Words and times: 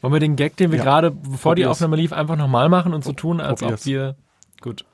Wollen 0.00 0.12
wir 0.12 0.20
den 0.20 0.36
Gag, 0.36 0.56
den 0.56 0.70
wir 0.70 0.78
Ja. 0.78 0.84
gerade, 0.84 1.10
bevor 1.10 1.54
die. 1.54 1.66
Aufnahme 1.66 1.96
lief, 1.96 2.12
einfach 2.12 2.36
nochmal 2.36 2.68
machen 2.68 2.94
und 2.94 3.04
so 3.04 3.12
tun, 3.12 3.40
als 3.40 3.62
ob 3.62 3.84
wir. 3.84 4.16
Gut. 4.60 4.84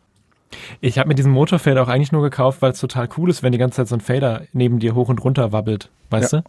Ich 0.80 0.98
habe 0.98 1.08
mir 1.08 1.14
diesen 1.14 1.32
Motorfader 1.32 1.82
auch 1.82 1.88
eigentlich 1.88 2.12
nur 2.12 2.22
gekauft, 2.22 2.62
weil 2.62 2.73
es 2.73 2.80
total 2.80 3.08
cool 3.17 3.28
ist, 3.28 3.42
wenn 3.42 3.52
die 3.52 3.58
ganze 3.58 3.76
Zeit 3.76 3.88
so 3.88 3.96
ein 3.96 4.00
Fader 4.00 4.42
neben 4.52 4.78
dir 4.78 4.94
hoch 4.94 5.08
und 5.08 5.22
runter 5.25 5.52
wabbelt. 5.52 5.90
Weißt 6.10 6.32
Ja. 6.32 6.40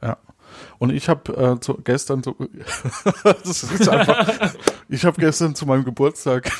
du? 0.00 0.06
Ja. 0.06 0.16
Und 0.78 0.90
ich 0.92 1.08
habe 1.08 1.32
äh, 1.56 1.60
zu, 1.60 1.74
gestern 1.82 2.22
so, 2.22 2.36
das 3.24 3.62
ist 3.64 3.88
einfach, 3.88 4.54
ich 4.88 5.04
habe 5.04 5.18
gestern 5.20 5.54
zu 5.54 5.64
meinem 5.66 5.84
Geburtstag 5.84 6.50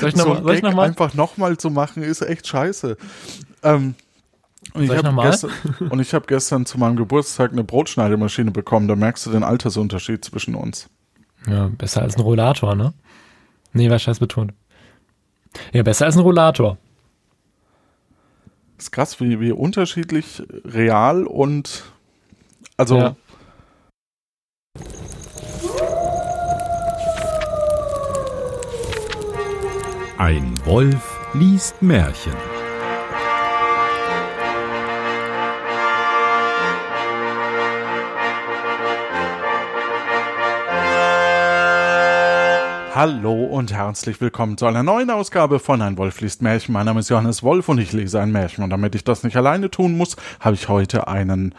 Soll 0.00 0.10
ich 0.10 0.16
so 0.16 0.18
nochmal? 0.18 0.42
soll 0.42 0.54
ich 0.54 0.60
Gag 0.60 0.70
noch 0.70 0.74
mal? 0.76 0.88
einfach 0.88 1.14
nochmal 1.14 1.56
zu 1.56 1.70
machen, 1.70 2.02
ist 2.02 2.20
echt 2.22 2.46
scheiße. 2.46 2.96
Ähm, 3.62 3.94
und 4.74 4.84
ich 4.84 4.90
habe 4.90 5.22
gestern, 5.22 5.50
und 5.90 6.00
ich 6.00 6.14
habe 6.14 6.26
gestern 6.26 6.66
zu 6.66 6.78
meinem 6.78 6.96
Geburtstag 6.96 7.52
eine 7.52 7.64
Brotschneidemaschine 7.64 8.50
bekommen. 8.50 8.88
Da 8.88 8.96
merkst 8.96 9.26
du 9.26 9.30
den 9.30 9.42
Altersunterschied 9.42 10.24
zwischen 10.24 10.54
uns. 10.54 10.88
Ja, 11.46 11.68
besser 11.68 12.02
als 12.02 12.16
ein 12.16 12.22
Rollator, 12.22 12.74
ne? 12.74 12.92
Nee, 13.72 13.90
war 13.90 13.98
scheiß 13.98 14.18
betont. 14.18 14.52
Ja, 15.72 15.82
besser 15.82 16.06
als 16.06 16.16
ein 16.16 16.22
Rollator. 16.22 16.78
ist 18.76 18.92
krass, 18.92 19.20
wie, 19.20 19.40
wie 19.40 19.52
unterschiedlich 19.52 20.42
real 20.64 21.26
und 21.26 21.84
also 22.76 22.98
Ja. 22.98 23.16
Ein 30.18 30.54
Wolf 30.64 31.20
liest 31.32 31.80
Märchen. 31.80 32.57
Hallo 42.98 43.44
und 43.44 43.72
herzlich 43.72 44.20
willkommen 44.20 44.58
zu 44.58 44.66
einer 44.66 44.82
neuen 44.82 45.08
Ausgabe 45.10 45.60
von 45.60 45.80
Ein 45.82 45.96
Wolf 45.98 46.20
liest 46.20 46.42
Märchen. 46.42 46.72
Mein 46.72 46.84
Name 46.84 46.98
ist 46.98 47.08
Johannes 47.08 47.44
Wolf 47.44 47.68
und 47.68 47.78
ich 47.78 47.92
lese 47.92 48.20
ein 48.20 48.32
Märchen. 48.32 48.64
Und 48.64 48.70
damit 48.70 48.96
ich 48.96 49.04
das 49.04 49.22
nicht 49.22 49.36
alleine 49.36 49.70
tun 49.70 49.96
muss, 49.96 50.16
habe 50.40 50.56
ich 50.56 50.68
heute 50.68 51.06
einen 51.06 51.54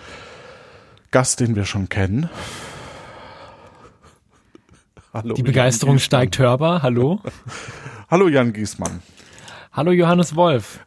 Gast, 1.11 1.39
den 1.39 1.55
wir 1.55 1.63
schon 1.63 1.87
kennen. 1.87 2.29
Hallo. 5.13 5.33
Die 5.35 5.39
Jan 5.39 5.45
Begeisterung 5.45 5.95
Giesmann. 5.95 6.05
steigt 6.05 6.39
hörbar. 6.39 6.83
Hallo? 6.83 7.21
Hallo 8.11 8.27
Jan 8.27 8.51
Giesmann. 8.51 9.01
Hallo 9.71 9.93
Johannes 9.93 10.35
Wolf. 10.35 10.81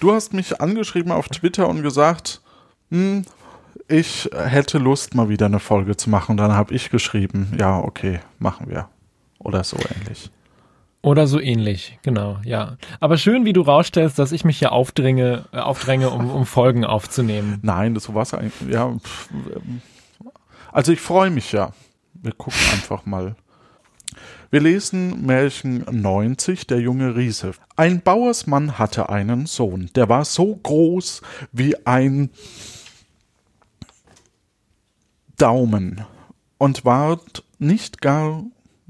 Du 0.00 0.14
hast 0.14 0.32
mich 0.32 0.62
angeschrieben 0.62 1.12
auf 1.12 1.28
Twitter 1.28 1.68
und 1.68 1.82
gesagt, 1.82 2.40
hm, 2.90 3.26
ich 3.86 4.30
hätte 4.32 4.78
Lust, 4.78 5.14
mal 5.14 5.28
wieder 5.28 5.44
eine 5.44 5.60
Folge 5.60 5.94
zu 5.94 6.08
machen. 6.08 6.30
Und 6.30 6.36
dann 6.38 6.54
habe 6.54 6.72
ich 6.72 6.88
geschrieben, 6.88 7.52
ja, 7.58 7.78
okay, 7.78 8.20
machen 8.38 8.70
wir. 8.70 8.88
Oder 9.40 9.64
so 9.64 9.76
ähnlich. 9.76 10.30
Oder 11.02 11.26
so 11.26 11.40
ähnlich, 11.40 11.98
genau, 12.02 12.38
ja. 12.44 12.76
Aber 13.00 13.16
schön, 13.16 13.46
wie 13.46 13.54
du 13.54 13.62
rausstellst, 13.62 14.18
dass 14.18 14.32
ich 14.32 14.44
mich 14.44 14.58
hier 14.58 14.72
aufdränge, 14.72 15.46
äh, 15.52 15.58
aufdränge 15.58 16.10
um, 16.10 16.30
um 16.30 16.44
Folgen 16.44 16.84
aufzunehmen. 16.84 17.58
Nein, 17.62 17.94
das 17.94 18.12
war's 18.12 18.34
eigentlich. 18.34 18.70
Ja, 18.70 18.94
also 20.70 20.92
ich 20.92 21.00
freue 21.00 21.30
mich 21.30 21.52
ja. 21.52 21.72
Wir 22.12 22.32
gucken 22.32 22.60
einfach 22.72 23.06
mal. 23.06 23.34
Wir 24.50 24.60
lesen 24.60 25.24
Märchen 25.24 25.86
90, 25.90 26.66
der 26.66 26.80
junge 26.80 27.16
Riese. 27.16 27.52
Ein 27.76 28.02
Bauersmann 28.02 28.78
hatte 28.78 29.08
einen 29.08 29.46
Sohn, 29.46 29.90
der 29.94 30.08
war 30.08 30.24
so 30.26 30.56
groß 30.56 31.22
wie 31.52 31.86
ein 31.86 32.30
Daumen 35.38 36.04
und 36.58 36.84
ward 36.84 37.44
nicht 37.58 38.02
gar 38.02 38.44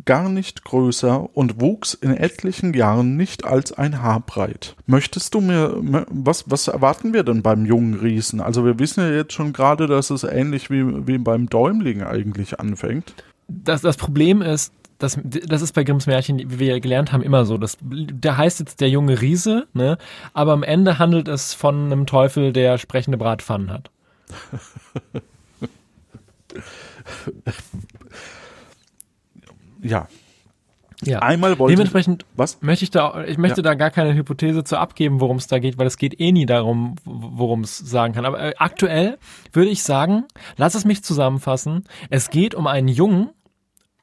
gar 0.05 0.29
nicht 0.29 0.65
größer 0.65 1.37
und 1.37 1.61
wuchs 1.61 1.95
in 1.95 2.17
etlichen 2.17 2.75
Jahren 2.75 3.17
nicht 3.17 3.45
als 3.45 3.73
ein 3.73 4.03
Haar 4.03 4.20
breit. 4.20 4.77
Möchtest 4.87 5.34
du 5.34 5.41
mir, 5.41 5.77
was, 6.09 6.50
was 6.50 6.69
erwarten 6.69 7.12
wir 7.12 7.22
denn 7.22 7.43
beim 7.43 7.66
jungen 7.66 7.94
Riesen? 7.94 8.41
Also 8.41 8.65
wir 8.65 8.78
wissen 8.78 9.00
ja 9.00 9.10
jetzt 9.10 9.33
schon 9.33 9.53
gerade, 9.53 9.87
dass 9.87 10.10
es 10.10 10.25
ähnlich 10.25 10.71
wie, 10.71 11.06
wie 11.06 11.19
beim 11.19 11.49
Däumling 11.49 12.03
eigentlich 12.03 12.60
anfängt. 12.60 13.15
Das, 13.49 13.83
das 13.83 13.97
Problem 13.97 14.43
ist, 14.43 14.72
das, 14.99 15.19
das 15.25 15.62
ist 15.62 15.72
bei 15.72 15.83
Grimms 15.83 16.06
Märchen, 16.06 16.39
wie 16.39 16.59
wir 16.59 16.75
ja 16.75 16.78
gelernt 16.78 17.12
haben, 17.12 17.22
immer 17.22 17.47
so. 17.47 17.56
Das, 17.56 17.78
der 17.81 18.37
heißt 18.37 18.60
jetzt 18.60 18.81
der 18.81 18.91
junge 18.91 19.21
Riese, 19.21 19.66
ne? 19.72 19.97
aber 20.34 20.53
am 20.53 20.62
Ende 20.62 20.99
handelt 20.99 21.27
es 21.27 21.55
von 21.55 21.87
einem 21.87 22.06
Teufel, 22.06 22.53
der 22.53 22.78
sprechende 22.78 23.16
Bratpfannen 23.16 23.71
hat. 23.71 23.91
Ja, 29.82 30.08
Ja. 31.02 31.20
einmal 31.20 31.58
wollte 31.58 31.74
Dementsprechend 31.74 32.26
was? 32.36 32.60
möchte 32.62 32.84
ich 32.84 32.91
da, 32.91 33.24
ich 33.24 33.38
möchte 33.38 33.60
Ja. 33.60 33.62
da 33.62 33.74
gar 33.74 33.91
keine 33.91 34.14
Hypothese 34.14 34.64
zu 34.64 34.76
abgeben, 34.78 35.20
worum 35.20 35.38
es 35.38 35.46
da 35.46 35.58
geht, 35.58 35.78
weil 35.78 35.86
es 35.86 35.96
geht 35.96 36.20
eh 36.20 36.32
nie 36.32 36.46
darum, 36.46 36.96
worum 37.04 37.62
es 37.62 37.78
sagen 37.78 38.12
kann. 38.14 38.24
Aber 38.26 38.41
äh, 38.41 38.54
aktuell 38.58 39.18
würde 39.52 39.70
ich 39.70 39.82
sagen, 39.82 40.24
lass 40.56 40.74
es 40.74 40.84
mich 40.84 41.02
zusammenfassen. 41.02 41.84
Es 42.10 42.30
geht 42.30 42.54
um 42.54 42.66
einen 42.66 42.88
Jungen 42.88 43.30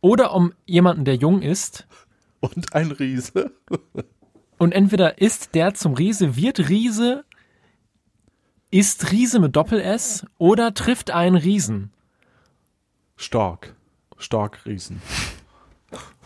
oder 0.01 0.33
um 0.33 0.53
jemanden, 0.65 1.05
der 1.05 1.15
jung 1.15 1.41
ist. 1.41 1.87
Und 2.39 2.73
ein 2.73 2.91
Riese. 2.91 3.51
Und 4.59 4.71
entweder 4.73 5.19
ist 5.21 5.53
der 5.55 5.73
zum 5.75 5.93
Riese, 5.93 6.35
wird 6.35 6.69
Riese, 6.69 7.25
ist 8.71 9.11
Riese 9.11 9.39
mit 9.39 9.55
Doppel-S 9.55 10.25
oder 10.37 10.73
trifft 10.73 11.11
einen 11.11 11.35
Riesen. 11.35 11.91
Stark. 13.15 13.75
Stark 14.17 14.65
Riesen. 14.65 15.01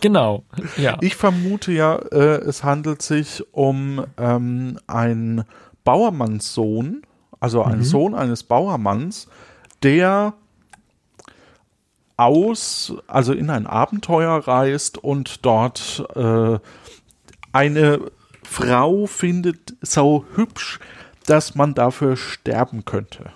Genau, 0.02 0.44
ja. 0.78 0.98
Ich 1.02 1.16
vermute 1.16 1.72
ja, 1.72 1.96
äh, 1.96 2.42
es 2.42 2.64
handelt 2.64 3.02
sich 3.02 3.44
um 3.52 4.06
ähm, 4.18 4.80
einen 4.88 5.46
Bauermannssohn, 5.84 7.04
also 7.40 7.64
einen 7.64 7.84
Sohn 7.84 8.14
eines 8.16 8.44
Bauermanns, 8.44 9.28
der 9.84 10.34
aus, 12.18 12.94
also 13.08 13.34
in 13.34 13.50
ein 13.50 13.66
Abenteuer 13.66 14.48
reist 14.48 14.98
und 14.98 15.46
dort 15.46 16.06
äh, 16.16 16.60
eine 17.52 18.12
Frau 18.44 19.08
findet 19.08 19.76
so 19.82 20.26
hübsch, 20.36 20.80
dass 21.26 21.56
man 21.56 21.74
dafür 21.74 22.18
sterben 22.18 22.86
könnte. 22.86 23.32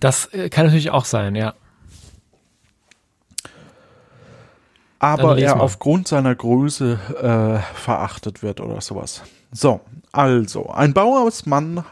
Das 0.00 0.26
äh, 0.32 0.48
kann 0.48 0.66
natürlich 0.66 0.90
auch 0.90 1.06
sein, 1.06 1.34
ja. 1.34 1.54
Aber 5.04 5.38
er 5.38 5.56
mal. 5.56 5.62
aufgrund 5.62 6.08
seiner 6.08 6.34
Größe 6.34 6.98
äh, 7.20 7.74
verachtet 7.74 8.42
wird 8.42 8.60
oder 8.60 8.80
sowas. 8.80 9.22
So, 9.52 9.80
also, 10.12 10.70
ein 10.70 10.94
Bauersmann, 10.94 11.84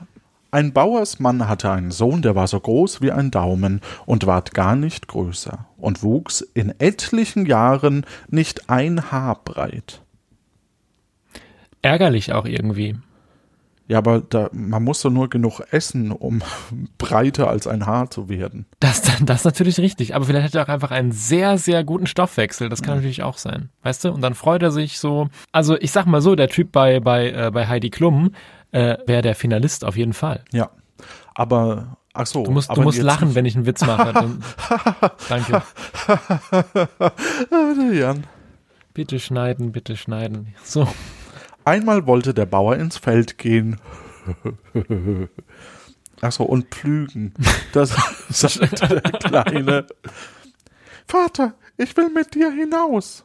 ein 0.50 0.72
Bauersmann 0.72 1.48
hatte 1.48 1.70
einen 1.70 1.90
Sohn, 1.90 2.22
der 2.22 2.34
war 2.34 2.46
so 2.46 2.60
groß 2.60 3.00
wie 3.00 3.12
ein 3.12 3.30
Daumen 3.30 3.80
und 4.06 4.26
ward 4.26 4.54
gar 4.54 4.76
nicht 4.76 5.08
größer 5.08 5.66
und 5.76 6.02
wuchs 6.02 6.40
in 6.40 6.74
etlichen 6.78 7.46
Jahren 7.46 8.04
nicht 8.28 8.68
ein 8.68 9.10
Haar 9.10 9.40
breit. 9.44 10.02
Ärgerlich 11.82 12.32
auch 12.32 12.44
irgendwie. 12.44 12.96
Ja, 13.88 13.98
aber 13.98 14.20
da, 14.20 14.48
man 14.53 14.82
muss 14.84 15.03
doch 15.03 15.10
nur 15.10 15.28
genug 15.28 15.60
essen, 15.70 16.12
um 16.12 16.43
breiter 16.98 17.48
als 17.48 17.66
ein 17.66 17.84
Haar 17.87 18.10
zu 18.10 18.28
werden. 18.28 18.66
Das, 18.81 19.03
das 19.20 19.41
ist 19.41 19.44
natürlich 19.44 19.78
richtig, 19.78 20.15
aber 20.15 20.25
vielleicht 20.25 20.47
hat 20.47 20.54
er 20.54 20.62
auch 20.65 20.72
einfach 20.72 20.91
einen 20.93 21.12
sehr, 21.12 21.59
sehr 21.59 21.84
guten 21.84 22.06
Stoffwechsel. 22.06 22.69
Das 22.69 22.82
kann 22.82 22.97
natürlich 22.97 23.22
auch 23.22 23.38
sein. 23.38 23.70
Weißt 23.82 24.04
du? 24.04 24.12
Und 24.12 24.20
dann 24.22 24.34
freut 24.34 24.62
er 24.62 24.70
sich 24.70 24.98
so. 24.98 25.28
Also 25.50 25.76
ich 25.78 25.91
sag 25.93 26.06
mal 26.06 26.20
so, 26.22 26.34
der 26.37 26.48
Typ 26.48 26.72
bei, 26.72 27.00
bei, 27.00 27.31
äh, 27.31 27.50
bei 27.53 27.66
Heidi 27.66 27.91
Klum 27.91 28.34
äh, 28.70 28.97
wäre 29.06 29.22
der 29.22 29.34
Finalist 29.34 29.84
auf 29.84 29.97
jeden 29.97 30.12
Fall. 30.14 30.44
Ja, 30.53 30.70
aber 31.34 31.97
ach 32.14 32.26
so. 32.26 32.44
Du 32.44 32.50
musst, 32.53 32.75
du 32.75 32.81
musst 32.82 33.03
lachen, 33.03 33.28
nicht- 33.28 33.34
wenn 33.34 33.44
ich 33.47 33.56
einen 33.56 33.66
Witz 33.66 33.84
mache. 33.84 34.12
Dann, 34.12 34.43
danke. 35.28 35.62
Jan. 37.93 38.25
Bitte 38.94 39.19
schneiden, 39.19 39.73
bitte 39.73 39.96
schneiden. 39.96 40.55
So. 40.64 40.87
Einmal 41.64 42.06
wollte 42.06 42.35
der 42.35 42.47
Bauer 42.47 42.76
ins 42.76 42.97
Feld 42.97 43.38
gehen. 43.38 43.79
Achso, 46.20 46.44
und 46.44 46.67
pflügen. 46.67 47.35
Das 47.73 47.94
sagte 48.29 49.00
der 49.00 49.00
Kleine. 49.00 49.87
Vater, 51.06 51.55
ich 51.76 51.97
will 51.97 52.11
mit 52.11 52.35
dir 52.35 52.50
hinaus. 52.53 53.25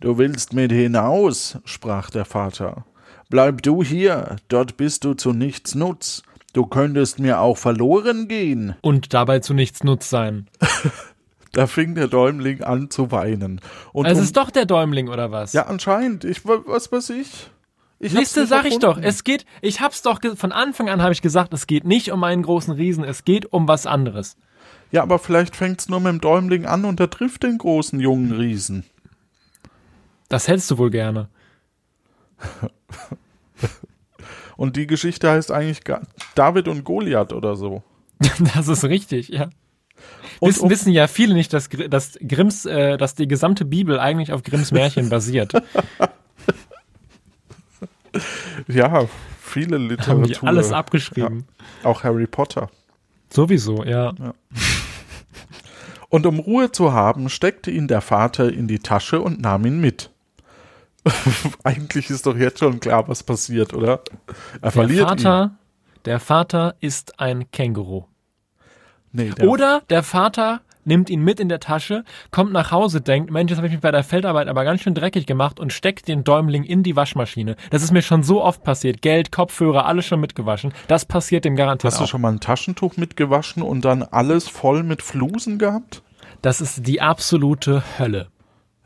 Du 0.00 0.16
willst 0.16 0.52
mit 0.52 0.72
hinaus, 0.72 1.58
sprach 1.64 2.10
der 2.10 2.24
Vater. 2.24 2.84
Bleib 3.30 3.62
du 3.62 3.82
hier, 3.82 4.36
dort 4.48 4.76
bist 4.76 5.04
du 5.04 5.14
zu 5.14 5.32
nichts 5.32 5.74
Nutz. 5.74 6.22
Du 6.54 6.64
könntest 6.66 7.18
mir 7.18 7.40
auch 7.40 7.58
verloren 7.58 8.26
gehen. 8.26 8.74
Und 8.80 9.12
dabei 9.12 9.40
zu 9.40 9.52
nichts 9.52 9.84
Nutz 9.84 10.08
sein. 10.08 10.48
Da 11.58 11.66
fing 11.66 11.96
der 11.96 12.06
Däumling 12.06 12.62
an 12.62 12.88
zu 12.88 13.10
weinen. 13.10 13.60
Und 13.92 14.06
Also 14.06 14.20
es 14.20 14.20
um- 14.20 14.24
ist 14.26 14.36
doch 14.36 14.52
der 14.52 14.64
Däumling, 14.64 15.08
oder 15.08 15.32
was? 15.32 15.54
ja, 15.54 15.66
anscheinend. 15.66 16.24
Ich, 16.24 16.44
was 16.44 16.92
weiß 16.92 17.10
ich? 17.10 17.50
ich 17.98 18.12
Liste 18.12 18.46
sag 18.46 18.64
ich 18.64 18.78
doch. 18.78 18.96
Es 18.96 19.24
geht, 19.24 19.44
ich 19.60 19.80
hab's 19.80 20.02
doch, 20.02 20.20
von 20.36 20.52
Anfang 20.52 20.88
an 20.88 21.02
habe 21.02 21.12
ich 21.12 21.20
gesagt, 21.20 21.52
es 21.52 21.66
geht 21.66 21.84
nicht 21.84 22.12
um 22.12 22.22
einen 22.22 22.44
großen 22.44 22.74
Riesen, 22.74 23.02
es 23.02 23.24
geht 23.24 23.52
um 23.52 23.66
was 23.66 23.86
anderes. 23.86 24.36
Ja, 24.92 25.02
aber 25.02 25.18
vielleicht 25.18 25.56
fängt's 25.56 25.88
nur 25.88 25.98
mit 25.98 26.12
dem 26.12 26.20
Däumling 26.20 26.64
an 26.64 26.84
und 26.84 27.00
er 27.00 27.10
trifft 27.10 27.42
den 27.42 27.58
großen 27.58 27.98
jungen 27.98 28.30
Riesen. 28.30 28.84
Das 30.28 30.46
hättest 30.46 30.70
du 30.70 30.78
wohl 30.78 30.90
gerne. 30.90 31.28
Und 34.56 34.76
die 34.76 34.86
Geschichte 34.86 35.28
heißt 35.28 35.50
eigentlich 35.50 35.80
David 36.36 36.68
und 36.68 36.84
Goliath 36.84 37.32
oder 37.32 37.56
so. 37.56 37.82
Das 38.54 38.68
ist 38.68 38.84
richtig, 38.84 39.28
ja. 39.28 39.50
Und 40.40 40.48
wissen, 40.50 40.62
um- 40.64 40.70
wissen 40.70 40.92
ja 40.92 41.06
viele 41.08 41.34
nicht, 41.34 41.52
dass, 41.52 41.68
dass 41.68 42.18
Grimms, 42.26 42.64
äh, 42.66 42.96
dass 42.96 43.14
die 43.14 43.26
gesamte 43.28 43.64
Bibel 43.64 43.98
eigentlich 43.98 44.32
auf 44.32 44.42
Grimms 44.42 44.70
Märchen 44.72 45.08
basiert. 45.10 45.52
Ja, 48.66 49.06
viele 49.40 49.76
Haben 49.76 49.88
Literatur. 49.88 50.26
die 50.26 50.46
alles 50.46 50.72
abgeschrieben. 50.72 51.46
Auch 51.84 52.02
Harry 52.04 52.26
Potter. 52.26 52.70
Sowieso, 53.30 53.84
ja. 53.84 54.14
Und 56.08 56.24
um 56.26 56.38
Ruhe 56.38 56.72
zu 56.72 56.92
haben, 56.92 57.28
steckte 57.28 57.70
ihn 57.70 57.86
der 57.88 58.00
Vater 58.00 58.50
in 58.52 58.66
die 58.66 58.78
Tasche 58.78 59.20
und 59.20 59.40
nahm 59.40 59.66
ihn 59.66 59.80
mit. 59.80 60.10
Eigentlich 61.64 62.10
ist 62.10 62.26
doch 62.26 62.36
jetzt 62.36 62.60
schon 62.60 62.80
klar, 62.80 63.06
was 63.08 63.22
passiert, 63.22 63.74
oder? 63.74 64.00
Er 64.54 64.60
Der 64.62 64.70
verliert 64.72 65.08
Vater, 65.08 65.58
der 66.06 66.20
Vater 66.20 66.74
ist 66.80 67.20
ein 67.20 67.50
Känguru. 67.50 68.04
Nee, 69.18 69.30
der, 69.30 69.48
Oder 69.48 69.82
der 69.90 70.02
Vater 70.02 70.60
nimmt 70.84 71.10
ihn 71.10 71.22
mit 71.22 71.40
in 71.40 71.48
der 71.48 71.60
Tasche, 71.60 72.04
kommt 72.30 72.52
nach 72.52 72.70
Hause, 72.70 73.00
denkt, 73.00 73.30
Mensch, 73.30 73.50
jetzt 73.50 73.58
habe 73.58 73.66
ich 73.66 73.72
mich 73.74 73.82
bei 73.82 73.90
der 73.90 74.04
Feldarbeit 74.04 74.48
aber 74.48 74.64
ganz 74.64 74.80
schön 74.80 74.94
dreckig 74.94 75.26
gemacht 75.26 75.60
und 75.60 75.72
steckt 75.72 76.08
den 76.08 76.24
Däumling 76.24 76.64
in 76.64 76.82
die 76.82 76.96
Waschmaschine. 76.96 77.56
Das 77.70 77.82
ist 77.82 77.92
mir 77.92 78.00
schon 78.00 78.22
so 78.22 78.42
oft 78.42 78.62
passiert. 78.62 79.02
Geld, 79.02 79.30
Kopfhörer, 79.30 79.86
alles 79.86 80.06
schon 80.06 80.20
mitgewaschen. 80.20 80.72
Das 80.86 81.04
passiert 81.04 81.44
dem 81.44 81.56
garantiert 81.56 81.92
Hast 81.92 82.00
du 82.00 82.04
auch. 82.04 82.08
schon 82.08 82.20
mal 82.22 82.32
ein 82.32 82.40
Taschentuch 82.40 82.96
mitgewaschen 82.96 83.62
und 83.62 83.84
dann 83.84 84.02
alles 84.02 84.48
voll 84.48 84.82
mit 84.82 85.02
Flusen 85.02 85.58
gehabt? 85.58 86.02
Das 86.42 86.60
ist 86.60 86.86
die 86.86 87.00
absolute 87.00 87.82
Hölle. 87.98 88.28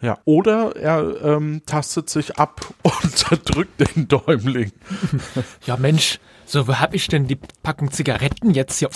Ja. 0.00 0.19
Oder 0.25 0.75
er 0.75 1.23
ähm, 1.23 1.62
tastet 1.67 2.11
sich 2.11 2.37
ab 2.38 2.75
und 2.82 3.17
zerdrückt 3.17 3.94
den 3.96 4.08
Däumling. 4.08 4.73
Ja, 5.67 5.76
Mensch, 5.76 6.19
so, 6.46 6.67
wo 6.67 6.75
hab 6.75 6.94
ich 6.94 7.06
denn 7.06 7.28
die 7.28 7.38
Packung 7.62 7.93
Zigaretten 7.93 8.50
jetzt 8.50 8.81
hier? 8.81 8.90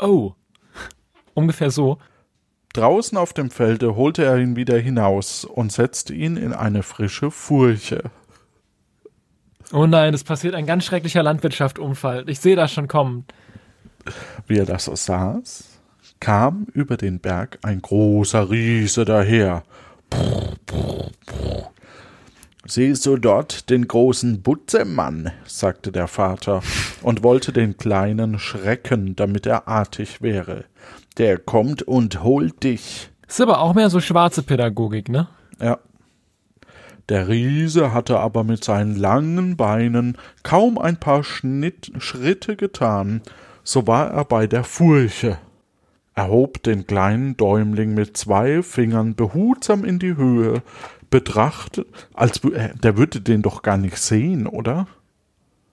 Oh. 0.00 0.34
Ungefähr 1.38 1.70
so. 1.70 1.98
Draußen 2.72 3.16
auf 3.16 3.32
dem 3.32 3.52
Felde 3.52 3.94
holte 3.94 4.24
er 4.24 4.38
ihn 4.38 4.56
wieder 4.56 4.76
hinaus 4.76 5.44
und 5.44 5.70
setzte 5.70 6.12
ihn 6.12 6.36
in 6.36 6.52
eine 6.52 6.82
frische 6.82 7.30
Furche. 7.30 8.02
Oh 9.72 9.86
nein, 9.86 10.14
es 10.14 10.24
passiert 10.24 10.56
ein 10.56 10.66
ganz 10.66 10.84
schrecklicher 10.84 11.22
Landwirtschaftsunfall. 11.22 12.28
Ich 12.28 12.40
sehe 12.40 12.56
das 12.56 12.72
schon 12.72 12.88
kommen. 12.88 13.24
Wie 14.48 14.58
er 14.58 14.66
das 14.66 14.86
so 14.86 14.96
saß, 14.96 15.78
kam 16.18 16.66
über 16.72 16.96
den 16.96 17.20
Berg 17.20 17.60
ein 17.62 17.80
großer 17.82 18.50
Riese 18.50 19.04
daher. 19.04 19.62
Brr, 20.10 20.56
brr, 20.66 21.10
brr. 21.24 21.70
Siehst 22.66 23.06
du 23.06 23.16
dort 23.16 23.70
den 23.70 23.86
großen 23.86 24.42
Butzemann, 24.42 25.30
sagte 25.46 25.92
der 25.92 26.08
Vater 26.08 26.62
und 27.00 27.22
wollte 27.22 27.52
den 27.52 27.76
Kleinen 27.76 28.40
schrecken, 28.40 29.14
damit 29.14 29.46
er 29.46 29.68
artig 29.68 30.20
wäre. 30.20 30.64
Der 31.18 31.38
kommt 31.38 31.82
und 31.82 32.22
holt 32.22 32.62
dich. 32.62 33.10
Ist 33.26 33.40
aber 33.40 33.60
auch 33.60 33.74
mehr 33.74 33.90
so 33.90 34.00
schwarze 34.00 34.42
Pädagogik, 34.42 35.08
ne? 35.08 35.28
Ja. 35.60 35.78
Der 37.08 37.28
Riese 37.28 37.92
hatte 37.92 38.18
aber 38.18 38.44
mit 38.44 38.62
seinen 38.62 38.94
langen 38.94 39.56
Beinen 39.56 40.16
kaum 40.42 40.78
ein 40.78 40.98
paar 40.98 41.24
Schnitt, 41.24 41.90
Schritte 41.98 42.56
getan, 42.56 43.22
so 43.64 43.86
war 43.86 44.10
er 44.10 44.24
bei 44.24 44.46
der 44.46 44.64
Furche. 44.64 45.38
Er 46.14 46.28
hob 46.28 46.62
den 46.62 46.86
kleinen 46.86 47.36
Däumling 47.36 47.94
mit 47.94 48.16
zwei 48.16 48.62
Fingern 48.62 49.14
behutsam 49.14 49.84
in 49.84 49.98
die 49.98 50.16
Höhe, 50.16 50.62
betrachtet, 51.10 51.86
als 52.12 52.42
äh, 52.44 52.70
der 52.82 52.96
würde 52.96 53.20
den 53.20 53.42
doch 53.42 53.62
gar 53.62 53.78
nicht 53.78 53.96
sehen, 53.98 54.46
oder? 54.46 54.86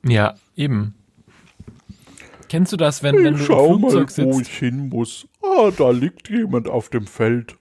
Ja, 0.03 0.35
eben. 0.55 0.93
Kennst 2.47 2.71
du 2.71 2.77
das, 2.77 3.03
wenn, 3.03 3.15
wenn 3.15 3.23
du 3.23 3.29
im 3.29 3.37
schau 3.37 3.77
mal, 3.77 3.89
Flugzeug 3.89 4.27
wo 4.27 4.33
sitzt? 4.33 4.49
ich 4.51 4.57
hin 4.57 4.89
muss. 4.89 5.27
Ah, 5.45 5.71
da 5.77 5.91
liegt 5.91 6.29
jemand 6.29 6.67
auf 6.69 6.89
dem 6.89 7.05
Feld. 7.07 7.55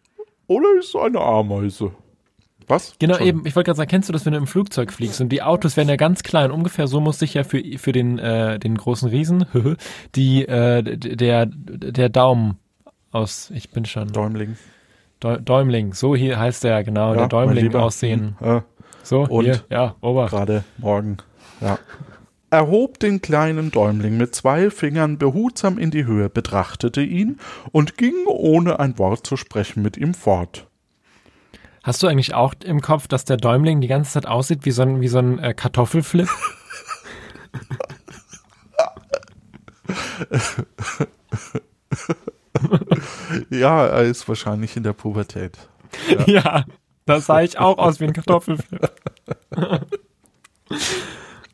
Oder 0.46 0.69
ist 0.78 0.94
eine 0.96 1.20
Ameise. 1.20 1.92
Was? 2.66 2.94
Genau, 2.98 3.19
eben. 3.19 3.44
Ich 3.46 3.54
wollte 3.56 3.69
gerade 3.69 3.76
sagen, 3.76 3.90
kennst 3.90 4.08
du 4.08 4.12
das, 4.14 4.25
wenn 4.25 4.32
du 4.32 4.38
im 4.38 4.46
Flugzeug 4.46 4.90
fliegst 4.92 5.20
und 5.20 5.28
die 5.28 5.42
Autos 5.42 5.76
werden 5.76 5.88
ja 5.90 5.96
ganz 5.96 6.22
klein. 6.22 6.50
Ungefähr 6.50 6.86
so 6.86 6.98
muss 7.00 7.19
sich 7.19 7.34
ja 7.34 7.44
für, 7.44 7.62
für 7.78 7.92
den, 7.92 8.19
äh, 8.19 8.58
den 8.58 8.76
großen 8.76 9.08
Riesen, 9.10 9.44
die, 10.14 10.46
äh, 10.48 10.82
der, 10.82 11.46
der 11.46 12.08
Daumen 12.08 12.58
aus, 13.10 13.50
ich 13.54 13.70
bin 13.70 13.84
schon, 13.84 14.08
Däumling. 14.12 14.56
Däu- 15.22 15.38
Däumling, 15.38 15.92
so 15.92 16.16
hier 16.16 16.38
heißt 16.38 16.64
der, 16.64 16.82
genau, 16.84 17.10
Ja, 17.12 17.19
der 17.20 17.28
Däumling 17.28 17.75
aussehen. 17.75 18.36
Äh, 18.40 18.60
So, 19.02 19.22
Und? 19.28 19.44
hier, 19.44 19.60
ja, 19.70 19.94
Ober. 20.00 20.26
gerade 20.26 20.64
morgen. 20.78 21.19
Ja. 21.60 21.78
Er 22.55 22.69
hob 22.69 23.01
den 23.01 23.21
kleinen 23.21 23.73
Däumling 23.73 24.17
mit 24.17 24.33
zwei 24.33 24.71
Fingern 24.71 25.19
behutsam 25.19 25.77
in 25.77 25.91
die 25.91 26.05
Höhe, 26.05 26.31
betrachtete 26.31 27.03
ihn 27.03 27.41
und 27.73 27.99
ging 27.99 28.15
ohne 28.29 28.79
ein 28.79 28.97
Wort 28.97 29.27
zu 29.27 29.37
sprechen 29.37 29.83
mit 29.83 29.97
ihm 29.97 30.15
fort. 30.15 30.69
Hast 31.83 32.01
du 32.01 32.06
eigentlich 32.06 32.33
auch 32.33 32.55
im 32.65 32.81
Kopf, 32.81 33.09
dass 33.09 33.25
der 33.25 33.39
Däumling 33.39 33.81
die 33.81 33.89
ganze 33.89 34.12
Zeit 34.12 34.27
aussieht 34.27 34.65
wie 34.67 34.71
so 34.71 34.83
ein, 34.83 35.01
wie 35.01 35.09
so 35.09 35.19
ein 35.19 35.41
äh, 35.41 35.53
Kartoffelflip? 35.53 36.29
Ja, 43.51 43.87
er 43.87 44.03
ist 44.03 44.29
wahrscheinlich 44.29 44.77
in 44.77 44.85
der 44.85 44.93
Pubertät. 44.93 45.59
ja, 46.27 46.65
da 47.05 47.21
sah 47.21 47.43
ich 47.43 47.59
auch 47.59 47.79
aus 47.79 47.99
wie 47.99 48.05
ein 48.05 48.12
Kartoffelflip. 48.12 48.93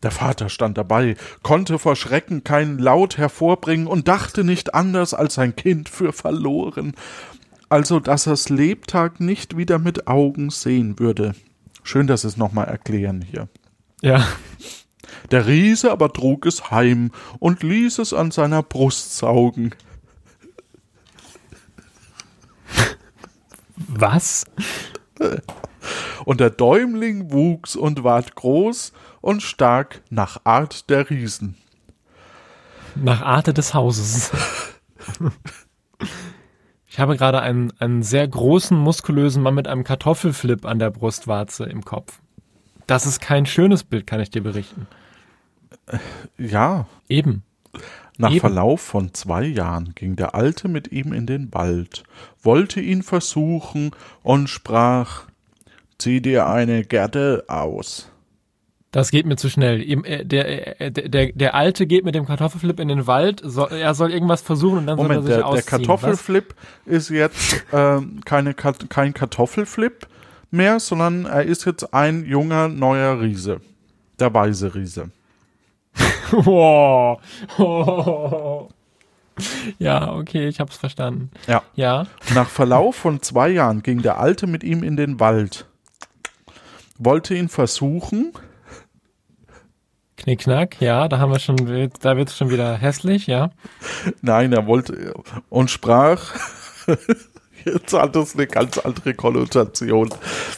Der 0.02 0.10
Vater 0.10 0.48
stand 0.48 0.78
dabei, 0.78 1.16
konnte 1.42 1.78
vor 1.78 1.94
Schrecken 1.94 2.42
keinen 2.42 2.78
Laut 2.78 3.18
hervorbringen 3.18 3.86
und 3.86 4.08
dachte 4.08 4.44
nicht 4.44 4.74
anders 4.74 5.12
als 5.12 5.34
sein 5.34 5.54
Kind 5.54 5.88
für 5.88 6.12
verloren, 6.12 6.94
also 7.68 8.00
dass 8.00 8.26
er's 8.26 8.48
Lebtag 8.48 9.20
nicht 9.20 9.56
wieder 9.56 9.78
mit 9.78 10.06
Augen 10.08 10.50
sehen 10.50 10.98
würde. 10.98 11.34
Schön, 11.82 12.06
dass 12.06 12.22
Sie 12.22 12.28
es 12.28 12.36
nochmal 12.36 12.66
erklären 12.66 13.22
hier. 13.22 13.48
Ja, 14.00 14.26
Der 15.30 15.46
Riese 15.46 15.90
aber 15.92 16.12
trug 16.12 16.46
es 16.46 16.70
heim 16.70 17.10
und 17.38 17.62
ließ 17.62 17.98
es 17.98 18.12
an 18.14 18.30
seiner 18.30 18.62
Brust 18.62 19.16
saugen. 19.16 19.74
was? 23.76 24.46
Und 26.24 26.40
der 26.40 26.50
Däumling 26.50 27.32
wuchs 27.32 27.76
und 27.76 28.04
ward 28.04 28.34
groß 28.34 28.92
und 29.20 29.42
stark 29.42 30.02
nach 30.10 30.40
Art 30.44 30.90
der 30.90 31.08
Riesen. 31.10 31.56
Nach 32.94 33.22
Arte 33.22 33.54
des 33.54 33.74
Hauses. 33.74 34.30
Ich 36.92 36.98
habe 36.98 37.16
gerade 37.16 37.40
einen, 37.40 37.72
einen 37.78 38.02
sehr 38.02 38.26
großen, 38.26 38.76
muskulösen 38.76 39.44
Mann 39.44 39.54
mit 39.54 39.68
einem 39.68 39.84
Kartoffelflip 39.84 40.64
an 40.64 40.80
der 40.80 40.90
Brustwarze 40.90 41.64
im 41.64 41.84
Kopf. 41.84 42.20
Das 42.88 43.06
ist 43.06 43.20
kein 43.20 43.46
schönes 43.46 43.84
Bild, 43.84 44.08
kann 44.08 44.18
ich 44.18 44.30
dir 44.30 44.42
berichten. 44.42 44.88
Ja, 46.36 46.88
Eben. 47.08 47.44
nach 48.18 48.32
Eben. 48.32 48.40
Verlauf 48.40 48.80
von 48.80 49.14
zwei 49.14 49.44
Jahren 49.44 49.94
ging 49.94 50.16
der 50.16 50.34
Alte 50.34 50.66
mit 50.66 50.90
ihm 50.90 51.12
in 51.12 51.26
den 51.26 51.54
Wald, 51.54 52.02
wollte 52.42 52.80
ihn 52.80 53.04
versuchen 53.04 53.92
und 54.24 54.48
sprach, 54.50 55.26
zieh 56.00 56.20
dir 56.20 56.46
eine 56.48 56.84
Gerte 56.84 57.44
aus. 57.48 58.08
Das 58.92 59.12
geht 59.12 59.24
mir 59.24 59.36
zu 59.36 59.48
schnell. 59.48 59.80
Äh, 59.80 60.24
Der, 60.24 60.80
äh, 60.80 60.90
der, 60.90 61.08
der, 61.08 61.32
der 61.32 61.54
Alte 61.54 61.86
geht 61.86 62.04
mit 62.04 62.14
dem 62.16 62.26
Kartoffelflip 62.26 62.80
in 62.80 62.88
den 62.88 63.06
Wald, 63.06 63.42
er 63.42 63.94
soll 63.94 64.10
irgendwas 64.10 64.42
versuchen 64.42 64.78
und 64.78 64.86
dann 64.88 64.96
Moment, 64.96 65.22
soll 65.22 65.30
er 65.32 65.36
sich 65.36 65.36
der, 65.36 65.38
der 65.38 65.46
ausziehen. 65.46 65.86
Kartoffelflip 65.86 66.54
ist 66.86 67.08
jetzt 67.10 67.64
ähm, 67.72 68.20
keine, 68.24 68.54
kein 68.54 69.14
Kartoffelflip 69.14 70.08
mehr, 70.50 70.80
sondern 70.80 71.26
er 71.26 71.44
ist 71.44 71.64
jetzt 71.66 71.94
ein 71.94 72.24
junger, 72.24 72.66
neuer 72.68 73.20
Riese. 73.20 73.60
Der 74.18 74.34
weise 74.34 74.74
Riese. 74.74 75.10
Was? 75.94 77.18
Wow. 77.56 78.68
Ja, 79.78 80.12
okay, 80.12 80.48
ich 80.48 80.60
hab's 80.60 80.76
verstanden. 80.76 81.30
Ja. 81.46 81.62
Ja. 81.74 82.06
Nach 82.34 82.48
Verlauf 82.48 82.96
von 82.96 83.22
zwei 83.22 83.48
Jahren 83.48 83.82
ging 83.82 84.02
der 84.02 84.18
Alte 84.20 84.46
mit 84.46 84.62
ihm 84.62 84.82
in 84.82 84.98
den 84.98 85.18
Wald, 85.18 85.66
wollte 87.00 87.34
ihn 87.34 87.48
versuchen, 87.48 88.32
Knickknack, 90.16 90.80
ja, 90.80 91.08
da 91.08 91.18
haben 91.18 91.32
wir 91.32 91.38
schon, 91.38 91.56
da 92.00 92.16
wird's 92.16 92.36
schon 92.36 92.50
wieder 92.50 92.76
hässlich, 92.76 93.26
ja. 93.26 93.50
nein, 94.20 94.52
er 94.52 94.66
wollte 94.66 95.14
und 95.48 95.70
sprach, 95.70 96.34
jetzt 97.64 97.94
hat 97.94 98.14
das 98.14 98.34
eine 98.34 98.46
ganz 98.46 98.76
andere 98.78 99.14
Konnotation, 99.14 100.10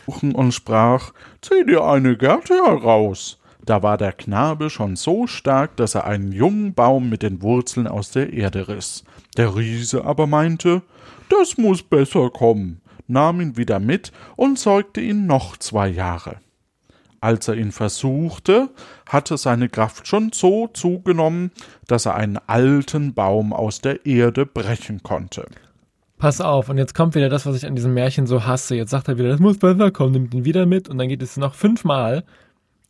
und 0.06 0.52
sprach, 0.52 1.12
zieh 1.40 1.64
dir 1.64 1.84
eine 1.84 2.16
Gerte 2.16 2.54
heraus. 2.54 3.38
Da 3.64 3.84
war 3.84 3.96
der 3.96 4.12
Knabe 4.12 4.70
schon 4.70 4.96
so 4.96 5.28
stark, 5.28 5.76
dass 5.76 5.94
er 5.94 6.04
einen 6.04 6.32
jungen 6.32 6.74
Baum 6.74 7.08
mit 7.08 7.22
den 7.22 7.42
Wurzeln 7.42 7.86
aus 7.86 8.10
der 8.10 8.32
Erde 8.32 8.66
riss. 8.66 9.04
Der 9.36 9.54
Riese 9.54 10.04
aber 10.04 10.26
meinte, 10.26 10.82
das 11.28 11.56
muss 11.56 11.84
besser 11.84 12.30
kommen, 12.30 12.81
nahm 13.06 13.40
ihn 13.40 13.56
wieder 13.56 13.78
mit 13.80 14.12
und 14.36 14.58
säugte 14.58 15.00
ihn 15.00 15.26
noch 15.26 15.56
zwei 15.56 15.88
Jahre. 15.88 16.36
Als 17.20 17.46
er 17.46 17.54
ihn 17.54 17.70
versuchte, 17.70 18.70
hatte 19.08 19.36
seine 19.36 19.68
Kraft 19.68 20.08
schon 20.08 20.32
so 20.32 20.66
zugenommen, 20.66 21.52
dass 21.86 22.04
er 22.04 22.16
einen 22.16 22.38
alten 22.48 23.14
Baum 23.14 23.52
aus 23.52 23.80
der 23.80 24.04
Erde 24.06 24.44
brechen 24.44 25.04
konnte. 25.04 25.46
Pass 26.18 26.40
auf, 26.40 26.68
und 26.68 26.78
jetzt 26.78 26.94
kommt 26.94 27.14
wieder 27.14 27.28
das, 27.28 27.46
was 27.46 27.56
ich 27.56 27.66
an 27.66 27.76
diesem 27.76 27.94
Märchen 27.94 28.26
so 28.26 28.44
hasse. 28.44 28.74
Jetzt 28.74 28.90
sagt 28.90 29.08
er 29.08 29.18
wieder, 29.18 29.28
das 29.28 29.40
muss 29.40 29.58
besser 29.58 29.90
kommen, 29.92 30.12
nimmt 30.12 30.34
ihn 30.34 30.44
wieder 30.44 30.66
mit 30.66 30.88
und 30.88 30.98
dann 30.98 31.08
geht 31.08 31.22
es 31.22 31.36
noch 31.36 31.54
fünfmal, 31.54 32.24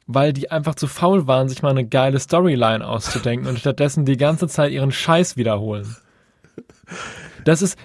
weil 0.07 0.33
die 0.33 0.51
einfach 0.51 0.75
zu 0.75 0.87
faul 0.87 1.27
waren, 1.27 1.49
sich 1.49 1.63
mal 1.63 1.71
eine 1.71 1.87
geile 1.87 2.19
Storyline 2.19 2.87
auszudenken 2.87 3.49
und 3.49 3.59
stattdessen 3.59 4.05
die 4.05 4.17
ganze 4.17 4.49
Zeit 4.49 4.73
ihren 4.73 4.93
Scheiß 4.93 5.37
wiederholen. 5.37 5.97
Das 7.45 7.61
ist, 7.61 7.77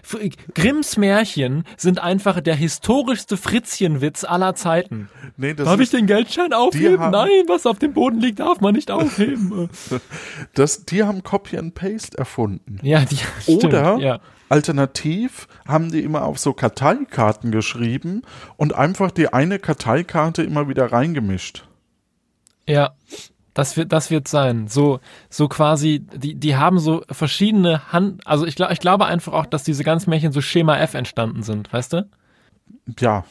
Grimms 0.54 0.98
Märchen 0.98 1.64
sind 1.78 1.98
einfach 2.00 2.42
der 2.42 2.54
historischste 2.56 3.38
Fritzchenwitz 3.38 4.24
aller 4.24 4.54
Zeiten. 4.54 5.10
Nee, 5.36 5.56
Darf 5.56 5.80
ich 5.80 5.90
den 5.90 6.06
Geldschein 6.06 6.54
aufheben? 6.54 7.00
haben- 7.00 7.12
Nein, 7.12 7.30
was 7.48 7.66
auf 7.66 7.80
dem 7.80 7.94
Boden 7.94 8.20
liegt, 8.20 8.40
darf 8.40 8.62
man 8.62 8.76
nicht 8.76 8.92
aufheben. 8.92 9.70
das, 10.54 10.86
die 10.86 11.04
haben 11.04 11.24
Copy 11.24 11.58
and 11.58 11.74
Paste 11.74 12.18
erfunden. 12.18 12.78
ja, 12.84 13.04
die, 13.06 13.18
stimmt, 13.42 13.64
Oder 13.66 13.98
ja. 13.98 14.20
alternativ 14.50 15.48
haben 15.68 15.92
die 15.92 16.02
immer 16.04 16.24
auf 16.24 16.38
so 16.38 16.54
Karteikarten 16.54 17.50
geschrieben 17.52 18.22
und 18.58 18.76
einfach 18.76 19.10
die 19.10 19.34
eine 19.34 19.58
Karteikarte 19.58 20.44
immer 20.44 20.68
wieder 20.70 20.92
reingemischt. 20.92 21.68
Ja, 22.68 22.92
das 23.58 23.76
wird, 23.76 23.92
das 23.92 24.12
wird 24.12 24.28
sein. 24.28 24.68
So, 24.68 25.00
so 25.32 25.48
quasi, 25.48 26.06
die, 26.16 26.36
die 26.36 26.56
haben 26.58 26.78
so 26.78 27.02
verschiedene 27.10 27.92
Hand, 27.92 28.22
also 28.28 28.46
ich 28.46 28.56
glaube, 28.56 28.74
ich 28.74 28.80
glaube 28.80 29.08
einfach 29.08 29.34
auch, 29.34 29.48
dass 29.48 29.64
diese 29.64 29.84
ganzen 29.84 30.12
Märchen 30.12 30.32
so 30.32 30.42
Schema 30.42 30.78
F 30.78 30.94
entstanden 30.94 31.42
sind, 31.42 31.74
weißt 31.74 31.94
du? 31.94 32.10
Ja. 33.00 33.26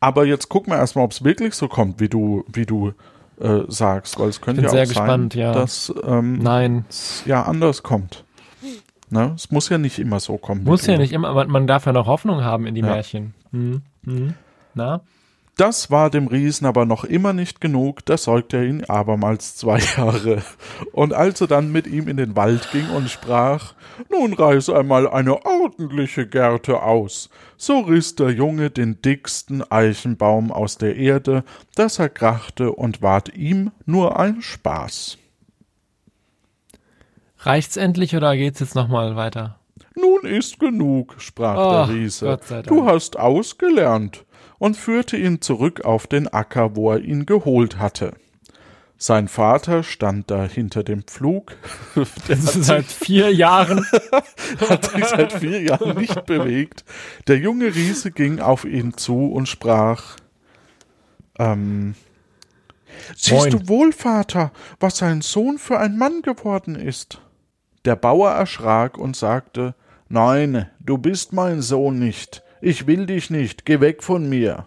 Aber 0.00 0.26
jetzt 0.26 0.48
gucken 0.48 0.72
wir 0.72 0.78
erstmal, 0.78 1.04
ob 1.04 1.12
es 1.12 1.22
wirklich 1.22 1.54
so 1.54 1.68
kommt, 1.68 2.00
wie 2.00 2.08
du, 2.08 2.44
wie 2.52 2.66
du 2.66 2.94
äh, 3.40 3.60
sagst, 3.68 4.18
weil 4.18 4.28
es 4.28 4.40
könnte 4.40 4.62
bin 4.62 4.64
ja 4.64 4.70
auch 4.70 4.74
sehr 4.74 4.86
sein, 4.86 4.94
gespannt, 4.94 5.34
ja. 5.36 5.52
dass 5.52 5.94
ähm, 6.04 6.38
Nein, 6.40 6.84
es 6.88 7.22
ja 7.24 7.44
anders 7.44 7.84
kommt. 7.84 8.24
Ne? 9.10 9.32
Es 9.36 9.52
muss 9.52 9.68
ja 9.68 9.78
nicht 9.78 10.00
immer 10.00 10.18
so 10.18 10.36
kommen. 10.36 10.64
muss 10.64 10.82
du. 10.82 10.90
ja 10.92 10.98
nicht 10.98 11.12
immer, 11.12 11.32
man, 11.32 11.48
man 11.48 11.68
darf 11.68 11.86
ja 11.86 11.92
noch 11.92 12.08
Hoffnung 12.08 12.42
haben 12.42 12.66
in 12.66 12.74
die 12.74 12.80
Ja. 12.80 12.88
Märchen. 12.88 13.34
Hm, 13.52 13.82
hm. 14.04 14.34
Na? 14.74 15.02
Das 15.56 15.88
war 15.88 16.10
dem 16.10 16.26
Riesen 16.26 16.66
aber 16.66 16.84
noch 16.84 17.04
immer 17.04 17.32
nicht 17.32 17.60
genug, 17.60 18.04
da 18.06 18.16
säugte 18.16 18.56
er 18.56 18.64
ihn 18.64 18.84
abermals 18.84 19.56
zwei 19.56 19.78
Jahre. 19.96 20.42
Und 20.92 21.12
als 21.12 21.40
er 21.40 21.46
dann 21.46 21.70
mit 21.70 21.86
ihm 21.86 22.08
in 22.08 22.16
den 22.16 22.34
Wald 22.34 22.70
ging 22.72 22.90
und 22.90 23.08
sprach, 23.08 23.74
nun 24.10 24.32
reiß 24.32 24.70
einmal 24.70 25.08
eine 25.08 25.46
ordentliche 25.46 26.26
Gerte 26.26 26.82
aus, 26.82 27.30
so 27.56 27.80
riss 27.80 28.16
der 28.16 28.30
Junge 28.30 28.70
den 28.70 29.00
dicksten 29.00 29.62
Eichenbaum 29.70 30.50
aus 30.50 30.76
der 30.76 30.96
Erde, 30.96 31.44
dass 31.76 32.00
er 32.00 32.08
krachte 32.08 32.72
und 32.72 33.00
ward 33.00 33.34
ihm 33.36 33.70
nur 33.86 34.18
ein 34.18 34.42
Spaß. 34.42 35.18
Reicht's 37.38 37.76
endlich 37.76 38.16
oder 38.16 38.36
geht's 38.36 38.58
jetzt 38.58 38.74
nochmal 38.74 39.14
weiter? 39.14 39.60
Nun 39.96 40.24
ist 40.24 40.58
genug, 40.58 41.16
sprach 41.18 41.56
Ach, 41.56 41.86
der 41.86 41.94
Riese. 41.94 42.40
Du 42.66 42.86
hast 42.86 43.18
ausgelernt 43.18 44.24
und 44.58 44.76
führte 44.76 45.16
ihn 45.16 45.40
zurück 45.40 45.84
auf 45.84 46.06
den 46.06 46.28
Acker, 46.28 46.76
wo 46.76 46.92
er 46.92 47.00
ihn 47.00 47.26
geholt 47.26 47.78
hatte. 47.78 48.14
Sein 48.96 49.28
Vater 49.28 49.82
stand 49.82 50.30
da 50.30 50.44
hinter 50.44 50.82
dem 50.82 51.02
Pflug. 51.02 51.56
Der 52.28 52.36
hat 52.36 52.42
Seit 52.44 52.86
vier 52.86 53.34
Jahren. 53.34 53.84
hat 54.68 54.84
sich 54.90 55.04
seit 55.04 55.32
vier 55.32 55.60
Jahren 55.62 55.98
nicht 55.98 56.24
bewegt. 56.26 56.84
Der 57.26 57.38
junge 57.38 57.74
Riese 57.74 58.12
ging 58.12 58.40
auf 58.40 58.64
ihn 58.64 58.96
zu 58.96 59.26
und 59.26 59.48
sprach, 59.48 60.16
ähm, 61.38 61.94
Siehst 63.16 63.52
du 63.52 63.68
wohl, 63.68 63.92
Vater, 63.92 64.52
was 64.80 64.98
sein 64.98 65.20
Sohn 65.20 65.58
für 65.58 65.78
ein 65.78 65.98
Mann 65.98 66.22
geworden 66.22 66.76
ist? 66.76 67.20
Der 67.84 67.96
Bauer 67.96 68.30
erschrak 68.30 68.96
und 68.96 69.16
sagte, 69.16 69.74
Nein, 70.08 70.70
du 70.80 70.98
bist 70.98 71.32
mein 71.32 71.62
Sohn 71.62 71.98
nicht. 71.98 72.42
Ich 72.60 72.86
will 72.86 73.06
dich 73.06 73.30
nicht. 73.30 73.64
Geh 73.64 73.80
weg 73.80 74.02
von 74.02 74.28
mir. 74.28 74.66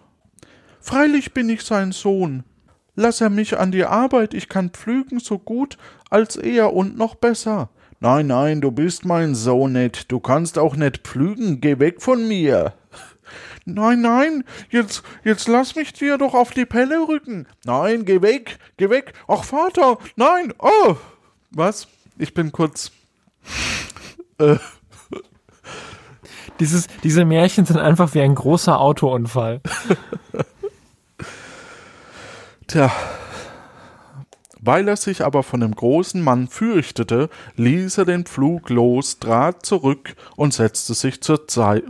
Freilich 0.80 1.34
bin 1.34 1.48
ich 1.48 1.62
sein 1.62 1.92
Sohn. 1.92 2.44
Lass 2.94 3.20
er 3.20 3.30
mich 3.30 3.58
an 3.58 3.70
die 3.70 3.84
Arbeit, 3.84 4.34
ich 4.34 4.48
kann 4.48 4.70
pflügen 4.70 5.20
so 5.20 5.38
gut 5.38 5.78
als 6.10 6.34
er 6.34 6.72
und 6.72 6.98
noch 6.98 7.14
besser. 7.14 7.70
Nein, 8.00 8.26
nein, 8.26 8.60
du 8.60 8.72
bist 8.72 9.04
mein 9.04 9.34
Sohn 9.34 9.72
nicht, 9.72 10.10
du 10.10 10.18
kannst 10.18 10.58
auch 10.58 10.74
nicht 10.74 10.98
pflügen, 10.98 11.60
geh 11.60 11.78
weg 11.78 12.02
von 12.02 12.26
mir. 12.26 12.74
Nein, 13.64 14.00
nein, 14.00 14.44
jetzt, 14.70 15.02
jetzt 15.24 15.46
lass 15.46 15.76
mich 15.76 15.92
dir 15.92 16.16
doch 16.16 16.32
auf 16.32 16.52
die 16.52 16.64
Pelle 16.64 17.06
rücken. 17.06 17.46
Nein, 17.64 18.04
geh 18.04 18.22
weg, 18.22 18.58
geh 18.78 18.88
weg. 18.88 19.12
Ach, 19.28 19.44
Vater, 19.44 19.98
nein, 20.16 20.54
oh. 20.58 20.96
Was? 21.50 21.86
Ich 22.16 22.32
bin 22.32 22.50
kurz. 22.50 22.90
Äh, 24.38 24.56
Dieses, 26.60 26.86
diese 27.02 27.24
Märchen 27.24 27.64
sind 27.64 27.78
einfach 27.78 28.14
wie 28.14 28.20
ein 28.20 28.34
großer 28.34 28.80
Autounfall. 28.80 29.60
Tja. 32.66 32.92
Weil 34.60 34.88
er 34.88 34.96
sich 34.96 35.24
aber 35.24 35.42
von 35.42 35.60
dem 35.60 35.74
großen 35.74 36.22
Mann 36.22 36.48
fürchtete, 36.48 37.30
ließ 37.56 37.98
er 37.98 38.04
den 38.04 38.24
Pflug 38.24 38.70
los, 38.70 39.18
trat 39.18 39.64
zurück 39.64 40.16
und 40.36 40.52
setzte 40.52 40.94
sich 40.94 41.22
zur 41.22 41.46
Zei 41.46 41.82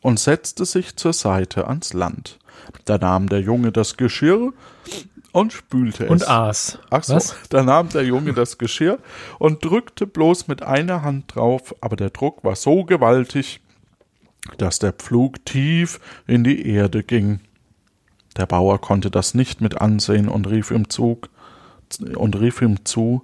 und 0.00 0.18
setzte 0.18 0.64
sich 0.64 0.96
zur 0.96 1.12
Seite 1.12 1.68
ans 1.68 1.92
Land. 1.92 2.38
Da 2.86 2.98
nahm 2.98 3.28
der 3.28 3.40
Junge 3.40 3.72
das 3.72 3.96
Geschirr 3.96 4.52
und 5.32 5.52
spülte 5.52 6.04
es. 6.04 6.10
Und 6.10 6.28
aß. 6.28 6.78
Ach 6.90 7.04
so, 7.04 7.14
Was? 7.14 7.36
da 7.50 7.62
nahm 7.62 7.90
der 7.90 8.04
Junge 8.04 8.32
das 8.32 8.58
Geschirr 8.58 8.98
und 9.38 9.64
drückte 9.64 10.06
bloß 10.06 10.48
mit 10.48 10.62
einer 10.62 11.02
Hand 11.02 11.34
drauf, 11.34 11.74
aber 11.80 11.96
der 11.96 12.10
Druck 12.10 12.42
war 12.42 12.56
so 12.56 12.84
gewaltig, 12.84 13.60
dass 14.56 14.78
der 14.78 14.92
Pflug 14.92 15.44
tief 15.44 16.00
in 16.26 16.44
die 16.44 16.66
Erde 16.66 17.02
ging. 17.02 17.40
Der 18.36 18.46
Bauer 18.46 18.80
konnte 18.80 19.10
das 19.10 19.34
nicht 19.34 19.60
mit 19.60 19.80
ansehen 19.80 20.28
und 20.28 20.48
rief 20.48 20.70
ihm 20.70 20.88
zu, 20.88 21.20
und 22.16 22.38
rief 22.38 22.62
ihm 22.62 22.84
zu, 22.84 23.22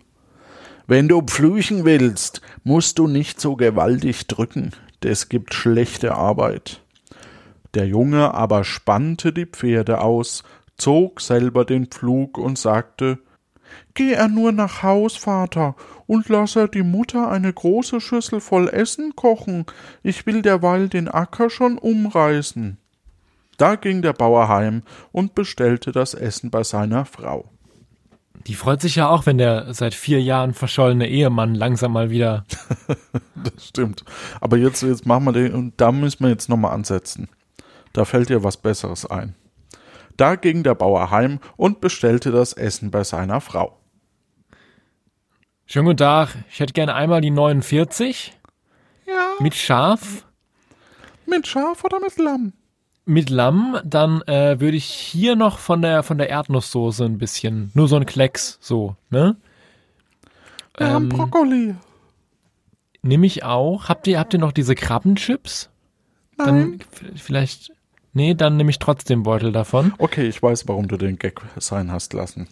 wenn 0.87 1.09
du 1.09 1.23
pflüchen 1.23 1.85
willst, 1.85 2.43
musst 2.62 2.99
du 2.99 3.07
nicht 3.07 3.40
so 3.40 3.57
gewaltig 3.57 4.26
drücken, 4.26 4.73
das 5.00 5.28
gibt 5.28 5.54
schlechte 5.54 6.14
Arbeit. 6.14 6.83
Der 7.73 7.87
Junge 7.87 8.35
aber 8.35 8.64
spannte 8.64 9.33
die 9.33 9.47
Pferde 9.47 10.00
aus, 10.00 10.45
zog 10.76 11.21
selber 11.21 11.64
den 11.64 11.87
Pflug 11.87 12.37
und 12.38 12.59
sagte 12.59 13.19
Geh 13.95 14.12
er 14.12 14.28
nur 14.28 14.52
nach 14.52 14.83
Haus, 14.83 15.16
Vater, 15.16 15.76
und 16.07 16.28
lass 16.28 16.57
er 16.57 16.69
die 16.69 16.83
Mutter 16.83 17.31
eine 17.31 17.52
große 17.52 18.00
Schüssel 18.00 18.40
voll 18.40 18.69
Essen 18.69 19.14
kochen, 19.16 19.66
ich 20.02 20.26
will 20.26 20.43
derweil 20.43 20.88
den 20.88 21.09
Acker 21.09 21.50
schon 21.50 21.78
umreißen. 21.78 22.78
Da 23.57 23.76
ging 23.76 24.02
der 24.02 24.12
Bauer 24.12 24.49
heim 24.49 24.83
und 25.12 25.35
bestellte 25.35 25.93
das 25.93 26.14
Essen 26.14 26.50
bei 26.50 26.64
seiner 26.64 27.04
Frau. 27.04 27.49
Die 28.47 28.54
freut 28.54 28.81
sich 28.81 28.97
ja 28.97 29.09
auch, 29.09 29.26
wenn 29.26 29.38
der 29.38 29.73
seit 29.73 29.95
vier 29.95 30.21
Jahren 30.21 30.52
verschollene 30.52 31.09
Ehemann 31.09 31.54
langsam 31.54 31.93
mal 31.93 32.11
wieder. 32.11 32.45
Das 33.37 33.66
stimmt. 33.66 34.04
Aber 34.40 34.57
jetzt, 34.57 34.83
jetzt 34.83 35.04
machen 35.04 35.25
wir 35.26 35.33
den, 35.33 35.52
und 35.52 35.75
da 35.78 35.93
müssen 35.93 36.25
wir 36.25 36.31
jetzt 36.31 36.49
nochmal 36.49 36.73
ansetzen. 36.73 37.28
Da 37.93 38.07
fällt 38.07 38.31
dir 38.31 38.43
was 38.43 38.57
Besseres 38.57 39.04
ein. 39.04 39.35
Da 40.16 40.37
ging 40.37 40.62
der 40.62 40.75
Bauer 40.75 41.11
heim 41.11 41.40
und 41.56 41.80
bestellte 41.80 42.30
das 42.30 42.52
Essen 42.52 42.90
bei 42.90 43.02
seiner 43.04 43.40
Frau. 43.40 43.78
Schönen 45.66 45.87
guten 45.87 45.97
Tag. 45.99 46.37
Ich 46.50 46.61
hätte 46.61 46.73
gerne 46.73 46.94
einmal 46.94 47.21
die 47.21 47.30
49 47.30 48.33
Ja, 49.06 49.30
mit 49.40 49.54
Schaf, 49.54 50.26
mit 51.26 51.47
Schaf 51.47 51.83
oder 51.85 52.00
mit 52.00 52.16
Lamm? 52.18 52.52
mit 53.06 53.28
Lamm. 53.30 53.78
Dann 53.85 54.23
äh, 54.23 54.61
würde 54.61 54.76
ich 54.76 54.85
hier 54.87 55.37
noch 55.37 55.59
von 55.59 55.83
der 55.83 56.02
von 56.02 56.18
der 56.18 56.28
Erdnusssoße 56.28 57.04
ein 57.04 57.18
bisschen, 57.18 57.71
nur 57.75 57.88
so 57.88 57.97
ein 57.97 58.06
Klecks, 58.06 58.59
so, 58.61 58.97
ne? 59.11 59.37
Wir 60.76 60.88
haben 60.90 61.04
Ähm, 61.04 61.09
Brokkoli. 61.11 61.75
Nehme 63.02 63.26
ich 63.26 63.44
auch. 63.44 63.88
Habt 63.88 64.06
ihr 64.06 64.18
habt 64.18 64.33
ihr 64.33 64.40
noch 64.40 64.52
diese 64.52 64.75
Krabbenchips? 64.75 65.71
Nein. 66.37 66.47
Dann 66.47 67.16
vielleicht. 67.16 67.73
Nee, 68.14 68.35
dann 68.35 68.56
nehme 68.56 68.71
ich 68.71 68.78
trotzdem 68.78 69.25
Beutel 69.25 69.50
davon, 69.50 69.92
Okay, 69.99 70.26
ich 70.26 70.40
weiß, 70.40 70.68
warum 70.68 70.87
du 70.87 70.97
den 70.97 71.18
Gag 71.18 71.40
sein 71.59 71.90
hast 71.90 72.12
lassen. 72.12 72.49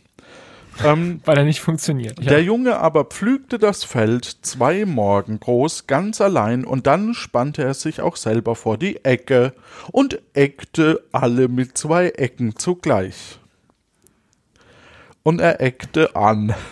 Ähm, 0.83 1.21
weil 1.25 1.39
er 1.39 1.45
nicht 1.45 1.61
funktioniert. 1.61 2.19
Ja. 2.21 2.31
Der 2.31 2.43
Junge 2.43 2.79
aber 2.79 3.05
pflügte 3.05 3.61
das 3.61 3.85
Feld 3.85 4.25
zwei 4.43 4.85
Morgen 4.85 5.39
groß, 5.39 5.87
ganz 5.87 6.21
allein, 6.21 6.65
und 6.65 6.89
dann 6.89 7.15
spannte 7.15 7.63
er 7.63 7.75
sich 7.75 8.01
auch 8.01 8.17
selber 8.17 8.57
vor 8.57 8.77
die 8.77 9.05
Ecke 9.05 9.53
und 9.93 10.21
eckte 10.35 11.05
alle 11.13 11.47
mit 11.47 11.79
zwei 11.79 12.09
Ecken 12.09 12.57
zugleich. 12.57 13.39
Und 15.23 15.41
er 15.41 15.61
eckte 15.61 16.17
an. 16.17 16.55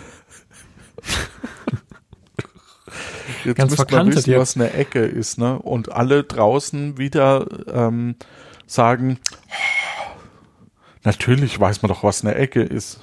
Jetzt 3.45 3.57
Ganz 3.57 3.71
müsste 3.77 3.95
man 3.95 4.07
wissen, 4.13 4.29
jetzt. 4.29 4.39
was 4.39 4.55
eine 4.55 4.73
Ecke 4.73 4.99
ist, 4.99 5.39
ne? 5.39 5.57
Und 5.57 5.91
alle 5.91 6.23
draußen 6.23 6.97
wieder 6.99 7.47
ähm, 7.73 8.15
sagen, 8.71 9.19
natürlich 11.03 11.59
weiß 11.59 11.81
man 11.81 11.89
doch, 11.89 12.03
was 12.03 12.23
eine 12.23 12.35
Ecke 12.35 12.61
ist. 12.61 13.01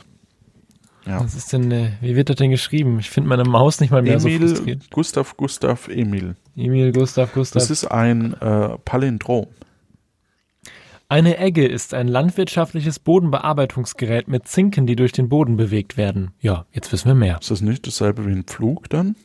Ja. 1.06 1.24
Was 1.24 1.34
ist 1.34 1.52
denn, 1.52 1.70
äh, 1.70 1.92
wie 2.02 2.16
wird 2.16 2.28
das 2.28 2.36
denn 2.36 2.50
geschrieben? 2.50 2.98
Ich 2.98 3.08
finde 3.08 3.30
meine 3.30 3.44
Maus 3.44 3.80
nicht 3.80 3.90
mal 3.90 4.02
mehr 4.02 4.20
so 4.20 4.28
Emil, 4.28 4.48
frustriert. 4.48 4.90
Gustav, 4.90 5.36
Gustav, 5.36 5.88
Emil. 5.88 6.36
Emil, 6.54 6.92
Gustav, 6.92 7.32
Gustav. 7.32 7.62
Das 7.62 7.70
ist 7.70 7.86
ein 7.86 8.34
äh, 8.34 8.76
Palindrom. 8.84 9.46
Eine 11.08 11.38
Egge 11.38 11.66
ist 11.66 11.94
ein 11.94 12.06
landwirtschaftliches 12.06 12.98
Bodenbearbeitungsgerät 12.98 14.28
mit 14.28 14.46
Zinken, 14.46 14.86
die 14.86 14.96
durch 14.96 15.12
den 15.12 15.30
Boden 15.30 15.56
bewegt 15.56 15.96
werden. 15.96 16.32
Ja, 16.40 16.66
jetzt 16.72 16.92
wissen 16.92 17.08
wir 17.08 17.14
mehr. 17.14 17.38
Ist 17.40 17.50
das 17.50 17.62
nicht 17.62 17.86
dasselbe 17.86 18.26
wie 18.26 18.32
ein 18.32 18.44
Pflug 18.44 18.90
dann? 18.90 19.16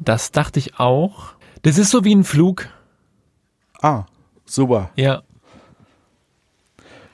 Das 0.00 0.32
dachte 0.32 0.58
ich 0.58 0.78
auch. 0.78 1.34
Das 1.60 1.76
ist 1.76 1.90
so 1.90 2.04
wie 2.04 2.14
ein 2.14 2.24
Flug. 2.24 2.68
Ah, 3.82 4.06
super. 4.44 4.90
Ja. 4.96 5.22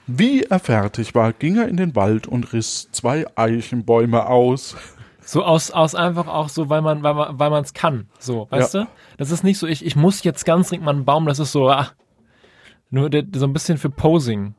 Wie 0.07 0.43
er 0.45 0.59
fertig 0.59 1.15
war, 1.15 1.33
ging 1.33 1.57
er 1.57 1.69
in 1.69 1.77
den 1.77 1.95
Wald 1.95 2.27
und 2.27 2.53
riss 2.53 2.89
zwei 2.93 3.27
Eichenbäume 3.37 4.27
aus. 4.27 4.75
So 5.21 5.45
aus, 5.45 5.71
aus 5.71 5.95
einfach 5.95 6.27
auch 6.27 6.49
so, 6.49 6.71
weil 6.71 6.81
man, 6.81 7.03
weil 7.03 7.13
man, 7.13 7.39
weil 7.39 7.51
man 7.51 7.63
es 7.63 7.75
kann. 7.75 8.09
So, 8.19 8.47
weißt 8.51 8.75
Ja. 8.75 8.85
du? 8.85 8.89
Das 9.19 9.31
ist 9.31 9.45
nicht 9.45 9.59
so, 9.59 9.67
ich, 9.67 9.85
ich 9.85 9.97
muss 9.97 10.23
jetzt 10.25 10.47
ganz 10.47 10.69
dringend 10.71 10.87
mal 10.87 10.95
einen 10.95 11.05
Baum, 11.05 11.27
das 11.27 11.39
ist 11.39 11.53
so, 11.53 11.69
ah, 11.69 11.89
nur 12.89 13.11
der, 13.11 13.25
so 13.35 13.45
ein 13.47 13.53
bisschen 13.53 13.77
für 13.77 13.91
Posing. 13.91 14.55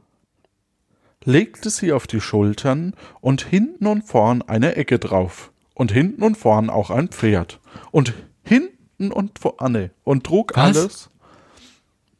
legte 1.25 1.71
sie 1.71 1.91
auf 1.93 2.05
die 2.05 2.21
Schultern 2.21 2.93
und 3.19 3.41
hinten 3.41 3.87
und 3.87 4.03
vorn 4.03 4.43
eine 4.43 4.75
Ecke 4.75 4.99
drauf. 4.99 5.51
Und 5.73 5.91
hinten 5.91 6.21
und 6.23 6.37
vorn 6.37 6.69
auch 6.69 6.91
ein 6.91 7.07
Pferd. 7.07 7.59
Und 7.91 8.13
hinten 8.43 9.11
und 9.11 9.39
vorne. 9.39 9.91
Und 10.03 10.25
trug 10.25 10.51
Was? 10.55 10.77
alles, 10.77 11.09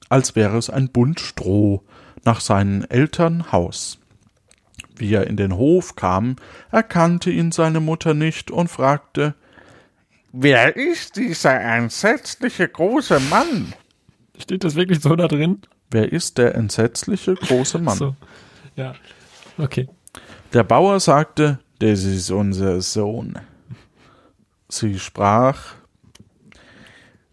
als 0.09 0.35
wäre 0.35 0.57
es 0.57 0.69
ein 0.69 0.89
Bund 0.89 1.19
Stroh, 1.19 1.83
nach 2.25 2.41
seinen 2.41 2.83
Eltern 2.89 3.51
Haus. 3.51 3.99
Wie 4.95 5.13
er 5.13 5.27
in 5.27 5.37
den 5.37 5.55
Hof 5.55 5.95
kam, 5.95 6.35
erkannte 6.71 7.31
ihn 7.31 7.51
seine 7.51 7.79
Mutter 7.79 8.13
nicht 8.13 8.51
und 8.51 8.67
fragte, 8.67 9.35
Wer 10.31 10.75
ist 10.75 11.15
dieser 11.15 11.59
entsetzliche 11.59 12.67
große 12.67 13.19
Mann? 13.19 13.73
Steht 14.37 14.63
das 14.63 14.75
wirklich 14.75 15.01
so 15.01 15.15
da 15.15 15.27
drin? 15.27 15.61
Wer 15.89 16.11
ist 16.11 16.37
der 16.37 16.53
entsetzliche 16.55 17.33
große 17.33 17.79
Mann? 17.79 17.97
So. 17.97 18.15
Ja. 18.75 18.93
Okay. 19.57 19.87
Der 20.53 20.63
Bauer 20.63 20.99
sagte, 20.99 21.59
das 21.79 22.03
ist 22.03 22.29
unser 22.29 22.81
Sohn. 22.81 23.39
Sie 24.67 24.99
sprach, 24.99 25.75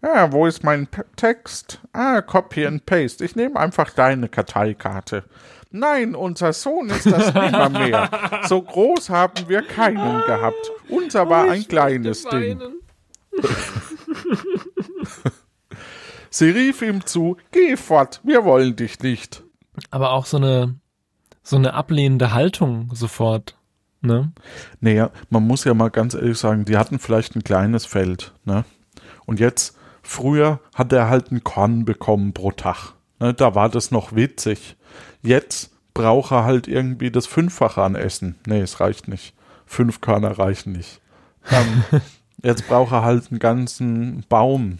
ja, 0.01 0.31
wo 0.31 0.45
ist 0.45 0.63
mein 0.63 0.87
P 0.87 1.01
Text? 1.15 1.81
Ah, 1.93 2.21
Copy 2.21 2.65
and 2.65 2.85
Paste. 2.85 3.23
Ich 3.25 3.35
nehme 3.35 3.59
einfach 3.59 3.89
deine 3.91 4.29
Karteikarte. 4.29 5.23
Nein, 5.71 6.15
unser 6.15 6.53
Sohn 6.53 6.89
ist 6.89 7.05
das 7.05 7.33
nimmer 7.33 7.69
mehr. 7.77 8.09
So 8.47 8.61
groß 8.61 9.09
haben 9.09 9.47
wir 9.49 9.61
keinen 9.63 10.21
gehabt. 10.25 10.71
Unser 10.89 11.29
war 11.29 11.49
ein 11.49 11.67
kleines 11.67 12.23
Ding. 12.23 12.61
Sie 16.29 16.49
rief 16.49 16.81
ihm 16.81 17.05
zu, 17.05 17.37
geh 17.51 17.75
fort, 17.77 18.21
wir 18.23 18.45
wollen 18.45 18.75
dich 18.75 18.99
nicht. 18.99 19.43
Aber 19.91 20.11
auch 20.11 20.25
so 20.25 20.37
eine, 20.37 20.75
so 21.41 21.55
eine 21.55 21.73
ablehnende 21.73 22.33
Haltung 22.33 22.89
sofort. 22.93 23.57
Ne? 24.01 24.31
Naja, 24.79 25.09
man 25.29 25.47
muss 25.47 25.63
ja 25.63 25.73
mal 25.73 25.89
ganz 25.89 26.13
ehrlich 26.13 26.37
sagen, 26.37 26.65
die 26.65 26.77
hatten 26.77 26.99
vielleicht 26.99 27.35
ein 27.35 27.43
kleines 27.43 27.85
Feld, 27.85 28.33
ne? 28.45 28.63
Und 29.25 29.39
jetzt, 29.39 29.77
früher 30.07 30.59
hat 30.73 30.93
er 30.93 31.09
halt 31.09 31.31
ein 31.31 31.43
Korn 31.43 31.85
bekommen 31.85 32.33
pro 32.33 32.51
Tag. 32.51 32.93
Ne? 33.19 33.33
Da 33.33 33.55
war 33.55 33.69
das 33.69 33.91
noch 33.91 34.15
witzig. 34.15 34.75
Jetzt 35.21 35.71
braucht 35.93 36.31
er 36.31 36.45
halt 36.45 36.67
irgendwie 36.67 37.11
das 37.11 37.25
Fünffache 37.27 37.81
an 37.81 37.95
Essen. 37.95 38.35
Nee, 38.45 38.61
es 38.61 38.79
reicht 38.79 39.07
nicht. 39.07 39.33
Fünf 39.65 39.99
Körner 40.01 40.37
reichen 40.39 40.71
nicht. 40.71 41.01
Ähm, 41.51 41.83
jetzt 42.43 42.67
braucht 42.67 42.93
er 42.93 43.03
halt 43.03 43.29
einen 43.31 43.39
ganzen 43.39 44.23
Baum 44.29 44.77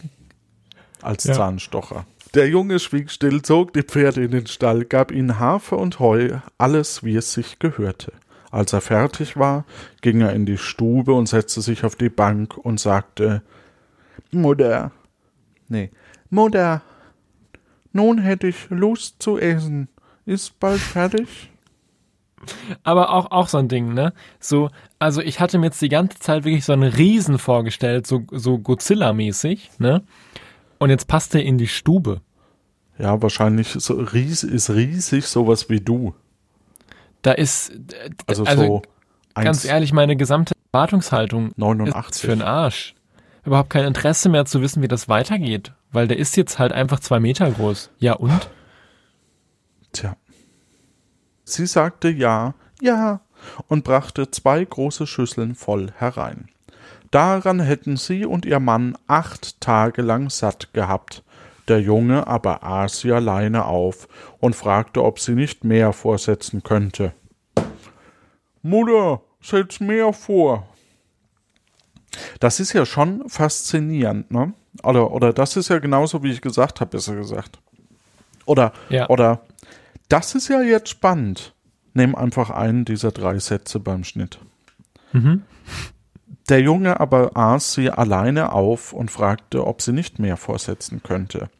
als 1.02 1.24
Ja. 1.24 1.34
Zahnstocher. 1.34 2.06
Der 2.34 2.48
Junge 2.48 2.78
schwieg 2.78 3.10
still, 3.10 3.42
zog 3.42 3.72
die 3.72 3.82
Pferde 3.82 4.22
in 4.24 4.30
den 4.30 4.46
Stall, 4.46 4.84
gab 4.84 5.10
ihnen 5.10 5.38
Hafer 5.38 5.78
und 5.78 5.98
Heu, 5.98 6.38
alles 6.58 7.02
wie 7.02 7.16
es 7.16 7.32
sich 7.32 7.58
gehörte. 7.58 8.12
Als 8.50 8.72
er 8.72 8.80
fertig 8.80 9.36
war, 9.36 9.64
ging 10.00 10.20
er 10.20 10.32
in 10.32 10.46
die 10.46 10.58
Stube 10.58 11.12
und 11.12 11.26
setzte 11.28 11.60
sich 11.60 11.84
auf 11.84 11.96
die 11.96 12.08
Bank 12.10 12.56
und 12.56 12.80
sagte 12.80 13.42
Mutter. 14.30 14.90
Nee. 15.68 15.90
Mutter. 16.30 16.82
Nun 17.92 18.18
hätte 18.18 18.48
ich 18.48 18.68
Lust 18.70 19.22
zu 19.22 19.38
essen. 19.38 19.88
Ist 20.26 20.58
bald 20.60 20.80
fertig? 20.80 21.50
Aber 22.84 23.10
auch, 23.12 23.30
auch 23.30 23.48
so 23.48 23.58
ein 23.58 23.68
Ding, 23.68 23.94
ne? 23.94 24.12
So, 24.38 24.70
also 24.98 25.20
ich 25.20 25.40
hatte 25.40 25.58
mir 25.58 25.66
jetzt 25.66 25.82
die 25.82 25.88
ganze 25.88 26.18
Zeit 26.18 26.44
wirklich 26.44 26.64
so 26.64 26.72
einen 26.72 26.92
Riesen 26.92 27.38
vorgestellt, 27.38 28.06
so, 28.06 28.24
so 28.30 28.58
Godzilla-mäßig, 28.58 29.70
ne? 29.78 30.02
Und 30.78 30.90
jetzt 30.90 31.08
passt 31.08 31.34
er 31.34 31.42
in 31.42 31.58
die 31.58 31.66
Stube. 31.66 32.20
Ja, 32.98 33.20
wahrscheinlich 33.22 33.68
so 33.68 33.94
ries 33.94 34.42
ist 34.42 34.70
riesig 34.70 35.26
sowas 35.26 35.68
wie 35.68 35.80
du. 35.80 36.14
Da 37.22 37.32
ist, 37.32 37.72
Also, 38.26 38.44
also 38.44 38.62
so 38.62 38.82
ganz 39.34 39.64
ehrlich, 39.64 39.92
meine 39.92 40.16
gesamte 40.16 40.54
Erwartungshaltung 40.72 41.48
ist 41.48 41.58
89. 41.58 42.20
für 42.20 42.28
den 42.28 42.42
Arsch. 42.42 42.94
Überhaupt 43.48 43.70
kein 43.70 43.86
Interesse 43.86 44.28
mehr 44.28 44.44
zu 44.44 44.60
wissen, 44.60 44.82
wie 44.82 44.88
das 44.88 45.08
weitergeht. 45.08 45.72
Weil 45.90 46.06
der 46.06 46.18
ist 46.18 46.36
jetzt 46.36 46.58
halt 46.58 46.70
einfach 46.70 47.00
zwei 47.00 47.18
Meter 47.18 47.50
groß. 47.50 47.88
Ja, 47.98 48.12
und? 48.12 48.50
Tja. 49.90 50.18
Sie 51.44 51.64
sagte 51.64 52.10
ja, 52.10 52.52
ja 52.82 53.22
und 53.66 53.84
brachte 53.84 54.30
zwei 54.30 54.62
große 54.62 55.06
Schüsseln 55.06 55.54
voll 55.54 55.92
herein. 55.96 56.50
Daran 57.10 57.60
hätten 57.60 57.96
sie 57.96 58.26
und 58.26 58.44
ihr 58.44 58.60
Mann 58.60 58.98
acht 59.06 59.58
Tage 59.62 60.02
lang 60.02 60.28
satt 60.28 60.74
gehabt. 60.74 61.24
Der 61.68 61.80
Junge 61.80 62.26
aber 62.26 62.64
aß 62.64 63.00
sie 63.00 63.12
alleine 63.12 63.64
auf 63.64 64.08
und 64.40 64.56
fragte, 64.56 65.02
ob 65.02 65.20
sie 65.20 65.32
nicht 65.32 65.64
mehr 65.64 65.94
vorsetzen 65.94 66.62
könnte. 66.62 67.14
Mutter, 68.60 69.22
setz 69.40 69.80
mehr 69.80 70.12
vor. 70.12 70.68
Das 72.40 72.60
ist 72.60 72.72
ja 72.72 72.84
schon 72.86 73.28
faszinierend, 73.28 74.30
ne? 74.30 74.52
Oder, 74.82 75.10
oder 75.10 75.32
das 75.32 75.56
ist 75.56 75.68
ja 75.68 75.78
genauso, 75.78 76.22
wie 76.22 76.30
ich 76.30 76.40
gesagt 76.40 76.80
habe, 76.80 76.90
besser 76.92 77.16
gesagt. 77.16 77.58
Oder, 78.46 78.72
Ja. 78.88 79.08
oder, 79.08 79.40
das 80.08 80.34
ist 80.34 80.48
ja 80.48 80.62
jetzt 80.62 80.88
spannend. 80.88 81.54
Nimm 81.94 82.14
einfach 82.14 82.50
einen 82.50 82.84
dieser 82.84 83.10
drei 83.12 83.38
Sätze 83.38 83.80
beim 83.80 84.04
Schnitt. 84.04 84.38
Der 86.48 86.60
Junge 86.60 87.00
aber 87.00 87.36
aß 87.36 87.74
sie 87.74 87.90
alleine 87.90 88.52
auf 88.52 88.92
und 88.92 89.10
fragte, 89.10 89.66
ob 89.66 89.82
sie 89.82 89.92
nicht 89.92 90.18
mehr 90.18 90.36
vorsetzen 90.36 91.02
könnte. 91.02 91.50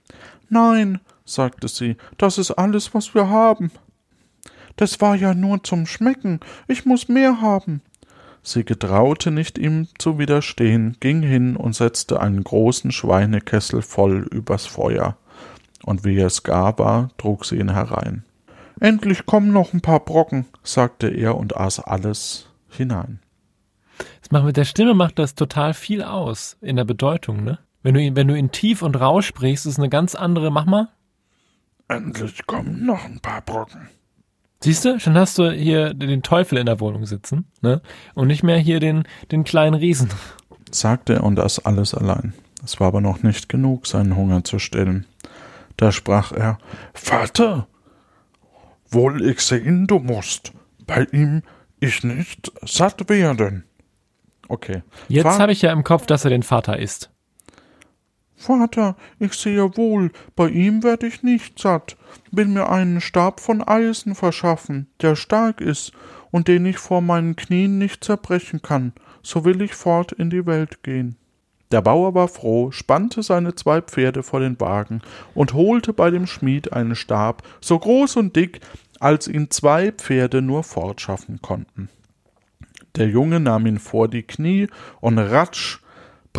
Nein, 0.49 1.01
sagte 1.25 1.69
sie, 1.69 1.97
das 2.17 2.39
ist 2.39 2.53
alles, 2.53 2.95
was 2.95 3.15
wir 3.15 3.29
haben. 3.29 3.71
Das 4.77 5.01
war 5.01 5.15
ja 5.17 5.35
nur 5.35 5.63
zum 5.65 5.87
Schmecken, 5.87 6.41
ich 6.69 6.87
muss 6.87 7.09
mehr 7.09 7.41
haben. 7.41 7.83
Sie 8.43 8.65
getraute 8.65 9.31
nicht, 9.31 9.59
ihm 9.59 9.89
zu 9.99 10.19
widerstehen, 10.19 10.97
ging 11.01 11.23
hin 11.23 11.57
und 11.57 11.75
setzte 11.75 12.21
einen 12.21 12.45
großen 12.45 12.93
Schweinekessel 12.93 13.83
voll 13.83 14.27
übers 14.31 14.67
Feuer. 14.67 15.17
Und 15.85 16.05
wie 16.05 16.19
es 16.19 16.43
gar 16.43 16.79
war, 16.79 17.11
trug 17.19 17.45
sie 17.45 17.57
ihn 17.57 17.73
herein. 17.73 18.25
Endlich 18.81 19.27
kommen 19.27 19.53
noch 19.53 19.73
ein 19.73 19.81
paar 19.81 20.01
Brocken, 20.01 20.47
sagte 20.63 21.09
er 21.09 21.37
und 21.37 21.57
aß 21.57 21.81
alles 21.81 22.49
hinein. 22.69 23.21
Das 24.21 24.31
macht 24.31 24.45
mit 24.45 24.57
der 24.57 24.65
Stimme 24.65 24.95
macht 24.95 25.19
das 25.19 25.35
total 25.35 25.75
viel 25.75 26.03
aus 26.03 26.57
in 26.61 26.77
der 26.77 26.85
Bedeutung, 26.85 27.43
ne? 27.45 27.59
Wenn 27.83 27.95
du 27.95 28.03
ihn, 28.03 28.17
wenn 28.17 28.29
du 28.29 28.35
ihn 28.37 28.51
tief 28.51 28.83
und 28.83 29.01
rau 29.01 29.23
sprichst, 29.23 29.67
ist 29.67 29.79
eine 29.79 29.89
ganz 29.89 30.15
andere, 30.15 30.51
mach 30.51 30.67
mal. 30.67 30.89
Endlich 31.89 32.47
kommen 32.47 32.85
noch 32.85 33.05
ein 33.05 33.21
paar 33.21 33.41
Brocken. 33.41 33.89
Siehst 34.61 34.85
du, 34.85 34.99
schon 34.99 35.17
hast 35.17 35.39
du 35.39 35.51
hier 35.51 35.95
den 35.95 36.23
Teufel 36.23 36.59
in 36.59 36.67
der 36.67 36.81
Wohnung 36.81 37.07
sitzen, 37.07 37.47
ne? 37.61 37.81
Und 38.15 38.27
nicht 38.27 38.43
mehr 38.43 38.59
hier 38.59 38.81
den, 38.81 39.05
den 39.31 39.45
kleinen 39.45 39.75
Riesen. 39.75 40.11
sagte 40.71 41.15
er 41.15 41.25
und 41.25 41.39
aß 41.39 41.65
alles 41.65 41.95
allein. 41.95 42.35
Es 42.65 42.81
war 42.81 42.89
aber 42.89 43.01
noch 43.01 43.23
nicht 43.23 43.49
genug, 43.49 43.87
seinen 43.87 44.17
Hunger 44.17 44.43
zu 44.45 44.59
stillen. 44.59 45.07
Da 45.77 45.93
sprach 45.93 46.33
er, 46.33 46.59
Vater, 46.93 47.69
wohl 48.91 49.25
ich 49.25 49.41
sehen, 49.41 49.87
du 49.87 50.01
musst, 50.01 50.53
bei 50.87 51.07
ihm 51.13 51.43
ich 51.79 52.03
nicht 52.03 52.51
satt 52.65 53.09
werden. 53.09 53.65
Okay. 54.49 54.83
Jetzt 55.09 55.39
habe 55.39 55.53
ich 55.53 55.63
ja 55.63 55.73
im 55.73 55.85
Kopf, 55.85 56.07
dass 56.07 56.25
er 56.25 56.31
den 56.31 56.43
Vater 56.43 56.79
ist. 56.79 57.11
Vater, 58.39 58.95
ich 59.19 59.33
sehe 59.33 59.77
wohl, 59.77 60.13
bei 60.37 60.49
ihm 60.49 60.85
werd 60.85 61.03
ich 61.03 61.25
nicht 61.25 61.59
satt, 61.59 61.97
will 62.31 62.47
mir 62.47 62.71
einen 62.71 63.01
Stab 63.01 63.41
von 63.41 63.63
Eisen 63.63 64.15
verschaffen, 64.15 64.87
der 65.01 65.17
stark 65.17 65.61
ist 65.61 65.93
und 66.31 66.47
den 66.47 66.65
ich 66.65 66.79
vor 66.79 67.01
meinen 67.01 67.35
Knien 67.35 67.79
nicht 67.79 68.05
zerbrechen 68.05 68.63
kann, 68.63 68.93
so 69.25 69.45
will 69.45 69.61
ich 69.61 69.75
fort 69.75 70.13
in 70.13 70.31
die 70.31 70.47
Welt 70.47 70.85
gehen. 70.85 71.17
Der 71.73 71.83
Bauer 71.83 72.15
war 72.15 72.29
froh, 72.29 72.71
spannte 72.71 73.25
seine 73.25 73.57
zwei 73.57 73.81
Pferde 73.81 74.23
vor 74.23 74.39
den 74.39 74.59
Wagen 74.61 75.03
und 75.35 75.53
holte 75.53 75.93
bei 75.93 76.11
dem 76.11 76.29
Schmied 76.29 76.73
einen 76.73 76.95
Stab, 76.95 77.43
so 77.61 77.77
groß 77.77 78.17
und 78.17 78.37
dick, 78.37 78.61
als 79.01 79.27
ihn 79.27 79.51
zwei 79.51 79.91
Pferde 79.91 80.43
nur 80.43 80.63
fortschaffen 80.63 81.43
konnten. 81.43 81.89
Der 82.95 83.09
Junge 83.09 83.41
nahm 83.41 83.67
ihn 83.67 83.81
vor 83.81 84.07
die 84.07 84.23
Knie 84.23 84.69
und 85.01 85.19
ratsch 85.19 85.81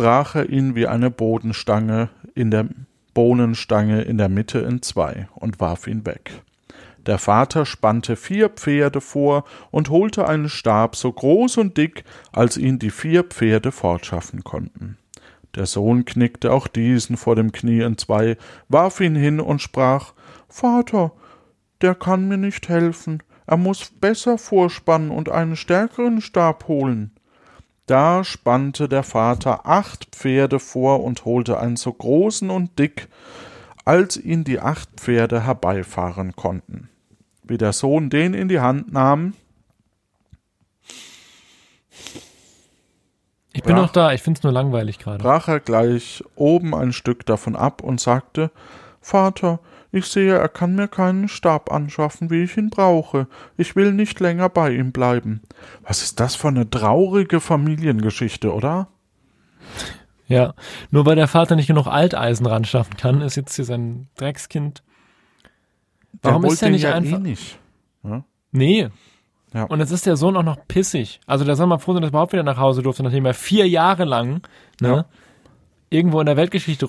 brach 0.00 0.34
er 0.34 0.48
ihn 0.48 0.74
wie 0.74 0.86
eine 0.86 1.10
Bodenstange 1.10 2.08
in 2.34 2.50
der 2.50 2.66
Bohnenstange 3.12 4.00
in 4.00 4.16
der 4.16 4.30
Mitte 4.30 4.60
in 4.60 4.80
zwei 4.80 5.28
und 5.34 5.60
warf 5.60 5.86
ihn 5.86 6.06
weg. 6.06 6.42
Der 7.04 7.18
Vater 7.18 7.66
spannte 7.66 8.16
vier 8.16 8.48
Pferde 8.48 9.02
vor 9.02 9.44
und 9.70 9.90
holte 9.90 10.26
einen 10.26 10.48
Stab 10.48 10.96
so 10.96 11.12
groß 11.12 11.58
und 11.58 11.76
dick, 11.76 12.04
als 12.32 12.56
ihn 12.56 12.78
die 12.78 12.88
vier 12.88 13.24
Pferde 13.24 13.72
fortschaffen 13.72 14.42
konnten. 14.42 14.96
Der 15.54 15.66
Sohn 15.66 16.06
knickte 16.06 16.50
auch 16.50 16.66
diesen 16.66 17.18
vor 17.18 17.36
dem 17.36 17.52
Knie 17.52 17.80
entzwei, 17.80 18.38
warf 18.70 19.02
ihn 19.02 19.16
hin 19.16 19.38
und 19.38 19.60
sprach 19.60 20.14
Vater, 20.48 21.12
der 21.82 21.94
kann 21.94 22.26
mir 22.26 22.38
nicht 22.38 22.70
helfen, 22.70 23.22
er 23.46 23.58
muss 23.58 23.90
besser 23.90 24.38
vorspannen 24.38 25.10
und 25.10 25.28
einen 25.28 25.56
stärkeren 25.56 26.22
Stab 26.22 26.68
holen. 26.68 27.10
Da 27.90 28.22
spannte 28.22 28.88
der 28.88 29.02
Vater 29.02 29.66
acht 29.66 30.06
Pferde 30.14 30.60
vor 30.60 31.02
und 31.02 31.24
holte 31.24 31.58
einen 31.58 31.74
so 31.74 31.92
großen 31.92 32.48
und 32.48 32.78
dick, 32.78 33.08
als 33.84 34.16
ihn 34.16 34.44
die 34.44 34.60
acht 34.60 34.88
Pferde 34.96 35.42
herbeifahren 35.44 36.36
konnten. 36.36 36.88
Wie 37.42 37.58
der 37.58 37.72
Sohn 37.72 38.08
den 38.08 38.32
in 38.32 38.46
die 38.46 38.60
Hand 38.60 38.92
nahm, 38.92 39.34
Ich 43.52 43.64
bin 43.64 43.74
Brach- 43.74 43.82
noch 43.82 43.90
da, 43.92 44.12
ich 44.12 44.22
find's 44.22 44.44
nur 44.44 44.52
langweilig 44.52 45.00
gerade. 45.00 45.18
brach 45.20 45.48
er 45.48 45.58
gleich 45.58 46.22
oben 46.36 46.72
ein 46.76 46.92
Stück 46.92 47.26
davon 47.26 47.56
ab 47.56 47.82
und 47.82 48.00
sagte 48.00 48.52
Vater, 49.00 49.58
ich 49.92 50.06
sehe, 50.06 50.36
er 50.36 50.48
kann 50.48 50.74
mir 50.74 50.88
keinen 50.88 51.28
Stab 51.28 51.72
anschaffen, 51.72 52.30
wie 52.30 52.42
ich 52.44 52.56
ihn 52.56 52.70
brauche. 52.70 53.26
Ich 53.56 53.74
will 53.76 53.92
nicht 53.92 54.20
länger 54.20 54.48
bei 54.48 54.70
ihm 54.72 54.92
bleiben. 54.92 55.42
Was 55.82 56.02
ist 56.02 56.20
das 56.20 56.36
für 56.36 56.48
eine 56.48 56.68
traurige 56.68 57.40
Familiengeschichte, 57.40 58.52
oder? 58.54 58.88
Ja, 60.26 60.54
nur 60.90 61.06
weil 61.06 61.16
der 61.16 61.26
Vater 61.26 61.56
nicht 61.56 61.66
genug 61.66 61.88
Alteisen 61.88 62.46
ran 62.46 62.64
schaffen 62.64 62.96
kann, 62.96 63.20
ist 63.20 63.34
jetzt 63.34 63.56
hier 63.56 63.64
sein 63.64 64.06
Dreckskind. 64.16 64.82
Warum 66.22 66.42
Der 66.42 66.52
ist 66.52 66.62
er 66.62 66.70
nicht 66.70 66.82
ja 66.82 66.94
einfach? 66.94 67.18
Eh 67.18 67.20
nicht. 67.20 67.58
Ja? 68.04 68.24
Nee. 68.52 68.88
Ja. 69.52 69.64
Und 69.64 69.80
jetzt 69.80 69.90
ist 69.90 70.06
der 70.06 70.16
Sohn 70.16 70.36
auch 70.36 70.44
noch 70.44 70.58
pissig. 70.68 71.20
Also 71.26 71.44
der 71.44 71.56
soll 71.56 71.66
mal 71.66 71.78
froh 71.78 71.92
sein, 71.94 72.02
dass 72.02 72.10
er 72.10 72.12
überhaupt 72.12 72.32
wieder 72.32 72.44
nach 72.44 72.58
Hause 72.58 72.82
durfte, 72.82 73.02
nachdem 73.02 73.26
er 73.26 73.34
vier 73.34 73.68
Jahre 73.68 74.04
lang 74.04 74.42
ne, 74.80 74.88
Ja. 74.88 75.04
irgendwo 75.88 76.20
in 76.20 76.26
der 76.26 76.36
Weltgeschichte 76.36 76.86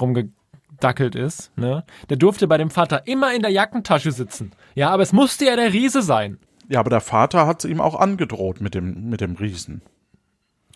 rumgedackelt 0.82 1.16
ist. 1.16 1.52
Ne. 1.58 1.84
Der 2.10 2.18
durfte 2.18 2.48
bei 2.48 2.58
dem 2.58 2.70
Vater 2.70 3.08
immer 3.08 3.34
in 3.34 3.42
der 3.42 3.52
Jackentasche 3.52 4.12
sitzen. 4.12 4.52
Ja, 4.76 4.90
aber 4.90 5.04
es 5.04 5.14
musste 5.14 5.46
ja 5.46 5.56
der 5.56 5.74
Riese 5.74 6.02
sein. 6.02 6.38
Ja, 6.68 6.80
aber 6.80 6.90
der 6.90 7.02
Vater 7.02 7.48
hat 7.48 7.66
ihm 7.66 7.82
auch 7.82 8.00
angedroht 8.00 8.62
mit 8.62 8.76
dem, 8.76 9.10
mit 9.10 9.22
dem 9.22 9.36
Riesen. 9.36 9.82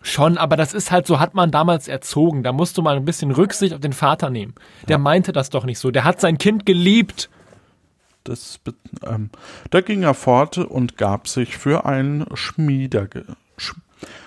Schon, 0.01 0.37
aber 0.37 0.55
das 0.55 0.73
ist 0.73 0.91
halt 0.91 1.07
so, 1.07 1.19
hat 1.19 1.33
man 1.33 1.51
damals 1.51 1.87
erzogen. 1.87 2.43
Da 2.43 2.51
musst 2.51 2.77
du 2.77 2.81
mal 2.81 2.95
ein 2.95 3.05
bisschen 3.05 3.31
Rücksicht 3.31 3.73
auf 3.73 3.79
den 3.79 3.93
Vater 3.93 4.29
nehmen. 4.29 4.53
Der 4.87 4.99
meinte 4.99 5.31
das 5.31 5.49
doch 5.49 5.65
nicht 5.65 5.79
so. 5.79 5.89
Der 5.89 6.03
hat 6.03 6.21
sein 6.21 6.37
Kind 6.37 6.65
geliebt. 6.65 7.29
Das, 8.23 8.59
ähm, 9.05 9.29
da 9.71 9.81
ging 9.81 10.03
er 10.03 10.13
fort 10.13 10.57
und 10.57 10.97
gab 10.97 11.27
sich 11.27 11.57
für 11.57 11.85
einen 11.85 12.25
Schmieder, 12.35 13.07
sch, 13.57 13.75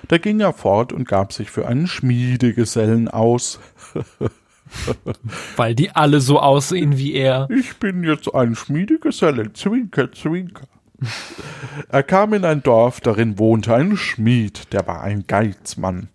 da 0.07 0.19
ging 0.19 0.39
er 0.41 0.53
fort 0.53 0.93
und 0.93 1.07
gab 1.07 1.33
sich 1.33 1.51
für 1.51 1.67
einen 1.67 1.87
Schmiedegesellen 1.89 3.09
aus. 3.09 3.59
Weil 5.57 5.75
die 5.75 5.91
alle 5.91 6.21
so 6.21 6.41
aussehen 6.41 6.99
wie 6.99 7.15
er. 7.15 7.49
Ich 7.51 7.77
bin 7.77 8.05
jetzt 8.05 8.35
ein 8.35 8.55
Schmiedegeselle, 8.55 9.53
zwinker, 9.53 10.13
zwinker. 10.13 10.67
Er 11.89 12.03
kam 12.03 12.35
in 12.35 12.45
ein 12.45 12.63
Dorf, 12.63 13.01
darin 13.01 13.39
wohnte 13.39 13.75
ein 13.75 13.97
Schmied, 13.97 14.73
der 14.73 14.87
war 14.87 15.03
ein 15.03 15.25
Geizmann, 15.29 16.09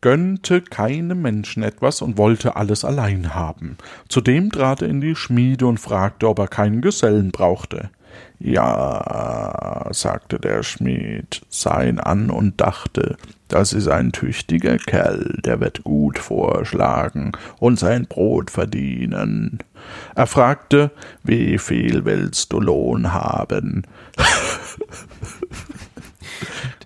gönnte 0.00 0.62
keinem 0.62 1.20
Menschen 1.20 1.62
etwas 1.62 2.00
und 2.00 2.16
wollte 2.16 2.56
alles 2.56 2.84
allein 2.84 3.34
haben. 3.34 3.76
Zudem 4.08 4.50
trat 4.50 4.82
er 4.82 4.88
in 4.88 5.00
die 5.00 5.14
Schmiede 5.14 5.66
und 5.66 5.78
fragte, 5.78 6.28
ob 6.28 6.38
er 6.38 6.48
keinen 6.48 6.80
Gesellen 6.80 7.32
brauchte. 7.32 7.90
Ja, 8.38 9.88
sagte 9.92 10.38
der 10.38 10.62
Schmied, 10.62 11.42
sah 11.48 11.82
ihn 11.82 11.98
an 12.00 12.30
und 12.30 12.60
dachte, 12.60 13.16
das 13.48 13.72
ist 13.72 13.88
ein 13.88 14.12
tüchtiger 14.12 14.76
Kerl, 14.78 15.38
der 15.44 15.60
wird 15.60 15.84
gut 15.84 16.18
vorschlagen 16.18 17.32
und 17.58 17.78
sein 17.78 18.06
Brot 18.06 18.50
verdienen. 18.50 19.60
Er 20.14 20.26
fragte, 20.26 20.90
wie 21.22 21.58
viel 21.58 22.04
willst 22.04 22.52
du 22.52 22.60
Lohn 22.60 23.12
haben? 23.12 23.86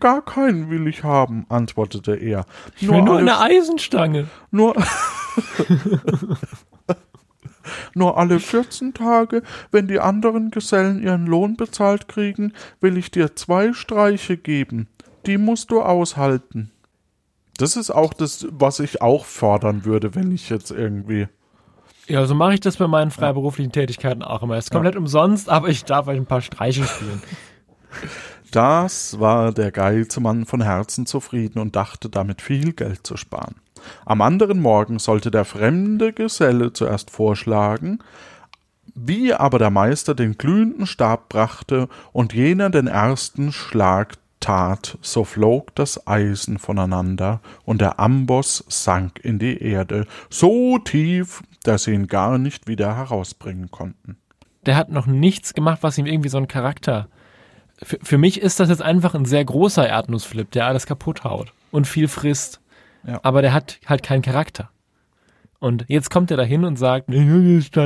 Gar 0.00 0.24
keinen 0.24 0.70
will 0.70 0.86
ich 0.86 1.02
haben, 1.02 1.44
antwortete 1.48 2.14
er. 2.14 2.44
Ich 2.76 2.88
will 2.88 3.02
nur 3.02 3.16
alle- 3.16 3.32
eine 3.34 3.40
Eisenstange. 3.40 4.26
nur, 4.52 4.76
nur 7.94 8.16
alle 8.18 8.40
14 8.40 8.94
Tage, 8.94 9.42
wenn 9.70 9.88
die 9.88 10.00
anderen 10.00 10.50
Gesellen 10.50 11.02
ihren 11.02 11.26
Lohn 11.26 11.56
bezahlt 11.56 12.08
kriegen, 12.08 12.52
will 12.80 12.96
ich 12.96 13.10
dir 13.10 13.36
zwei 13.36 13.72
Streiche 13.72 14.36
geben. 14.36 14.88
Die 15.26 15.38
musst 15.38 15.70
du 15.70 15.82
aushalten. 15.82 16.70
Das 17.58 17.76
ist 17.76 17.90
auch 17.90 18.14
das, 18.14 18.46
was 18.50 18.78
ich 18.78 19.02
auch 19.02 19.24
fordern 19.24 19.84
würde, 19.84 20.14
wenn 20.14 20.30
ich 20.30 20.48
jetzt 20.48 20.70
irgendwie. 20.70 21.26
Ja, 22.06 22.24
so 22.24 22.34
mache 22.34 22.54
ich 22.54 22.60
das 22.60 22.76
bei 22.76 22.86
meinen 22.86 23.10
freiberuflichen 23.10 23.72
Tätigkeiten 23.72 24.22
auch 24.22 24.42
immer. 24.42 24.56
Es 24.56 24.66
ist 24.66 24.70
komplett 24.70 24.96
umsonst, 24.96 25.48
aber 25.50 25.68
ich 25.68 25.84
darf 25.84 26.06
euch 26.06 26.16
ein 26.16 26.26
paar 26.26 26.40
Streiche 26.40 26.84
spielen. 26.84 27.20
Das 28.50 29.20
war 29.20 29.52
der 29.52 29.72
Geizmann 29.72 30.46
von 30.46 30.62
Herzen 30.62 31.04
zufrieden 31.04 31.58
und 31.58 31.76
dachte 31.76 32.08
damit 32.08 32.40
viel 32.40 32.72
Geld 32.72 33.06
zu 33.06 33.16
sparen. 33.16 33.56
Am 34.04 34.20
anderen 34.20 34.60
Morgen 34.60 34.98
sollte 34.98 35.30
der 35.30 35.44
fremde 35.44 36.12
Geselle 36.12 36.72
zuerst 36.72 37.10
vorschlagen, 37.10 37.98
wie 38.94 39.32
aber 39.32 39.58
der 39.58 39.70
Meister 39.70 40.14
den 40.14 40.38
glühenden 40.38 40.86
Stab 40.86 41.28
brachte 41.28 41.88
und 42.12 42.32
jener 42.32 42.70
den 42.70 42.86
ersten 42.86 43.52
Schlag 43.52 44.16
tat, 44.40 44.98
so 45.02 45.24
flog 45.24 45.74
das 45.74 46.06
Eisen 46.06 46.58
voneinander 46.58 47.40
und 47.64 47.80
der 47.80 47.98
Amboss 47.98 48.64
sank 48.68 49.20
in 49.22 49.38
die 49.38 49.62
Erde, 49.62 50.06
so 50.30 50.78
tief, 50.78 51.42
dass 51.64 51.84
sie 51.84 51.92
ihn 51.92 52.06
gar 52.06 52.38
nicht 52.38 52.66
wieder 52.66 52.96
herausbringen 52.96 53.70
konnten. 53.70 54.16
Der 54.66 54.76
hat 54.76 54.90
noch 54.90 55.06
nichts 55.06 55.54
gemacht, 55.54 55.78
was 55.82 55.98
ihm 55.98 56.06
irgendwie 56.06 56.28
so 56.28 56.38
einen 56.38 56.48
Charakter. 56.48 57.08
Für, 57.82 57.98
für 58.02 58.18
mich 58.18 58.40
ist 58.40 58.60
das 58.60 58.68
jetzt 58.68 58.82
einfach 58.82 59.14
ein 59.14 59.24
sehr 59.24 59.44
großer 59.44 59.88
Erdnussflip, 59.88 60.50
der 60.50 60.66
alles 60.66 60.86
kaputt 60.86 61.24
haut 61.24 61.52
und 61.70 61.86
viel 61.86 62.08
frisst. 62.08 62.60
Ja. 63.06 63.20
Aber 63.22 63.42
der 63.42 63.52
hat 63.52 63.78
halt 63.86 64.02
keinen 64.02 64.22
Charakter. 64.22 64.70
Und 65.60 65.84
jetzt 65.88 66.10
kommt 66.10 66.30
er 66.30 66.36
dahin 66.36 66.64
und 66.64 66.78
sagt, 66.78 67.08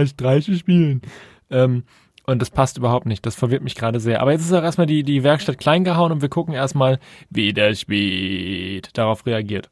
Streiche 0.07 0.55
spielen. 0.55 1.03
Ähm, 1.51 1.85
und 2.25 2.41
das 2.41 2.51
passt 2.51 2.79
überhaupt 2.79 3.07
nicht. 3.07 3.25
Das 3.27 3.35
verwirrt 3.35 3.63
mich 3.63 3.75
gerade 3.75 3.99
sehr. 3.99 4.21
Aber 4.21 4.33
jetzt 4.33 4.43
ist 4.43 4.53
auch 4.53 4.63
erstmal 4.63 4.87
die, 4.87 5.03
die 5.03 5.25
Werkstatt 5.25 5.59
klein 5.59 5.85
gehauen 5.85 6.13
und 6.13 6.23
wir 6.23 6.29
gucken 6.29 6.55
erstmal, 6.55 6.99
wie 7.31 7.53
der 7.53 7.75
Schmied 7.75 8.97
darauf 8.97 9.27
reagiert. 9.27 9.71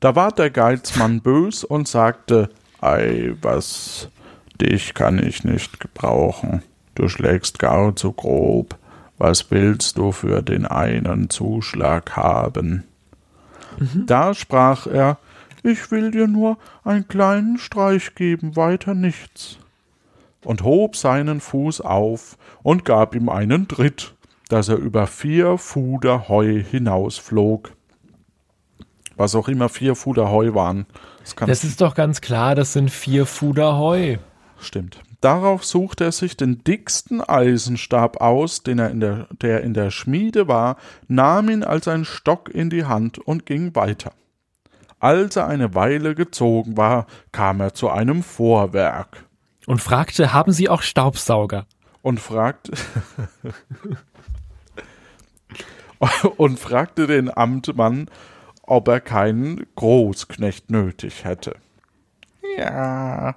Da 0.00 0.14
ward 0.16 0.38
der 0.38 0.50
Geizmann 0.50 1.20
bös 1.20 1.64
und 1.64 1.88
sagte, 1.88 2.50
Ei, 2.80 3.34
was, 3.40 4.08
dich 4.60 4.92
kann 4.92 5.24
ich 5.24 5.44
nicht 5.44 5.78
gebrauchen. 5.80 6.62
Du 6.94 7.08
schlägst 7.08 7.58
gar 7.58 7.94
zu 7.96 8.12
grob. 8.12 8.76
Was 9.18 9.50
willst 9.50 9.98
du 9.98 10.10
für 10.10 10.42
den 10.42 10.66
einen 10.66 11.30
Zuschlag 11.30 12.16
haben? 12.16 12.84
Da 13.78 14.34
sprach 14.34 14.86
er, 14.86 15.18
ich 15.62 15.90
will 15.90 16.10
dir 16.10 16.26
nur 16.26 16.58
einen 16.84 17.06
kleinen 17.06 17.58
Streich 17.58 18.14
geben, 18.14 18.56
weiter 18.56 18.94
nichts. 18.94 19.58
Und 20.44 20.62
hob 20.64 20.96
seinen 20.96 21.40
Fuß 21.40 21.80
auf 21.82 22.36
und 22.62 22.84
gab 22.84 23.14
ihm 23.14 23.28
einen 23.28 23.68
Tritt, 23.68 24.14
dass 24.48 24.68
er 24.68 24.76
über 24.76 25.06
vier 25.06 25.56
Fuder 25.56 26.28
Heu 26.28 26.62
hinausflog. 26.62 27.72
Was 29.16 29.34
auch 29.34 29.48
immer 29.48 29.68
vier 29.68 29.94
Fuder 29.94 30.30
Heu 30.30 30.54
waren. 30.54 30.86
Das 31.20 31.34
Das 31.36 31.64
ist 31.64 31.80
doch 31.80 31.94
ganz 31.94 32.20
klar, 32.20 32.54
das 32.54 32.72
sind 32.72 32.90
vier 32.90 33.24
Fuder 33.26 33.78
Heu. 33.78 34.16
Stimmt. 34.58 35.00
Darauf 35.22 35.64
suchte 35.64 36.04
er 36.04 36.12
sich 36.12 36.36
den 36.36 36.64
dicksten 36.64 37.20
Eisenstab 37.20 38.20
aus, 38.20 38.64
den 38.64 38.80
er 38.80 38.90
in 38.90 39.00
der, 39.00 39.28
der 39.30 39.62
in 39.62 39.72
der 39.72 39.90
Schmiede 39.90 40.48
war, 40.48 40.76
nahm 41.08 41.48
ihn 41.48 41.62
als 41.62 41.88
ein 41.88 42.04
Stock 42.04 42.50
in 42.50 42.70
die 42.70 42.84
Hand 42.84 43.18
und 43.18 43.46
ging 43.46 43.74
weiter. 43.74 44.12
Als 44.98 45.36
er 45.36 45.46
eine 45.46 45.74
Weile 45.74 46.14
gezogen 46.14 46.76
war, 46.76 47.06
kam 47.30 47.60
er 47.60 47.72
zu 47.72 47.88
einem 47.88 48.22
Vorwerk 48.22 49.24
Und 49.66 49.80
fragte, 49.80 50.32
haben 50.32 50.52
Sie 50.52 50.68
auch 50.68 50.82
Staubsauger? 50.82 51.66
und 52.02 52.18
fragte 52.18 52.72
und 56.36 56.58
fragte 56.58 57.06
den 57.06 57.34
Amtmann, 57.34 58.10
ob 58.62 58.88
er 58.88 59.00
keinen 59.00 59.64
Großknecht 59.76 60.70
nötig 60.70 61.24
hätte. 61.24 61.56
Ja, 62.58 63.36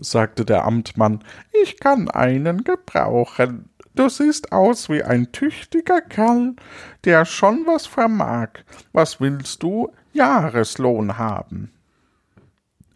sagte 0.00 0.44
der 0.44 0.64
Amtmann, 0.64 1.24
ich 1.62 1.78
kann 1.78 2.08
einen 2.08 2.64
gebrauchen. 2.64 3.68
Du 3.94 4.08
siehst 4.08 4.52
aus 4.52 4.88
wie 4.88 5.02
ein 5.02 5.32
tüchtiger 5.32 6.00
Kerl, 6.00 6.56
der 7.04 7.24
schon 7.24 7.66
was 7.66 7.86
vermag. 7.86 8.48
Was 8.92 9.20
willst 9.20 9.62
du 9.62 9.92
Jahreslohn 10.12 11.18
haben? 11.18 11.70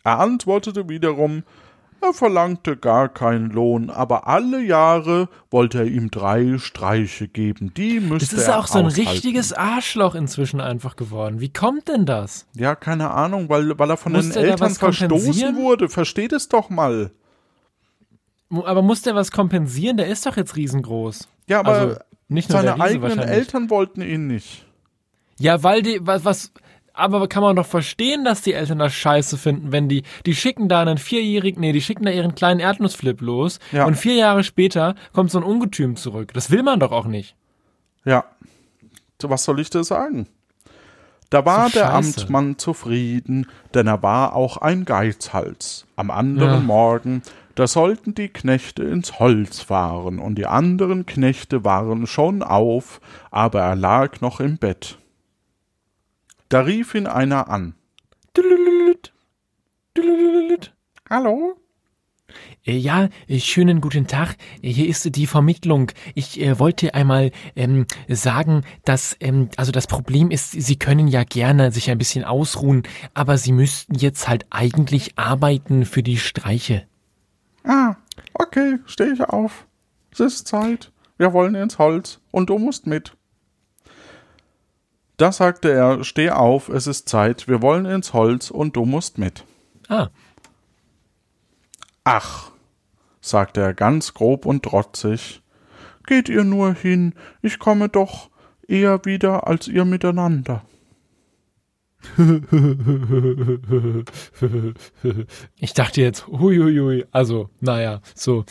Er 0.04 0.20
antwortete 0.20 0.88
wiederum, 0.88 1.42
er 2.00 2.12
verlangte 2.12 2.76
gar 2.76 3.08
keinen 3.08 3.50
Lohn, 3.50 3.90
aber 3.90 4.26
alle 4.26 4.62
Jahre 4.62 5.28
wollte 5.50 5.78
er 5.78 5.84
ihm 5.86 6.10
drei 6.10 6.58
Streiche 6.58 7.28
geben. 7.28 7.72
Die 7.74 8.00
müsste 8.00 8.34
Das 8.36 8.42
ist 8.42 8.48
er 8.48 8.58
auch 8.58 8.66
so 8.66 8.78
ein 8.78 8.86
aushalten. 8.86 9.08
richtiges 9.10 9.52
Arschloch 9.52 10.14
inzwischen 10.14 10.60
einfach 10.60 10.96
geworden. 10.96 11.40
Wie 11.40 11.52
kommt 11.52 11.88
denn 11.88 12.06
das? 12.06 12.46
Ja, 12.54 12.74
keine 12.74 13.10
Ahnung, 13.10 13.48
weil, 13.48 13.78
weil 13.78 13.90
er 13.90 13.96
von 13.96 14.12
Muss 14.12 14.30
den 14.30 14.34
da 14.34 14.40
Eltern 14.40 14.74
verstoßen 14.74 15.56
wurde. 15.56 15.88
Versteht 15.88 16.32
es 16.32 16.48
doch 16.48 16.70
mal. 16.70 17.10
Aber 18.50 18.82
muss 18.82 19.02
der 19.02 19.14
was 19.14 19.32
kompensieren? 19.32 19.96
Der 19.96 20.06
ist 20.06 20.24
doch 20.26 20.36
jetzt 20.36 20.56
riesengroß. 20.56 21.28
Ja, 21.48 21.60
aber 21.60 21.72
Also, 21.72 21.96
nicht 22.28 22.50
nur 22.50 22.60
seine 22.60 22.80
eigenen. 22.80 23.18
Eltern 23.18 23.70
wollten 23.70 24.02
ihn 24.02 24.26
nicht. 24.26 24.64
Ja, 25.38 25.62
weil 25.62 25.82
die, 25.82 25.98
was, 26.02 26.24
was, 26.24 26.52
aber 26.96 27.28
kann 27.28 27.42
man 27.42 27.56
doch 27.56 27.66
verstehen, 27.66 28.24
dass 28.24 28.42
die 28.42 28.52
Eltern 28.54 28.78
das 28.78 28.94
scheiße 28.94 29.36
finden, 29.38 29.72
wenn 29.72 29.88
die, 29.88 30.02
die 30.24 30.34
schicken 30.34 30.68
da 30.68 30.80
einen 30.82 30.98
vierjährigen, 30.98 31.60
nee, 31.60 31.72
die 31.72 31.80
schicken 31.82 32.04
da 32.04 32.10
ihren 32.10 32.34
kleinen 32.34 32.60
Erdnussflip 32.60 33.20
los 33.20 33.58
Ja. 33.72 33.84
und 33.86 33.96
vier 33.96 34.14
Jahre 34.14 34.42
später 34.44 34.94
kommt 35.12 35.30
so 35.30 35.38
ein 35.38 35.44
Ungetüm 35.44 35.96
zurück. 35.96 36.32
Das 36.34 36.50
will 36.50 36.62
man 36.62 36.80
doch 36.80 36.92
auch 36.92 37.06
nicht. 37.06 37.36
Ja. 38.04 38.24
Was 39.22 39.44
soll 39.44 39.60
ich 39.60 39.70
dir 39.70 39.84
sagen? 39.84 40.26
Da 41.30 41.44
war 41.44 41.68
So 41.68 41.78
der. 41.78 41.92
Amtmann 41.92 42.58
zufrieden, 42.58 43.46
denn 43.74 43.86
er 43.88 44.02
war 44.02 44.36
auch 44.36 44.58
ein 44.58 44.84
Geizhals. 44.84 45.86
Am 45.96 46.10
anderen 46.10 46.52
Ja. 46.52 46.60
Morgen, 46.60 47.22
da 47.56 47.66
sollten 47.66 48.14
die 48.14 48.28
Knechte 48.28 48.84
ins 48.84 49.18
Holz 49.18 49.60
fahren, 49.60 50.18
und 50.18 50.36
die 50.36 50.46
anderen 50.46 51.04
Knechte 51.06 51.64
waren 51.64 52.06
schon 52.06 52.42
auf, 52.42 53.00
aber 53.30 53.60
er 53.62 53.74
lag 53.74 54.20
noch 54.20 54.38
im 54.40 54.58
Bett. 54.58 54.98
Da 56.48 56.60
rief 56.60 56.94
ihn 56.94 57.06
einer 57.06 57.48
an. 57.48 57.74
Hallo? 61.10 61.56
Äh, 62.64 62.76
Ja, 62.76 63.08
äh, 63.28 63.38
schönen 63.40 63.80
guten 63.80 64.06
Tag. 64.06 64.36
Äh, 64.62 64.68
Hier 64.70 64.88
ist 64.88 65.16
die 65.16 65.26
Vermittlung. 65.26 65.90
Ich 66.14 66.40
äh, 66.40 66.58
wollte 66.58 66.94
einmal 66.94 67.30
ähm, 67.56 67.86
sagen, 68.08 68.62
dass 68.84 69.16
ähm, 69.20 69.48
also 69.56 69.72
das 69.72 69.86
Problem 69.86 70.30
ist, 70.30 70.52
Sie 70.52 70.76
können 70.76 71.08
ja 71.08 71.24
gerne 71.24 71.72
sich 71.72 71.90
ein 71.90 71.98
bisschen 71.98 72.24
ausruhen, 72.24 72.82
aber 73.14 73.38
Sie 73.38 73.52
müssten 73.52 73.94
jetzt 73.94 74.28
halt 74.28 74.46
eigentlich 74.50 75.18
arbeiten 75.18 75.84
für 75.84 76.02
die 76.02 76.18
Streiche. 76.18 76.86
Ah, 77.64 77.96
okay, 78.34 78.78
stehe 78.86 79.12
ich 79.12 79.20
auf. 79.22 79.66
Es 80.12 80.20
ist 80.20 80.46
Zeit. 80.46 80.92
Wir 81.18 81.32
wollen 81.32 81.54
ins 81.54 81.78
Holz 81.78 82.20
und 82.30 82.50
du 82.50 82.58
musst 82.58 82.86
mit. 82.86 83.16
Da 85.16 85.32
sagte 85.32 85.70
er, 85.70 86.04
steh 86.04 86.30
auf, 86.30 86.68
es 86.68 86.86
ist 86.86 87.08
Zeit, 87.08 87.48
wir 87.48 87.62
wollen 87.62 87.86
ins 87.86 88.12
Holz 88.12 88.50
und 88.50 88.76
du 88.76 88.84
musst 88.84 89.18
mit. 89.18 89.44
Ah, 89.88 90.08
Ach, 92.08 92.52
sagte 93.20 93.60
er 93.60 93.74
ganz 93.74 94.14
grob 94.14 94.46
und 94.46 94.62
trotzig, 94.62 95.42
geht 96.06 96.28
ihr 96.28 96.44
nur 96.44 96.72
hin, 96.72 97.14
ich 97.42 97.58
komme 97.58 97.88
doch 97.88 98.30
eher 98.68 99.04
wieder 99.04 99.48
als 99.48 99.66
ihr 99.66 99.84
miteinander. 99.84 100.64
ich 105.56 105.74
dachte 105.74 106.00
jetzt, 106.00 106.28
huiuiui, 106.28 107.06
also, 107.10 107.50
naja, 107.58 108.02
so. 108.14 108.44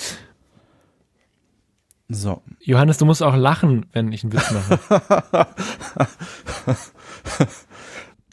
So, 2.07 2.43
Johannes, 2.59 2.97
du 2.97 3.05
musst 3.05 3.23
auch 3.23 3.35
lachen, 3.35 3.87
wenn 3.93 4.11
ich 4.11 4.23
einen 4.23 4.33
Witz 4.33 4.51
mache. 4.51 5.47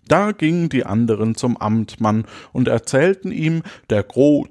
Da 0.08 0.32
gingen 0.32 0.68
die 0.68 0.84
anderen 0.84 1.36
zum 1.36 1.56
Amtmann 1.56 2.26
und 2.52 2.68
erzählten 2.68 3.32
ihm, 3.32 3.62
der 3.88 4.02
Gro 4.02 4.46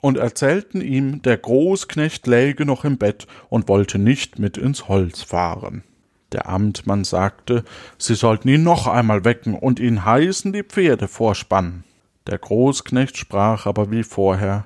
und 0.00 0.16
erzählten 0.16 0.80
ihm, 0.80 1.20
der 1.20 1.36
Großknecht 1.36 2.26
läge 2.26 2.64
noch 2.64 2.84
im 2.86 2.96
Bett 2.96 3.26
und 3.50 3.68
wollte 3.68 3.98
nicht 3.98 4.38
mit 4.38 4.56
ins 4.56 4.88
Holz 4.88 5.20
fahren. 5.20 5.82
Der 6.32 6.48
Amtmann 6.48 7.04
sagte, 7.04 7.64
sie 7.98 8.14
sollten 8.14 8.48
ihn 8.48 8.62
noch 8.62 8.86
einmal 8.86 9.26
wecken 9.26 9.54
und 9.54 9.78
ihn 9.78 10.06
heißen 10.06 10.54
die 10.54 10.62
Pferde 10.62 11.06
vorspannen. 11.06 11.84
Der 12.26 12.38
Großknecht 12.38 13.16
sprach 13.16 13.66
aber 13.66 13.90
wie 13.90 14.04
vorher, 14.04 14.64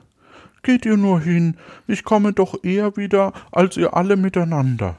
Geht 0.62 0.85
ihr 0.85 0.96
nur 0.96 1.20
hin, 1.20 1.57
ich 1.87 2.05
komme 2.05 2.33
doch 2.33 2.62
eher 2.62 2.96
wieder 2.96 3.33
als 3.51 3.77
ihr 3.77 3.94
alle 3.94 4.16
miteinander. 4.16 4.99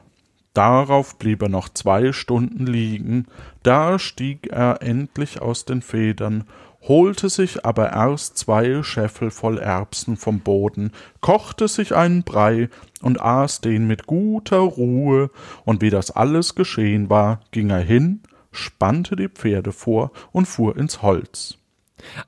Darauf 0.54 1.18
blieb 1.18 1.42
er 1.44 1.50
noch 1.50 1.70
zwei 1.70 2.12
Stunden 2.12 2.66
liegen, 2.66 3.28
da 3.64 4.00
stieg 4.00 4.48
er 4.48 4.82
endlich 4.82 5.42
aus 5.42 5.64
den 5.64 5.82
Federn, 5.82 6.44
holte 6.82 7.30
sich 7.30 7.66
aber 7.66 7.94
erst 7.94 8.38
zwei 8.38 8.84
Scheffel 8.84 9.32
voll 9.32 9.60
Erbsen 9.60 10.18
vom 10.18 10.40
Boden, 10.40 10.92
kochte 11.22 11.68
sich 11.68 11.96
einen 11.96 12.24
Brei 12.24 12.70
und 13.02 13.22
aß 13.22 13.62
den 13.62 13.88
mit 13.88 14.08
guter 14.08 14.58
Ruhe, 14.58 15.30
und 15.64 15.82
wie 15.82 15.90
das 15.90 16.12
alles 16.12 16.56
geschehen 16.56 17.10
war, 17.10 17.40
ging 17.52 17.70
er 17.70 17.80
hin, 17.80 18.22
spannte 18.52 19.16
die 19.16 19.30
Pferde 19.30 19.72
vor 19.72 20.12
und 20.34 20.48
fuhr 20.48 20.76
ins 20.76 21.02
Holz. 21.02 21.61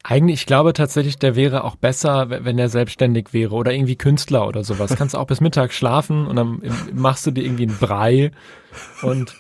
Eigentlich, 0.03 0.41
ich 0.41 0.45
glaube 0.45 0.73
tatsächlich, 0.73 1.17
der 1.17 1.35
wäre 1.35 1.63
auch 1.63 1.75
besser, 1.75 2.29
wenn 2.29 2.57
er 2.59 2.69
selbstständig 2.69 3.33
wäre 3.33 3.55
oder 3.55 3.73
irgendwie 3.73 3.95
Künstler 3.95 4.47
oder 4.47 4.63
sowas. 4.63 4.95
Kannst 4.95 5.15
auch 5.15 5.27
bis 5.27 5.41
Mittag 5.41 5.73
schlafen 5.73 6.27
und 6.27 6.35
dann 6.35 6.61
machst 6.93 7.25
du 7.25 7.31
dir 7.31 7.43
irgendwie 7.43 7.67
einen 7.67 7.77
Brei 7.77 8.31
und, 9.01 9.35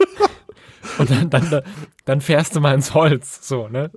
und 0.97 1.09
dann, 1.09 1.29
dann, 1.29 1.61
dann 2.05 2.21
fährst 2.21 2.55
du 2.55 2.61
mal 2.61 2.73
ins 2.73 2.93
Holz, 2.93 3.47
so, 3.47 3.67
ne? 3.67 3.91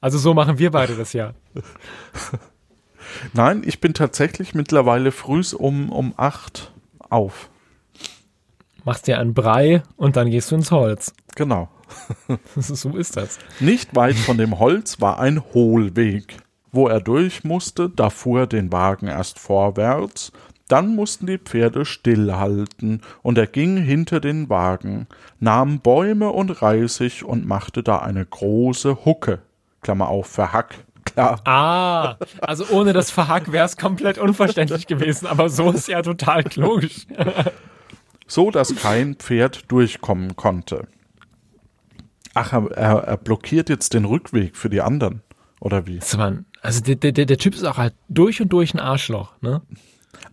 Also 0.00 0.18
so 0.18 0.34
machen 0.34 0.58
wir 0.58 0.70
beide 0.70 0.94
das 0.94 1.12
ja. 1.12 1.34
Nein, 3.32 3.62
ich 3.64 3.80
bin 3.80 3.94
tatsächlich 3.94 4.54
mittlerweile 4.54 5.12
frühs 5.12 5.54
um, 5.54 5.90
um 5.90 6.14
acht 6.16 6.72
auf. 7.08 7.50
Machst 8.84 9.06
dir 9.06 9.18
einen 9.18 9.34
Brei 9.34 9.82
und 9.96 10.16
dann 10.16 10.30
gehst 10.30 10.50
du 10.50 10.54
ins 10.54 10.70
Holz. 10.70 11.12
Genau. 11.34 11.68
So 12.56 12.96
ist 12.96 13.16
das. 13.16 13.38
Nicht 13.60 13.94
weit 13.94 14.16
von 14.16 14.38
dem 14.38 14.58
Holz 14.58 15.00
war 15.00 15.18
ein 15.18 15.42
Hohlweg. 15.54 16.36
Wo 16.70 16.86
er 16.86 17.00
durch 17.00 17.44
musste, 17.44 17.88
da 17.88 18.10
fuhr 18.10 18.46
den 18.46 18.70
Wagen 18.72 19.08
erst 19.08 19.38
vorwärts, 19.38 20.32
dann 20.68 20.94
mussten 20.94 21.26
die 21.26 21.38
Pferde 21.38 21.86
stillhalten, 21.86 23.00
und 23.22 23.38
er 23.38 23.46
ging 23.46 23.78
hinter 23.78 24.20
den 24.20 24.50
Wagen, 24.50 25.06
nahm 25.40 25.80
Bäume 25.80 26.30
und 26.30 26.62
Reisig 26.62 27.24
und 27.24 27.46
machte 27.46 27.82
da 27.82 27.98
eine 27.98 28.24
große 28.24 29.06
Hucke. 29.06 29.40
Klammer 29.80 30.08
auf, 30.08 30.26
Verhack. 30.26 30.74
Klar. 31.06 31.40
Ah, 31.44 32.16
also 32.42 32.66
ohne 32.70 32.92
das 32.92 33.10
Verhack 33.10 33.50
wäre 33.50 33.64
es 33.64 33.78
komplett 33.78 34.18
unverständlich 34.18 34.86
gewesen, 34.86 35.26
aber 35.26 35.48
so 35.48 35.70
ist 35.70 35.88
ja 35.88 36.02
total 36.02 36.44
logisch. 36.56 37.06
so 38.26 38.50
dass 38.50 38.76
kein 38.76 39.14
Pferd 39.14 39.70
durchkommen 39.72 40.36
konnte. 40.36 40.86
Ach, 42.38 42.52
er, 42.52 42.70
er, 42.70 42.96
er 42.98 43.16
blockiert 43.16 43.68
jetzt 43.68 43.94
den 43.94 44.04
Rückweg 44.04 44.56
für 44.56 44.70
die 44.70 44.80
anderen, 44.80 45.22
oder 45.60 45.86
wie? 45.88 45.98
Also 46.62 46.80
der, 46.82 46.94
der, 46.94 47.12
der 47.26 47.38
Typ 47.38 47.54
ist 47.54 47.64
auch 47.64 47.78
halt 47.78 47.94
durch 48.08 48.40
und 48.40 48.52
durch 48.52 48.74
ein 48.74 48.80
Arschloch, 48.80 49.32
ne? 49.40 49.62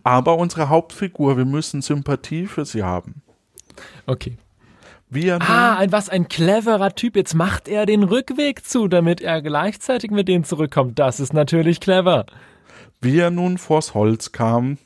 Aber 0.04 0.38
unsere 0.38 0.68
Hauptfigur, 0.68 1.36
wir 1.36 1.44
müssen 1.44 1.82
Sympathie 1.82 2.46
für 2.46 2.64
sie 2.64 2.84
haben. 2.84 3.22
Okay. 4.06 4.38
Ah, 5.40 5.76
ein, 5.76 5.92
was 5.92 6.08
ein 6.08 6.28
cleverer 6.28 6.94
Typ. 6.94 7.16
Jetzt 7.16 7.34
macht 7.34 7.68
er 7.68 7.86
den 7.86 8.02
Rückweg 8.02 8.64
zu, 8.64 8.88
damit 8.88 9.20
er 9.20 9.42
gleichzeitig 9.42 10.10
mit 10.10 10.28
denen 10.28 10.44
zurückkommt. 10.44 10.98
Das 10.98 11.20
ist 11.20 11.32
natürlich 11.32 11.80
clever. 11.80 12.26
wie 13.00 13.18
er 13.18 13.30
nun 13.30 13.58
vors 13.58 13.94
Holz 13.94 14.32
kam, 14.32 14.78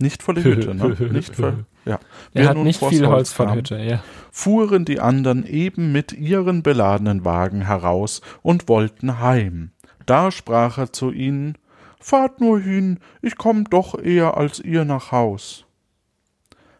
nicht 0.00 0.22
vor 0.22 0.34
die 0.34 0.44
Hütte, 0.44 0.74
ne? 0.74 0.96
Nicht 1.12 1.34
vor, 1.36 1.64
ja. 1.88 1.98
Er 2.34 2.48
hat 2.48 2.56
nun 2.56 2.64
nicht 2.64 2.84
viel 2.84 3.06
Holz 3.06 3.32
von 3.32 3.54
Hütte, 3.54 3.78
ja. 3.78 4.02
fuhren 4.30 4.84
die 4.84 5.00
anderen 5.00 5.46
eben 5.46 5.92
mit 5.92 6.12
ihren 6.12 6.62
beladenen 6.62 7.24
Wagen 7.24 7.62
heraus 7.62 8.20
und 8.42 8.68
wollten 8.68 9.20
heim. 9.20 9.70
Da 10.06 10.30
sprach 10.30 10.78
er 10.78 10.92
zu 10.92 11.10
ihnen, 11.10 11.56
Fahrt 12.00 12.40
nur 12.40 12.60
hin, 12.60 13.00
ich 13.22 13.36
komm 13.36 13.64
doch 13.64 13.98
eher 13.98 14.36
als 14.36 14.60
ihr 14.60 14.84
nach 14.84 15.10
Haus. 15.12 15.64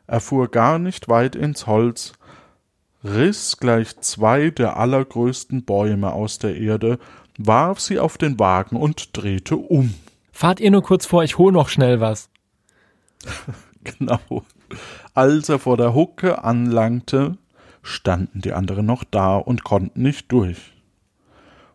Er 0.06 0.20
fuhr 0.20 0.48
gar 0.48 0.78
nicht 0.78 1.08
weit 1.08 1.34
ins 1.34 1.66
Holz, 1.66 2.12
riß 3.04 3.58
gleich 3.58 3.98
zwei 4.00 4.50
der 4.50 4.76
allergrößten 4.76 5.64
Bäume 5.64 6.12
aus 6.12 6.38
der 6.38 6.56
Erde, 6.56 6.98
warf 7.36 7.80
sie 7.80 7.98
auf 7.98 8.16
den 8.16 8.38
Wagen 8.38 8.76
und 8.76 9.16
drehte 9.16 9.56
um. 9.56 9.94
Fahrt 10.32 10.60
ihr 10.60 10.70
nur 10.70 10.82
kurz 10.82 11.04
vor, 11.04 11.24
ich 11.24 11.36
hol 11.36 11.52
noch 11.52 11.68
schnell 11.68 12.00
was. 12.00 12.30
Genau. 13.84 14.44
Als 15.14 15.48
er 15.48 15.58
vor 15.58 15.76
der 15.76 15.94
Hucke 15.94 16.44
anlangte, 16.44 17.36
standen 17.82 18.40
die 18.40 18.52
anderen 18.52 18.86
noch 18.86 19.04
da 19.04 19.36
und 19.36 19.64
konnten 19.64 20.02
nicht 20.02 20.30
durch. 20.32 20.72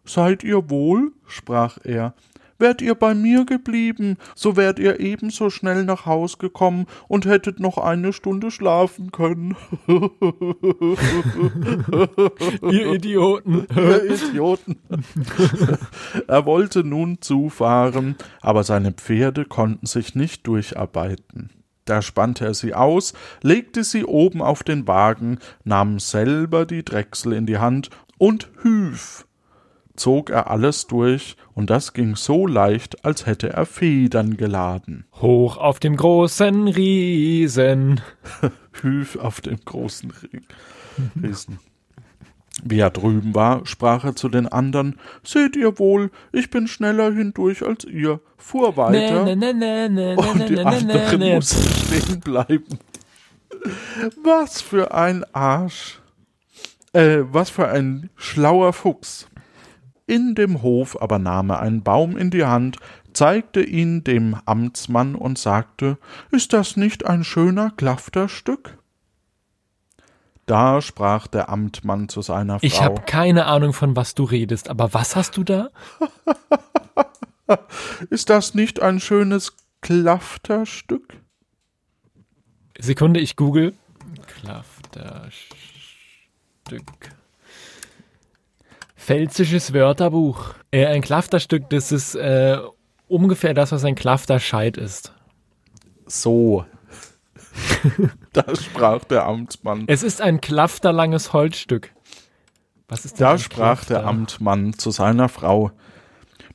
Seid 0.06 0.44
ihr 0.44 0.70
wohl? 0.70 1.12
sprach 1.28 1.78
er. 1.84 2.14
Wärt 2.60 2.82
ihr 2.82 2.96
bei 2.96 3.14
mir 3.14 3.46
geblieben, 3.46 4.18
so 4.36 4.56
wärt 4.56 4.80
ihr 4.80 5.00
ebenso 5.00 5.50
schnell 5.50 5.84
nach 5.84 6.06
Haus 6.06 6.38
gekommen 6.38 6.86
und 7.08 7.26
hättet 7.26 7.60
noch 7.60 7.78
eine 7.78 8.14
Stunde 8.14 8.52
schlafen 8.52 9.12
können. 9.12 9.58
Ihr 12.62 12.94
Idioten. 12.94 13.68
Ihr 13.76 14.06
Idioten. 14.12 14.78
er 16.28 16.46
wollte 16.46 16.84
nun 16.86 17.20
zufahren, 17.22 18.16
aber 18.42 18.64
seine 18.64 18.94
Pferde 18.94 19.46
konnten 19.46 19.88
sich 19.88 20.16
nicht 20.16 20.48
durcharbeiten. 20.48 21.63
Da 21.86 22.02
spannte 22.02 22.46
er 22.46 22.54
sie 22.54 22.74
aus, 22.74 23.14
legte 23.42 23.84
sie 23.84 24.06
oben 24.06 24.42
auf 24.42 24.64
den 24.64 24.88
Wagen, 24.88 25.40
nahm 25.64 26.00
selber 26.00 26.66
die 26.66 26.84
Drechsel 26.84 27.34
in 27.34 27.46
die 27.46 27.58
Hand 27.58 27.90
und 28.18 28.50
hüf 28.62 29.26
zog 29.96 30.30
er 30.30 30.50
alles 30.50 30.88
durch, 30.88 31.36
und 31.54 31.70
das 31.70 31.94
ging 31.94 32.16
so 32.16 32.48
leicht, 32.48 33.06
als 33.06 33.26
hätte 33.26 33.50
er 33.50 33.66
Federn 33.66 34.38
geladen. 34.38 35.06
Hoch 35.16 35.58
auf 35.58 35.80
dem 35.80 35.96
großen 35.96 36.68
Riesen. 36.68 38.02
Hüf 38.82 39.16
auf 39.18 39.42
dem 39.42 39.60
großen 39.64 40.12
Riesen. 41.24 41.60
Wie 42.62 42.80
er 42.80 42.92
drüben 42.92 43.34
war, 43.34 43.66
sprach 43.66 44.06
er 44.06 44.16
zu 44.16 44.30
den 44.30 44.48
anderen, 44.48 45.00
Seht 45.24 45.56
ihr 45.56 45.80
wohl, 45.80 46.12
ich 46.32 46.50
bin 46.50 46.68
schneller 46.68 47.12
hindurch 47.12 47.64
als 47.64 47.84
ihr. 47.86 48.20
Fuhr 48.38 48.78
weiter, 48.78 49.24
Nee, 49.24 49.36
nee, 49.36 49.54
nee, 49.54 49.90
nee, 49.90 50.16
und 50.16 50.36
nee, 50.36 50.46
die 50.46 50.54
nee, 50.56 50.62
anderen 50.62 51.20
nee, 51.20 51.30
nee. 51.30 51.36
mussten 51.36 51.64
stehen 51.64 52.20
bleiben. 52.20 52.80
Was 54.24 54.62
für 54.62 54.94
ein 54.94 55.24
Arsch. 55.34 56.00
Äh, 56.92 57.24
was 57.32 57.50
für 57.50 57.70
ein 57.70 58.10
schlauer 58.16 58.74
Fuchs. 58.74 59.28
In 60.06 60.36
dem 60.36 60.62
Hof 60.62 61.02
aber 61.02 61.18
nahm 61.18 61.50
er 61.50 61.62
einen 61.62 61.82
Baum 61.82 62.18
in 62.18 62.30
die 62.30 62.46
Hand, 62.46 62.78
zeigte 63.14 63.62
ihn 63.62 64.04
dem 64.04 64.36
Amtsmann 64.46 65.16
und 65.16 65.40
sagte, 65.40 65.98
Ist 66.32 66.54
das 66.54 66.78
nicht 66.78 67.06
ein 67.06 67.24
schöner 67.24 67.72
Klafterstück? 67.72 68.78
Da 70.46 70.82
sprach 70.82 71.28
der 71.28 71.50
Amtmann 71.50 72.10
zu 72.10 72.22
seiner 72.22 72.60
Frau. 72.60 72.66
Ich 72.66 72.82
habe 72.82 73.02
keine 73.02 73.46
Ahnung, 73.46 73.72
von 73.74 73.96
was 73.96 74.14
du 74.14 74.26
redest, 74.26 74.70
aber 74.70 74.94
was 74.94 75.16
hast 75.16 75.38
du 75.38 75.44
da? 75.44 75.70
Ist 78.10 78.30
das 78.30 78.54
nicht 78.54 78.82
ein 78.82 79.00
schönes 79.00 79.54
Klafterstück? 79.82 81.22
Sekunde, 82.78 83.20
ich 83.20 83.36
google. 83.36 83.74
Klafterstück. 84.42 85.44
Pfälzisches 88.96 89.74
Wörterbuch. 89.74 90.56
Äh, 90.72 90.86
ein 90.88 91.02
Klafterstück, 91.02 91.70
das 91.70 91.92
ist 91.92 92.16
äh, 92.16 92.58
ungefähr 93.08 93.54
das, 93.54 93.72
was 93.72 93.84
ein 93.84 93.96
Klafterscheit 93.96 94.78
ist. 94.78 95.14
So. 96.06 96.66
da 98.34 98.44
sprach 98.56 99.04
der 99.06 99.26
Amtmann. 99.26 99.84
Es 99.88 100.04
ist 100.04 100.22
ein 100.22 100.42
klafterlanges 100.42 101.34
Holzstück. 101.34 101.92
Was 102.88 103.06
ist 103.06 103.20
Da 103.20 103.38
sprach 103.38 103.86
der 103.86 103.98
Klafter? 104.00 104.08
Amtmann 104.10 104.74
zu 104.74 104.92
seiner 104.92 105.30
Frau 105.30 105.72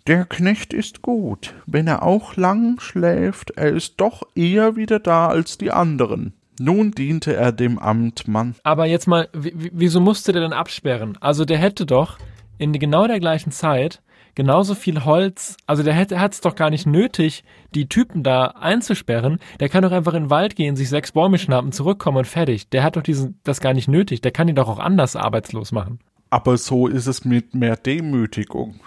Der 0.06 0.24
Knecht 0.24 0.72
ist 0.72 1.02
gut, 1.02 1.54
wenn 1.66 1.86
er 1.86 2.02
auch 2.02 2.36
lang 2.36 2.78
schläft, 2.80 3.50
er 3.52 3.68
ist 3.70 3.94
doch 3.98 4.22
eher 4.34 4.76
wieder 4.76 5.00
da 5.00 5.28
als 5.28 5.58
die 5.58 5.70
anderen. 5.70 6.34
Nun 6.60 6.90
diente 6.90 7.34
er 7.36 7.52
dem 7.52 7.78
Amtmann. 7.78 8.56
Aber 8.64 8.86
jetzt 8.86 9.06
mal, 9.06 9.28
wie- 9.32 9.52
wie- 9.54 9.70
wieso 9.72 10.00
musste 10.00 10.32
der 10.32 10.42
denn 10.42 10.52
absperren? 10.52 11.16
Also 11.20 11.44
der 11.44 11.58
hätte 11.58 11.86
doch 11.86 12.18
in 12.58 12.72
genau 12.72 13.06
der 13.06 13.20
gleichen 13.20 13.52
Zeit 13.52 14.02
genauso 14.38 14.76
viel 14.76 15.04
Holz, 15.04 15.56
also 15.66 15.82
der 15.82 15.94
hätte 15.94 16.20
hat 16.20 16.32
es 16.32 16.40
doch 16.40 16.54
gar 16.54 16.70
nicht 16.70 16.86
nötig, 16.86 17.42
die 17.74 17.88
Typen 17.88 18.22
da 18.22 18.46
einzusperren. 18.46 19.40
Der 19.58 19.68
kann 19.68 19.82
doch 19.82 19.90
einfach 19.90 20.14
in 20.14 20.24
den 20.24 20.30
Wald 20.30 20.54
gehen, 20.54 20.76
sich 20.76 20.88
sechs 20.88 21.10
Bäume 21.10 21.38
schnappen, 21.38 21.72
zurückkommen 21.72 22.18
und 22.18 22.26
fertig. 22.28 22.68
Der 22.70 22.84
hat 22.84 22.94
doch 22.94 23.02
diesen, 23.02 23.40
das 23.42 23.60
gar 23.60 23.74
nicht 23.74 23.88
nötig. 23.88 24.20
Der 24.20 24.30
kann 24.30 24.46
die 24.46 24.54
doch 24.54 24.68
auch 24.68 24.78
anders 24.78 25.16
arbeitslos 25.16 25.72
machen. 25.72 25.98
Aber 26.30 26.56
so 26.56 26.86
ist 26.86 27.08
es 27.08 27.24
mit 27.24 27.56
mehr 27.56 27.74
Demütigung. 27.76 28.78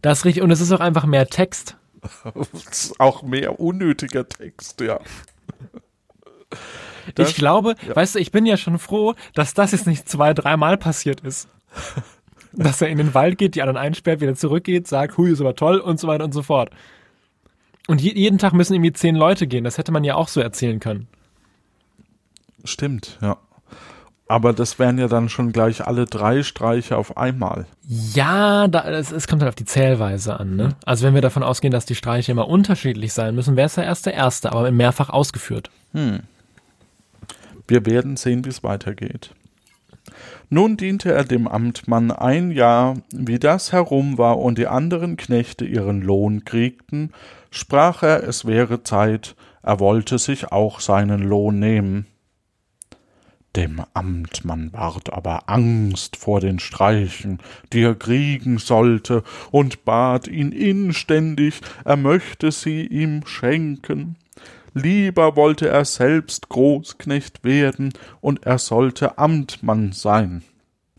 Das 0.00 0.20
ist 0.20 0.24
richtig. 0.24 0.42
Und 0.42 0.50
es 0.50 0.62
ist 0.62 0.72
auch 0.72 0.80
einfach 0.80 1.04
mehr 1.04 1.26
Text. 1.26 1.76
Auch 2.98 3.22
mehr 3.22 3.60
unnötiger 3.60 4.26
Text, 4.26 4.80
ja. 4.80 4.98
Das- 7.14 7.28
ich 7.30 7.36
glaube, 7.36 7.74
weißt 7.92 8.14
du, 8.14 8.18
ich 8.18 8.32
bin 8.32 8.46
ja 8.46 8.56
schon 8.56 8.78
froh, 8.78 9.14
dass 9.34 9.52
das 9.52 9.72
jetzt 9.72 9.86
nicht 9.86 10.08
zwei, 10.08 10.32
dreimal 10.32 10.78
passiert 10.78 11.20
ist. 11.20 11.48
Dass 12.56 12.80
er 12.80 12.88
in 12.88 12.98
den 12.98 13.14
Wald 13.14 13.38
geht, 13.38 13.54
die 13.54 13.62
anderen 13.62 13.76
einsperrt, 13.76 14.20
wieder 14.20 14.34
zurückgeht, 14.34 14.88
sagt, 14.88 15.16
hui, 15.16 15.30
ist 15.30 15.40
aber 15.40 15.54
toll 15.54 15.78
und 15.78 16.00
so 16.00 16.08
weiter 16.08 16.24
und 16.24 16.32
so 16.32 16.42
fort. 16.42 16.70
Und 17.86 18.00
je, 18.00 18.12
jeden 18.14 18.38
Tag 18.38 18.52
müssen 18.52 18.74
irgendwie 18.74 18.92
zehn 18.92 19.14
Leute 19.14 19.46
gehen. 19.46 19.64
Das 19.64 19.78
hätte 19.78 19.92
man 19.92 20.04
ja 20.04 20.16
auch 20.16 20.28
so 20.28 20.40
erzählen 20.40 20.80
können. 20.80 21.06
Stimmt, 22.64 23.18
ja. 23.22 23.36
Aber 24.28 24.52
das 24.52 24.80
wären 24.80 24.98
ja 24.98 25.06
dann 25.06 25.28
schon 25.28 25.52
gleich 25.52 25.86
alle 25.86 26.04
drei 26.04 26.42
Streiche 26.42 26.96
auf 26.96 27.16
einmal. 27.16 27.66
Ja, 27.86 28.66
da, 28.66 28.84
es, 28.90 29.12
es 29.12 29.28
kommt 29.28 29.42
halt 29.42 29.50
auf 29.50 29.54
die 29.54 29.64
Zählweise 29.64 30.40
an. 30.40 30.56
Ne? 30.56 30.70
Also 30.84 31.06
wenn 31.06 31.14
wir 31.14 31.20
davon 31.22 31.44
ausgehen, 31.44 31.70
dass 31.70 31.86
die 31.86 31.94
Streiche 31.94 32.32
immer 32.32 32.48
unterschiedlich 32.48 33.12
sein 33.12 33.36
müssen, 33.36 33.54
wäre 33.54 33.66
es 33.66 33.76
ja 33.76 33.84
erst 33.84 34.06
der 34.06 34.14
erste, 34.14 34.52
aber 34.52 34.68
mehrfach 34.72 35.10
ausgeführt. 35.10 35.70
Wir 37.68 37.86
werden 37.86 38.16
sehen, 38.16 38.44
wie 38.44 38.48
es 38.48 38.64
weitergeht. 38.64 39.30
Nun 40.48 40.76
diente 40.76 41.12
er 41.12 41.24
dem 41.24 41.48
Amtmann 41.48 42.12
ein 42.12 42.52
Jahr, 42.52 42.94
wie 43.12 43.40
das 43.40 43.72
herum 43.72 44.16
war 44.16 44.38
und 44.38 44.58
die 44.58 44.68
anderen 44.68 45.16
Knechte 45.16 45.64
ihren 45.64 46.02
Lohn 46.02 46.44
kriegten, 46.44 47.12
sprach 47.50 48.02
er, 48.04 48.22
es 48.22 48.44
wäre 48.44 48.84
Zeit, 48.84 49.34
er 49.62 49.80
wollte 49.80 50.18
sich 50.18 50.52
auch 50.52 50.78
seinen 50.78 51.22
Lohn 51.22 51.58
nehmen. 51.58 52.06
Dem 53.56 53.82
Amtmann 53.94 54.72
ward 54.72 55.12
aber 55.12 55.48
Angst 55.48 56.16
vor 56.16 56.40
den 56.40 56.58
Streichen, 56.58 57.38
die 57.72 57.82
er 57.82 57.94
kriegen 57.94 58.58
sollte, 58.58 59.24
und 59.50 59.84
bat 59.84 60.28
ihn 60.28 60.52
inständig, 60.52 61.62
er 61.84 61.96
möchte 61.96 62.52
sie 62.52 62.86
ihm 62.86 63.26
schenken. 63.26 64.16
Lieber 64.78 65.36
wollte 65.36 65.68
er 65.70 65.86
selbst 65.86 66.50
Großknecht 66.50 67.44
werden, 67.44 67.94
und 68.20 68.44
er 68.44 68.58
sollte 68.58 69.16
Amtmann 69.16 69.92
sein. 69.92 70.44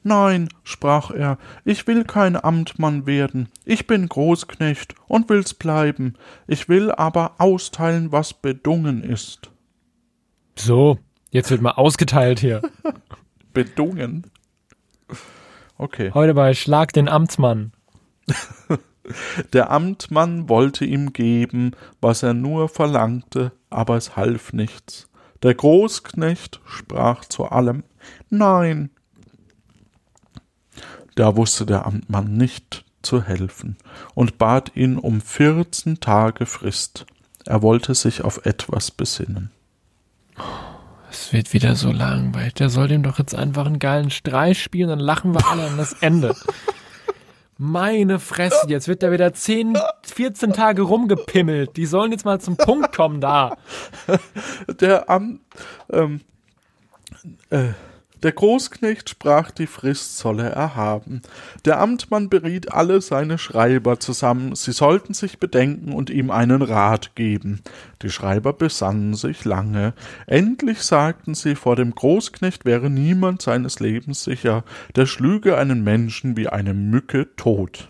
Nein, 0.02 0.50
sprach 0.64 1.12
er, 1.12 1.38
ich 1.64 1.86
will 1.86 2.04
kein 2.04 2.44
Amtmann 2.44 3.06
werden, 3.06 3.50
ich 3.66 3.86
bin 3.86 4.10
Großknecht 4.10 4.96
und 5.08 5.30
will's 5.30 5.54
bleiben, 5.54 6.16
ich 6.48 6.70
will 6.70 6.92
aber 6.92 7.36
austeilen, 7.38 8.12
was 8.12 8.34
bedungen 8.34 9.04
ist. 9.04 9.52
So, 10.56 10.98
jetzt 11.30 11.52
wird 11.52 11.62
mal 11.62 11.74
ausgeteilt 11.74 12.40
hier. 12.40 12.64
Bedungen? 13.54 14.26
Okay. 15.78 16.10
Heute 16.16 16.34
bei 16.34 16.56
Schlag 16.56 16.94
den 16.94 17.08
Amtsmann. 17.08 17.74
Der 19.54 19.72
Amtmann 19.72 20.50
wollte 20.50 20.86
ihm 20.86 21.14
geben, 21.14 21.72
was 22.02 22.24
er 22.24 22.34
nur 22.34 22.70
verlangte, 22.70 23.52
aber 23.70 23.96
es 23.98 24.16
half 24.16 24.54
nichts. 24.54 25.08
Der 25.44 25.54
Großknecht 25.54 26.62
sprach 26.66 27.26
zu 27.26 27.46
allem 27.46 27.84
Nein. 28.30 28.90
Da 31.16 31.36
wusste 31.36 31.66
der 31.66 31.86
Amtmann 31.86 32.34
nicht 32.34 32.86
zu 33.02 33.24
helfen 33.24 33.78
und 34.14 34.38
bat 34.38 34.76
ihn 34.76 34.98
um 34.98 35.22
vierzehn 35.22 36.00
Tage 36.00 36.46
Frist. 36.46 37.06
Er 37.46 37.62
wollte 37.62 37.96
sich 37.96 38.24
auf 38.24 38.46
etwas 38.46 38.92
besinnen. 38.92 39.52
Es 41.10 41.32
wird 41.32 41.54
wieder 41.54 41.76
so 41.76 41.92
langweilig. 41.92 42.56
Der 42.56 42.70
soll 42.70 42.88
dem 42.88 43.04
doch 43.04 43.18
jetzt 43.18 43.34
einfach 43.34 43.66
einen 43.66 43.80
geilen 43.80 44.12
Streich 44.12 44.62
spielen, 44.62 44.90
dann 44.90 45.00
lachen 45.00 45.34
wir 45.34 45.48
alle 45.48 45.68
an 45.68 45.78
das 45.78 45.94
Ende. 45.94 46.36
Meine 47.58 48.20
Fresse, 48.20 48.68
jetzt 48.68 48.88
wird 48.88 49.02
da 49.02 49.12
wieder 49.12 49.34
10, 49.34 49.78
14 50.04 50.54
Tage 50.54 50.84
rumgepimmelt. 50.84 51.76
Die 51.76 51.88
sollen 51.88 52.12
jetzt 52.12 52.24
mal 52.24 52.40
zum 52.40 52.56
Punkt 52.56 52.96
kommen 52.96 53.20
da. 53.20 53.58
Der 54.80 55.10
Am 55.10 55.40
ähm, 55.92 56.22
äh, 57.50 57.70
der 58.24 58.32
Großknecht 58.32 59.10
sprach, 59.10 59.52
die 59.52 59.68
Frist 59.68 60.18
solle 60.18 60.50
er 60.50 60.76
haben. 60.76 61.22
Der 61.66 61.80
Amtmann 61.80 62.30
beriet 62.30 62.72
alle 62.72 63.02
seine 63.02 63.38
Schreiber 63.38 64.00
zusammen, 64.00 64.56
sie 64.56 64.72
sollten 64.72 65.14
sich 65.14 65.40
bedenken 65.40 65.94
und 65.94 66.10
ihm 66.10 66.32
einen 66.32 66.62
Rat 66.62 67.16
geben. 67.16 67.62
Die 68.02 68.10
Schreiber 68.10 68.54
besannen 68.54 69.16
sich 69.16 69.46
lange. 69.46 69.94
Endlich 70.26 70.82
sagten 70.82 71.36
sie, 71.36 71.56
vor 71.56 71.76
dem 71.76 71.94
Großknecht 71.94 72.66
wäre 72.66 72.90
niemand 72.90 73.42
seines 73.42 73.80
Lebens 73.80 74.24
sicher, 74.24 74.64
der 74.96 75.06
schlüge 75.06 75.58
einen 75.58 75.84
Menschen 75.84 76.38
wie 76.38 76.48
eine 76.48 76.74
Mücke 76.74 77.36
tot. 77.36 77.90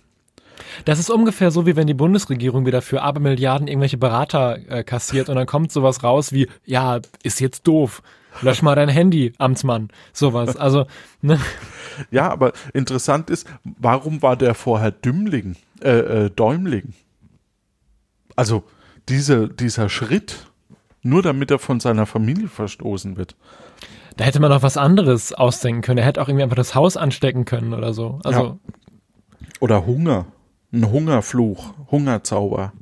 Das 0.86 0.99
ist 0.99 1.09
ungefähr 1.09 1.51
so, 1.51 1.65
wie 1.65 1.75
wenn 1.75 1.88
die 1.88 1.93
Bundesregierung 1.93 2.65
wieder 2.65 2.82
für 2.82 3.01
Abermilliarden 3.01 3.67
irgendwelche 3.67 3.97
Berater 3.97 4.59
äh, 4.69 4.84
kassiert 4.84 5.30
und 5.30 5.36
dann 5.36 5.45
kommt 5.45 5.71
sowas 5.71 6.03
raus 6.03 6.34
wie, 6.34 6.47
ja, 6.65 6.99
ist 7.23 7.39
jetzt 7.39 7.67
doof. 7.67 8.01
Lösch 8.42 8.62
mal 8.62 8.76
dein 8.76 8.90
Handy, 8.90 9.34
Amtsmann. 9.38 9.90
Sowas. 10.14 10.56
Also, 10.58 10.86
ne? 11.22 11.40
Ja, 12.12 12.30
aber 12.30 12.54
interessant 12.74 13.30
ist, 13.30 13.48
warum 13.64 14.22
war 14.22 14.36
der 14.36 14.54
vorher 14.54 14.92
Dümmling, 14.92 15.56
äh, 15.82 16.26
äh, 16.26 16.30
Däumling? 16.30 16.94
Also, 18.36 18.64
diese, 19.10 19.50
dieser 19.50 19.90
Schritt, 19.90 20.48
nur 21.02 21.22
damit 21.24 21.50
er 21.52 21.60
von 21.60 21.80
seiner 21.80 22.06
Familie 22.06 22.48
verstoßen 22.48 23.18
wird. 23.18 23.36
Da 24.16 24.26
hätte 24.26 24.40
man 24.40 24.50
noch 24.52 24.64
was 24.64 24.78
anderes 24.78 25.34
ausdenken 25.34 25.82
können. 25.82 26.00
Er 26.00 26.06
hätte 26.06 26.22
auch 26.22 26.28
irgendwie 26.28 26.44
einfach 26.44 26.56
das 26.56 26.76
Haus 26.76 26.98
anstecken 26.98 27.46
können 27.46 27.74
oder 27.74 27.94
so. 27.94 28.20
Also, 28.24 28.42
Ja. 28.42 28.58
Oder 29.60 29.86
Hunger. 29.86 30.26
Ein 30.74 30.92
Hungerfluch, 30.92 31.74
Hungerzauber. 31.90 32.74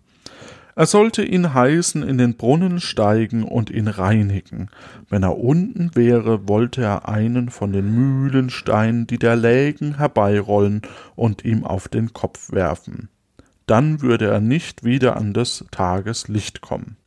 Er 0.78 0.86
sollte 0.86 1.24
ihn 1.24 1.54
heißen, 1.54 2.04
in 2.04 2.18
den 2.18 2.36
Brunnen 2.36 2.82
steigen 2.82 3.44
und 3.44 3.70
ihn 3.70 3.88
reinigen. 3.88 4.70
Wenn 5.10 5.24
er 5.24 5.38
unten 5.38 5.96
wäre, 5.96 6.50
wollte 6.50 6.82
er 6.82 7.08
einen 7.08 7.50
von 7.50 7.72
den 7.72 7.94
Mühlensteinen, 7.94 9.08
die 9.08 9.18
da 9.18 9.36
lägen, 9.36 9.98
herbeirollen 9.98 10.82
und 11.16 11.46
ihm 11.46 11.64
auf 11.64 11.88
den 11.88 12.12
Kopf 12.12 12.52
werfen. 12.52 13.08
Dann 13.68 14.02
würde 14.02 14.28
er 14.28 14.42
nicht 14.42 14.84
wieder 14.84 15.16
an 15.16 15.34
des 15.34 15.66
Tages 15.72 16.28
Licht 16.28 16.60
kommen. 16.60 16.98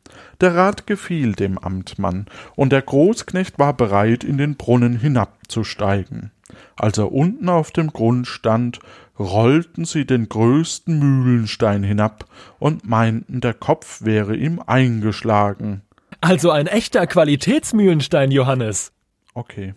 Der 0.40 0.54
Rat 0.54 0.86
gefiel 0.86 1.34
dem 1.34 1.58
Amtmann, 1.58 2.24
und 2.56 2.72
der 2.72 2.82
Großknecht 2.82 3.58
war 3.58 3.74
bereit, 3.74 4.24
in 4.24 4.38
den 4.38 4.56
Brunnen 4.56 4.98
hinabzusteigen. 4.98 6.30
Als 6.76 6.98
er 6.98 7.12
unten 7.12 7.48
auf 7.48 7.70
dem 7.70 7.92
Grund 7.92 8.26
stand, 8.26 8.80
rollten 9.18 9.84
sie 9.84 10.06
den 10.06 10.28
größten 10.28 10.98
Mühlenstein 10.98 11.82
hinab 11.82 12.24
und 12.58 12.88
meinten, 12.88 13.40
der 13.40 13.54
Kopf 13.54 14.02
wäre 14.02 14.36
ihm 14.36 14.62
eingeschlagen. 14.64 15.82
also 16.20 16.50
ein 16.50 16.66
echter 16.66 17.06
Qualitätsmühlenstein, 17.06 18.30
Johannes. 18.30 18.92
Okay. 19.34 19.74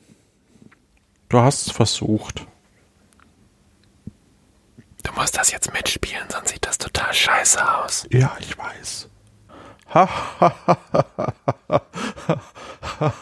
Du 1.30 1.40
hast 1.40 1.68
es 1.68 1.72
versucht. 1.72 2.46
Du 5.04 5.12
musst 5.14 5.38
das 5.38 5.52
jetzt 5.52 5.74
mitspielen, 5.74 6.24
sonst 6.30 6.50
sieht 6.50 6.66
das 6.66 6.78
total 6.78 7.14
scheiße 7.14 7.76
aus. 7.80 8.06
Ja, 8.12 8.36
ich 8.40 8.58
weiß. 8.58 9.10
Ha, 9.94 10.10
ha, 10.40 10.56
ha, 10.68 10.78
ha, 10.88 11.06
ha, 11.68 11.82
ha, 13.00 13.14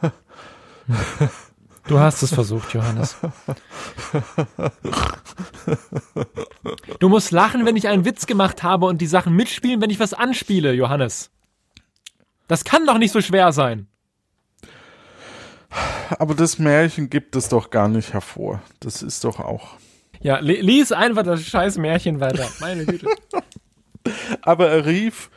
ha. 0.00 1.40
Du 1.90 1.98
hast 1.98 2.22
es 2.22 2.32
versucht, 2.32 2.72
Johannes. 2.72 3.16
Du 7.00 7.08
musst 7.08 7.32
lachen, 7.32 7.66
wenn 7.66 7.74
ich 7.74 7.88
einen 7.88 8.04
Witz 8.04 8.26
gemacht 8.26 8.62
habe 8.62 8.86
und 8.86 9.00
die 9.00 9.08
Sachen 9.08 9.34
mitspielen, 9.34 9.80
wenn 9.80 9.90
ich 9.90 9.98
was 9.98 10.14
anspiele, 10.14 10.72
Johannes. 10.72 11.32
Das 12.46 12.62
kann 12.62 12.86
doch 12.86 12.96
nicht 12.96 13.10
so 13.10 13.20
schwer 13.20 13.50
sein. 13.50 13.88
Aber 16.10 16.36
das 16.36 16.60
Märchen 16.60 17.10
gibt 17.10 17.34
es 17.34 17.48
doch 17.48 17.70
gar 17.70 17.88
nicht 17.88 18.12
hervor. 18.12 18.62
Das 18.78 19.02
ist 19.02 19.24
doch 19.24 19.40
auch. 19.40 19.70
Ja, 20.20 20.38
li 20.38 20.60
lies 20.60 20.92
einfach 20.92 21.24
das 21.24 21.42
scheiß 21.42 21.76
Märchen 21.78 22.20
weiter. 22.20 22.48
Meine 22.60 22.86
Güte. 22.86 23.08
Aber 24.42 24.68
er 24.68 24.86
rief, 24.86 25.28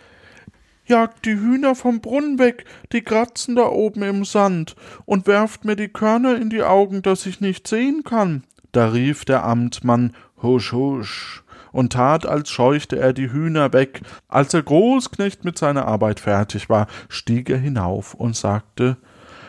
Jagt 0.86 1.25
die 1.25 1.36
Hühner 1.36 1.75
vom 1.75 2.01
Brunnen 2.01 2.39
weg, 2.39 2.65
die 2.91 3.01
kratzen 3.01 3.55
da 3.55 3.67
oben 3.67 4.03
im 4.03 4.25
Sand, 4.25 4.75
und 5.05 5.27
werft 5.27 5.65
mir 5.65 5.75
die 5.75 5.88
Körner 5.88 6.36
in 6.36 6.49
die 6.49 6.63
Augen, 6.63 7.01
dass 7.01 7.25
ich 7.25 7.41
nicht 7.41 7.67
sehen 7.67 8.03
kann. 8.03 8.43
Da 8.71 8.89
rief 8.89 9.23
der 9.25 9.43
Amtmann, 9.45 10.13
Husch, 10.41 10.73
husch, 10.73 11.43
und 11.71 11.93
tat, 11.93 12.25
als 12.25 12.49
scheuchte 12.49 12.97
er 12.99 13.13
die 13.13 13.31
Hühner 13.31 13.71
weg. 13.73 14.01
Als 14.27 14.51
der 14.51 14.63
Großknecht 14.63 15.45
mit 15.45 15.57
seiner 15.57 15.88
Arbeit 15.88 16.19
fertig 16.19 16.69
war, 16.69 16.88
stieg 17.09 17.49
er 17.49 17.57
hinauf 17.57 18.13
und 18.13 18.36
sagte, 18.36 18.97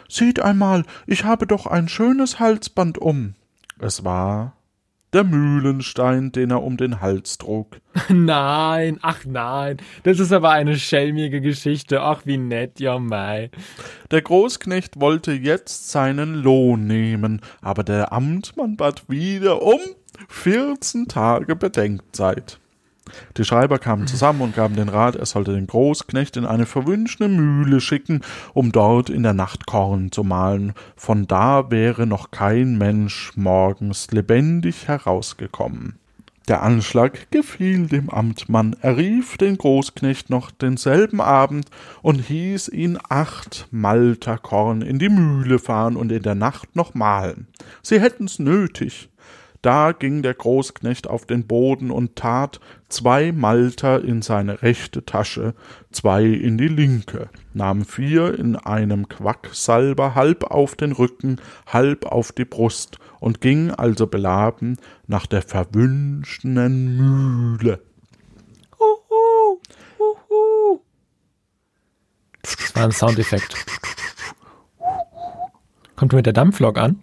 Seht 0.09 0.41
einmal, 0.41 0.85
ich 1.07 1.24
habe 1.24 1.47
doch 1.47 1.66
ein 1.66 1.89
schönes 1.89 2.39
Halsband 2.39 2.99
um. 2.99 3.35
Es 3.78 4.05
war 4.05 4.53
der 5.15 5.25
Mühlenstein, 5.25 6.33
den 6.33 6.51
er 6.51 6.62
um 6.62 6.77
den 6.77 7.01
Hals 7.01 7.39
trug. 7.39 7.81
Nein, 8.09 8.99
ach 9.03 9.25
nein. 9.25 9.77
Das 10.03 10.19
ist 10.19 10.33
aber 10.33 10.51
eine 10.51 10.77
schelmige 10.77 11.41
Geschichte. 11.41 12.03
Ach, 12.03 12.23
wie 12.27 12.37
nett, 12.37 12.81
ja 12.81 12.99
mei. 12.99 13.51
Der 14.11 14.23
Großknecht 14.23 15.01
wollte 15.01 15.33
jetzt 15.33 15.91
seinen 15.91 16.35
Lohn 16.35 16.87
nehmen, 16.87 17.41
aber 17.62 17.85
der 17.85 18.12
Amtmann 18.12 18.77
bat 18.77 19.09
wieder 19.09 19.62
um 19.62 19.81
vierzehn 20.29 21.07
Tage 21.07 21.55
Bedenkzeit. 21.55 22.59
Die 23.37 23.45
Schreiber 23.45 23.79
kamen 23.79 24.07
zusammen 24.07 24.43
und 24.43 24.57
gaben 24.57 24.77
den 24.77 24.89
Rat, 24.89 25.17
er 25.17 25.27
sollte 25.27 25.53
den 25.53 25.67
Großknecht 25.67 26.37
in 26.37 26.47
eine 26.47 26.67
verwünschene 26.67 27.29
Mühle 27.29 27.81
schicken, 27.81 28.23
um 28.53 28.73
dort 28.73 29.11
in 29.11 29.23
der 29.23 29.35
Nacht 29.35 29.67
Korn 29.67 30.12
zu 30.12 30.25
mahlen. 30.25 30.73
Von 30.97 31.27
da 31.27 31.71
wäre 31.71 32.07
noch 32.07 32.31
kein 32.31 32.79
Mensch 32.79 33.33
morgens 33.37 34.11
lebendig 34.11 34.89
herausgekommen. 34.89 35.99
Der 36.47 36.62
Anschlag 36.62 37.31
gefiel 37.31 37.87
dem 37.87 38.11
Amtmann. 38.11 38.77
Er 38.83 38.99
rief 38.99 39.39
den 39.39 39.57
Großknecht 39.57 40.29
noch 40.29 40.51
denselben 40.51 41.23
Abend 41.23 41.71
und 42.03 42.19
hieß 42.19 42.69
ihn 42.69 42.99
acht 43.09 43.67
Malter 43.71 44.37
Korn 44.37 44.83
in 44.83 44.99
die 44.99 45.09
Mühle 45.09 45.59
fahren 45.59 45.97
und 45.97 46.12
in 46.12 46.23
der 46.23 46.35
Nacht 46.35 46.77
noch 46.77 46.93
mahlen. 46.93 47.47
Sie 47.83 47.99
hätten's 47.99 48.39
nötig. 48.39 49.09
Da 49.65 49.93
ging 49.93 50.21
der 50.21 50.35
Großknecht 50.35 51.09
auf 51.09 51.25
den 51.25 51.47
Boden 51.47 51.91
und 51.91 52.17
tat 52.17 52.61
zwei 52.91 53.33
Malter 53.33 54.05
in 54.05 54.21
seine 54.21 54.61
rechte 54.61 55.07
Tasche, 55.07 55.55
zwei 55.91 56.23
in 56.23 56.59
die 56.59 56.69
linke, 56.69 57.31
nahm 57.55 57.87
vier 57.87 58.39
in 58.39 58.57
einem 58.57 59.09
Quacksalber 59.09 60.15
halb 60.15 60.45
auf 60.45 60.75
den 60.75 60.93
Rücken, 60.93 61.41
halb 61.67 62.05
auf 62.05 62.31
die 62.31 62.45
Brust 62.45 62.99
und 63.21 63.41
ging 63.41 63.71
also 63.71 64.07
beladen 64.07 64.77
nach 65.07 65.25
der 65.25 65.41
verwünschten 65.41 66.99
Mühle. 66.99 67.81
Huhu, 68.79 69.61
huhu. 69.99 70.81
Das 72.43 72.77
war 72.77 72.85
ein 72.85 72.93
Soundeffekt. 72.93 73.65
Kommt 75.97 76.12
mit 76.12 76.27
der 76.27 76.35
Dampflok 76.35 76.77
an? 76.77 77.03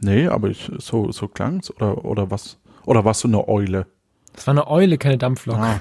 Nee, 0.00 0.28
aber 0.28 0.48
ich, 0.48 0.70
so, 0.78 1.12
so 1.12 1.28
klang's, 1.28 1.70
oder, 1.70 2.04
oder 2.04 2.30
was? 2.30 2.58
Oder 2.86 3.04
was 3.04 3.20
so 3.20 3.28
eine 3.28 3.46
Eule? 3.48 3.86
Das 4.32 4.46
war 4.46 4.52
eine 4.52 4.66
Eule, 4.68 4.96
keine 4.98 5.18
Dampflok. 5.18 5.56
Ah. 5.56 5.80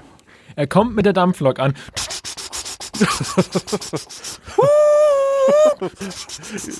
Er 0.55 0.67
kommt 0.67 0.95
mit 0.95 1.05
der 1.05 1.13
Dampflok 1.13 1.59
an. 1.59 1.74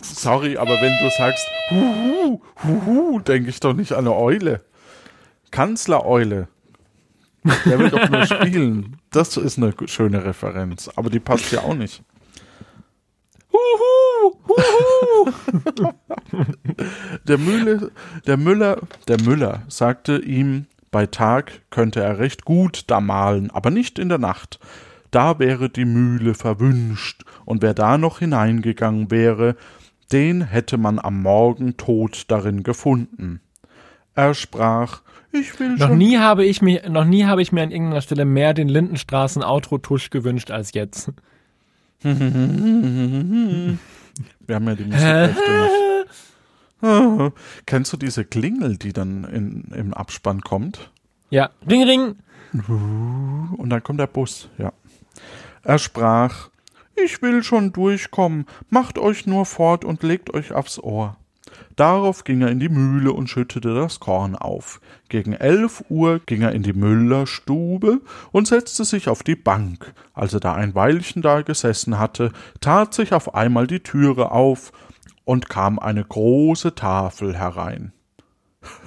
Sorry, 0.04 0.58
aber 0.58 0.82
wenn 0.82 0.92
du 1.02 1.10
sagst, 1.18 1.48
huhu, 1.72 2.42
huhu, 2.64 3.20
denke 3.20 3.50
ich 3.50 3.60
doch 3.60 3.74
nicht 3.74 3.94
an 3.94 4.00
eine 4.00 4.16
Eule. 4.16 4.62
Kanzlereule. 5.52 6.48
Der 7.66 7.80
will 7.80 7.90
doch 7.90 8.10
nur 8.10 8.26
spielen. 8.26 8.98
Das 9.12 9.38
ist 9.38 9.58
eine 9.58 9.74
schöne 9.86 10.26
Referenz, 10.26 10.90
aber 10.96 11.10
die 11.10 11.20
passt 11.20 11.52
ja 11.52 11.62
auch 11.62 11.74
nicht. 11.74 12.04
Huhu, 13.52 13.58
huhu. 14.48 15.32
Der 17.28 17.38
Mühle, 17.38 17.92
der 18.28 18.38
Müller, 18.38 18.78
der 19.08 19.22
Müller 19.22 19.64
sagte 19.68 20.18
ihm, 20.18 20.66
bei 20.92 21.06
Tag 21.06 21.62
könnte 21.70 22.02
er 22.02 22.20
recht 22.20 22.46
gut 22.46 22.84
da 22.88 23.00
mahlen, 23.00 23.52
aber 23.52 23.70
nicht 23.70 24.00
in 24.00 24.10
der 24.10 24.18
Nacht. 24.18 24.60
Da 25.12 25.40
wäre 25.40 25.70
die 25.70 25.86
Mühle 25.86 26.34
verwünscht, 26.34 27.24
und 27.46 27.62
wer 27.62 27.74
da 27.74 27.98
noch 27.98 28.20
hineingegangen 28.20 29.12
wäre, 29.12 29.56
den 30.12 30.42
hätte 30.42 30.78
man 30.78 31.00
am 31.00 31.22
Morgen 31.22 31.78
tot 31.78 32.26
darin 32.28 32.64
gefunden. 32.64 33.42
Er 34.16 34.34
sprach, 34.34 35.02
ich 35.32 35.60
will 35.60 35.76
Noch 35.78 35.90
schon 35.90 35.98
nie 35.98 36.18
habe 36.18 36.44
ich 36.46 36.62
mir, 36.62 36.90
noch 36.90 37.06
nie 37.06 37.26
habe 37.26 37.42
ich 37.42 37.52
mir 37.52 37.62
an 37.64 37.72
irgendeiner 37.72 38.02
Stelle 38.02 38.26
mehr 38.26 38.54
den 38.54 38.68
Lindenstraßen 38.68 39.44
Outro-Tusch 39.44 40.10
gewünscht 40.10 40.52
als 40.52 40.74
jetzt. 40.74 41.12
Wir 44.50 44.56
haben 44.56 44.68
ja 44.68 44.74
die 44.74 44.86
Musikrechte 44.86 45.70
nicht. 46.82 47.34
Kennst 47.68 47.94
du 47.94 47.98
diese 47.98 48.26
Klingel, 48.26 48.78
die 48.78 48.94
dann 48.94 49.24
in, 49.26 49.66
im 49.76 49.94
Abspann 49.94 50.42
kommt? 50.42 50.92
Ja, 51.30 51.52
Ring, 51.70 51.84
Ring. 51.84 52.16
Und 53.58 53.70
dann 53.70 53.84
kommt 53.84 54.00
der 54.00 54.08
Bus, 54.08 54.50
ja. 54.58 54.74
Er 55.62 55.78
sprach, 55.78 56.50
ich 56.96 57.22
will 57.22 57.44
schon 57.44 57.74
durchkommen, 57.74 58.48
macht 58.72 58.98
euch 58.98 59.28
nur 59.28 59.46
fort 59.46 59.86
und 59.86 60.02
legt 60.02 60.34
euch 60.34 60.52
aufs 60.52 60.80
Ohr. 60.80 61.16
Darauf 61.80 62.26
ging 62.26 62.42
er 62.42 62.50
in 62.50 62.60
die 62.60 62.68
Mühle 62.68 63.14
und 63.14 63.30
schüttete 63.30 63.74
das 63.74 64.02
Korn 64.02 64.36
auf. 64.36 64.82
Gegen 65.08 65.32
elf 65.32 65.82
Uhr 65.88 66.20
ging 66.20 66.42
er 66.42 66.52
in 66.52 66.62
die 66.62 66.74
Müllerstube 66.74 68.02
und 68.34 68.50
setzte 68.50 68.84
sich 68.84 69.08
auf 69.08 69.24
die 69.24 69.38
Bank. 69.38 69.94
Als 70.14 70.34
er 70.34 70.42
da 70.42 70.56
ein 70.56 70.76
Weilchen 70.76 71.22
da 71.22 71.42
gesessen 71.42 71.98
hatte, 71.98 72.34
tat 72.60 72.94
sich 72.94 73.14
auf 73.14 73.34
einmal 73.34 73.66
die 73.66 73.80
Türe 73.80 74.32
auf 74.32 74.74
und 75.24 75.48
kam 75.48 75.80
eine 75.80 76.04
große 76.04 76.76
Tafel 76.76 77.38
herein. 77.38 77.94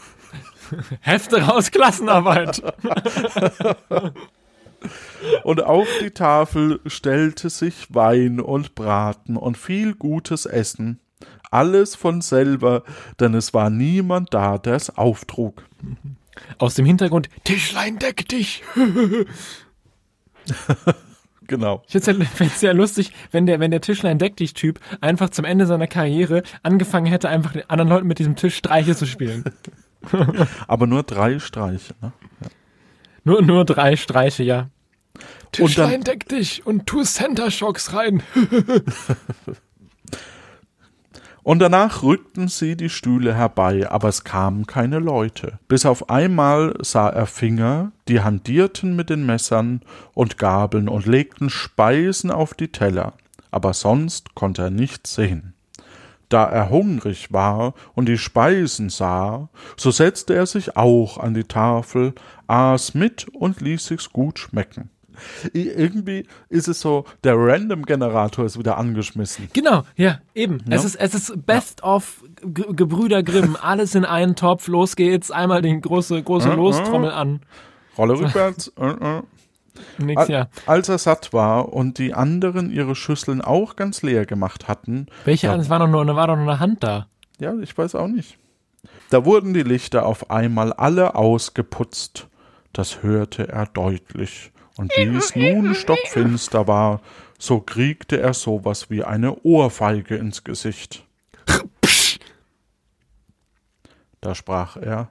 Hefte 1.00 1.46
raus, 1.46 1.70
Klassenarbeit. 1.70 2.62
Und 5.44 5.62
auf 5.62 5.86
die 6.02 6.10
Tafel 6.10 6.80
stellte 6.86 7.48
sich 7.48 7.94
Wein 7.94 8.40
und 8.40 8.74
Braten 8.74 9.36
und 9.36 9.56
viel 9.56 9.94
gutes 9.94 10.44
Essen. 10.44 10.98
Alles 11.52 11.94
von 11.94 12.20
selber, 12.22 12.82
denn 13.20 13.34
es 13.34 13.52
war 13.54 13.70
niemand 13.70 14.32
da, 14.34 14.58
der 14.58 14.74
es 14.74 14.96
auftrug. 14.96 15.64
Aus 16.58 16.74
dem 16.74 16.86
Hintergrund, 16.86 17.28
Tischlein, 17.44 17.98
deck 17.98 18.26
dich. 18.28 18.62
Genau. 21.48 21.82
Ich 21.92 22.02
fände 22.02 22.26
es 22.40 22.62
ja 22.62 22.72
lustig, 22.72 23.12
wenn 23.30 23.44
der, 23.46 23.60
wenn 23.60 23.70
der 23.72 23.80
Tischlein 23.82 24.18
deck 24.18 24.36
dich 24.36 24.54
Typ 24.54 24.80
einfach 25.00 25.28
zum 25.28 25.44
Ende 25.44 25.66
seiner 25.66 25.86
Karriere 25.86 26.44
angefangen 26.62 27.06
hätte, 27.06 27.28
einfach 27.28 27.52
den 27.52 27.68
anderen 27.68 27.90
Leuten 27.90 28.06
mit 28.06 28.18
diesem 28.18 28.36
Tisch 28.36 28.56
Streiche 28.56 28.96
zu 28.96 29.06
spielen. 29.06 29.44
Aber 30.68 30.86
nur 30.86 31.02
drei 31.02 31.38
Streiche. 31.40 31.94
Ne? 32.00 32.12
Nur, 33.24 33.42
nur 33.42 33.64
drei 33.66 33.96
Streiche, 33.96 34.44
ja. 34.44 34.60
Und 34.62 34.70
dann- 35.18 35.50
Tischlein 35.52 36.00
deck 36.04 36.28
dich 36.28 36.64
und 36.64 36.86
tu 36.86 37.02
Center 37.02 37.50
Shocks 37.50 37.92
rein. 37.92 38.22
Und 41.42 41.58
danach 41.58 42.04
rückten 42.04 42.46
sie 42.46 42.76
die 42.76 42.88
Stühle 42.88 43.34
herbei, 43.34 43.90
aber 43.90 44.08
es 44.08 44.22
kamen 44.22 44.66
keine 44.66 45.00
Leute. 45.00 45.58
Bis 45.66 45.84
auf 45.84 46.08
einmal 46.08 46.74
sah 46.82 47.08
er 47.08 47.26
Finger, 47.26 47.90
die 48.06 48.20
handierten 48.20 48.94
mit 48.94 49.10
den 49.10 49.26
Messern 49.26 49.80
und 50.14 50.38
Gabeln 50.38 50.88
und 50.88 51.06
legten 51.06 51.50
Speisen 51.50 52.30
auf 52.30 52.54
die 52.54 52.68
Teller, 52.68 53.14
aber 53.50 53.74
sonst 53.74 54.36
konnte 54.36 54.62
er 54.62 54.70
nichts 54.70 55.14
sehen. 55.14 55.54
Da 56.28 56.44
er 56.44 56.70
hungrig 56.70 57.32
war 57.32 57.74
und 57.94 58.08
die 58.08 58.18
Speisen 58.18 58.88
sah, 58.88 59.48
so 59.76 59.90
setzte 59.90 60.34
er 60.34 60.46
sich 60.46 60.76
auch 60.76 61.18
an 61.18 61.34
die 61.34 61.44
Tafel, 61.44 62.14
aß 62.46 62.94
mit 62.94 63.26
und 63.28 63.60
ließ 63.60 63.84
sich's 63.84 64.12
gut 64.12 64.38
schmecken. 64.38 64.90
Irgendwie 65.52 66.26
ist 66.48 66.68
es 66.68 66.80
so, 66.80 67.04
der 67.24 67.34
Random-Generator 67.36 68.44
ist 68.44 68.58
wieder 68.58 68.78
angeschmissen. 68.78 69.48
Genau, 69.52 69.82
ja, 69.96 70.18
eben. 70.34 70.58
Ja. 70.68 70.76
Es 70.76 70.84
ist, 70.84 70.96
es 70.96 71.14
ist 71.14 71.46
Best 71.46 71.82
of 71.82 72.22
G 72.44 72.64
Gebrüder 72.70 73.22
Grimm. 73.22 73.56
Alles 73.62 73.94
in 73.94 74.04
einen 74.04 74.36
Topf. 74.36 74.68
Los 74.68 74.96
geht's. 74.96 75.30
Einmal 75.30 75.62
die 75.62 75.80
große, 75.80 76.22
große 76.22 76.50
Äh, 76.50 76.54
Lostrommel 76.54 77.10
an. 77.10 77.40
Rolle 77.98 78.18
rückwärts. 78.18 78.72
äh, 78.78 78.86
äh. 78.90 79.22
Nix, 79.98 80.28
ja. 80.28 80.48
Als 80.66 80.88
er 80.90 80.98
satt 80.98 81.32
war 81.32 81.72
und 81.72 81.96
die 81.98 82.12
anderen 82.12 82.70
ihre 82.70 82.94
Schüsseln 82.94 83.40
auch 83.40 83.74
ganz 83.74 84.02
leer 84.02 84.26
gemacht 84.26 84.68
hatten, 84.68 85.06
Welche, 85.24 85.46
Ja. 85.46 85.56
es 85.56 85.70
war 85.70 85.78
doch 85.78 85.88
nur, 85.88 86.06
war 86.14 86.26
doch 86.26 86.36
nur 86.36 86.44
eine 86.48 86.60
Hand 86.60 86.84
da. 86.84 87.06
ja, 87.40 87.54
ich 87.58 87.76
weiß 87.76 87.94
auch 87.94 88.08
nicht. 88.08 88.36
Da 89.10 89.24
wurden 89.24 89.54
die 89.54 89.62
Lichter 89.62 90.04
auf 90.06 90.30
einmal 90.30 90.72
alle 90.74 91.14
ausgeputzt. 91.14 92.28
Das 92.74 93.02
hörte 93.02 93.48
er 93.48 93.66
deutlich. 93.66 94.51
Und 94.76 94.92
wie 94.96 95.16
es 95.16 95.36
nun 95.36 95.74
stockfinster 95.74 96.66
war, 96.66 97.00
so 97.38 97.60
kriegte 97.60 98.20
er 98.20 98.34
sowas 98.34 98.90
wie 98.90 99.04
eine 99.04 99.42
Ohrfeige 99.42 100.16
ins 100.16 100.44
Gesicht. 100.44 101.04
Da 104.20 104.34
sprach 104.34 104.76
er, 104.76 105.10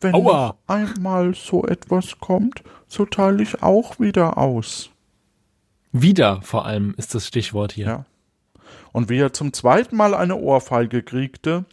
wenn 0.00 0.14
Aua. 0.14 0.48
noch 0.48 0.56
einmal 0.66 1.34
so 1.34 1.64
etwas 1.64 2.18
kommt, 2.18 2.64
so 2.88 3.06
teile 3.06 3.42
ich 3.42 3.62
auch 3.62 4.00
wieder 4.00 4.36
aus. 4.36 4.90
Wieder 5.92 6.42
vor 6.42 6.66
allem 6.66 6.94
ist 6.96 7.14
das 7.14 7.28
Stichwort 7.28 7.72
hier. 7.72 7.86
Ja. 7.86 8.06
Und 8.90 9.08
wie 9.08 9.18
er 9.18 9.32
zum 9.32 9.52
zweiten 9.52 9.96
Mal 9.96 10.14
eine 10.14 10.36
Ohrfeige 10.36 11.02
kriegte, 11.02 11.64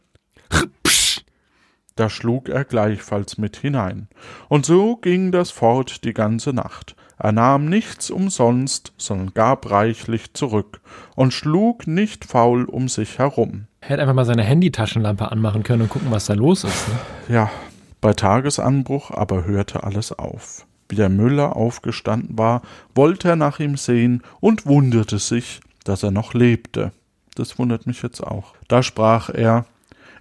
da 2.00 2.10
schlug 2.10 2.48
er 2.50 2.64
gleichfalls 2.64 3.38
mit 3.38 3.58
hinein. 3.58 4.08
Und 4.48 4.66
so 4.66 4.96
ging 4.96 5.32
das 5.32 5.52
fort 5.52 6.04
die 6.04 6.14
ganze 6.14 6.54
Nacht. 6.54 6.96
Er 7.18 7.34
nahm 7.34 7.66
nichts 7.66 8.10
umsonst, 8.10 8.94
sondern 8.98 9.34
gab 9.34 9.70
reichlich 9.70 10.34
zurück 10.34 10.80
und 11.16 11.34
schlug 11.34 11.86
nicht 11.86 12.24
faul 12.24 12.64
um 12.64 12.88
sich 12.88 13.20
herum. 13.20 13.68
Er 13.82 13.90
hätte 13.90 14.02
einfach 14.04 14.14
mal 14.14 14.26
seine 14.26 14.44
Handytaschenlampe 14.44 15.30
anmachen 15.30 15.64
können 15.64 15.82
und 15.82 15.90
gucken, 15.90 16.12
was 16.12 16.26
da 16.26 16.34
los 16.34 16.64
ist. 16.64 16.88
Ne? 16.88 17.36
Ja, 17.36 17.52
bei 18.00 18.14
Tagesanbruch 18.14 19.12
aber 19.12 19.44
hörte 19.44 19.84
alles 19.84 20.18
auf. 20.18 20.66
Wie 20.88 20.96
der 20.96 21.10
Müller 21.10 21.58
aufgestanden 21.58 22.38
war, 22.38 22.62
wollte 22.96 23.28
er 23.28 23.36
nach 23.36 23.60
ihm 23.60 23.76
sehen 23.76 24.24
und 24.40 24.66
wunderte 24.66 25.20
sich, 25.20 25.60
dass 25.84 26.04
er 26.04 26.12
noch 26.12 26.34
lebte. 26.34 26.94
Das 27.36 27.60
wundert 27.60 27.86
mich 27.86 28.02
jetzt 28.02 28.22
auch. 28.22 28.54
Da 28.70 28.82
sprach 28.82 29.30
er 29.30 29.66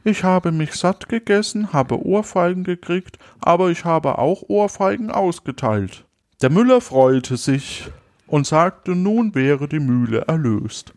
Ich 0.08 0.24
habe 0.24 0.52
mich 0.52 0.72
satt 0.72 1.10
gegessen, 1.10 1.74
habe 1.74 2.02
Ohrfeigen 2.02 2.64
gekriegt, 2.64 3.18
aber 3.40 3.68
ich 3.68 3.84
habe 3.84 4.16
auch 4.16 4.42
Ohrfeigen 4.48 5.10
ausgeteilt. 5.10 6.06
Der 6.40 6.48
Müller 6.48 6.80
freute 6.80 7.36
sich 7.36 7.90
und 8.26 8.46
sagte, 8.46 8.92
nun 8.92 9.34
wäre 9.34 9.68
die 9.68 9.80
Mühle 9.80 10.22
erlöst. 10.22 10.94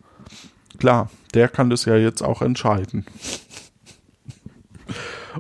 Klar, 0.80 1.10
der 1.34 1.50
kann 1.50 1.70
das 1.70 1.84
ja 1.84 1.98
jetzt 1.98 2.22
auch 2.22 2.42
entscheiden 2.42 3.06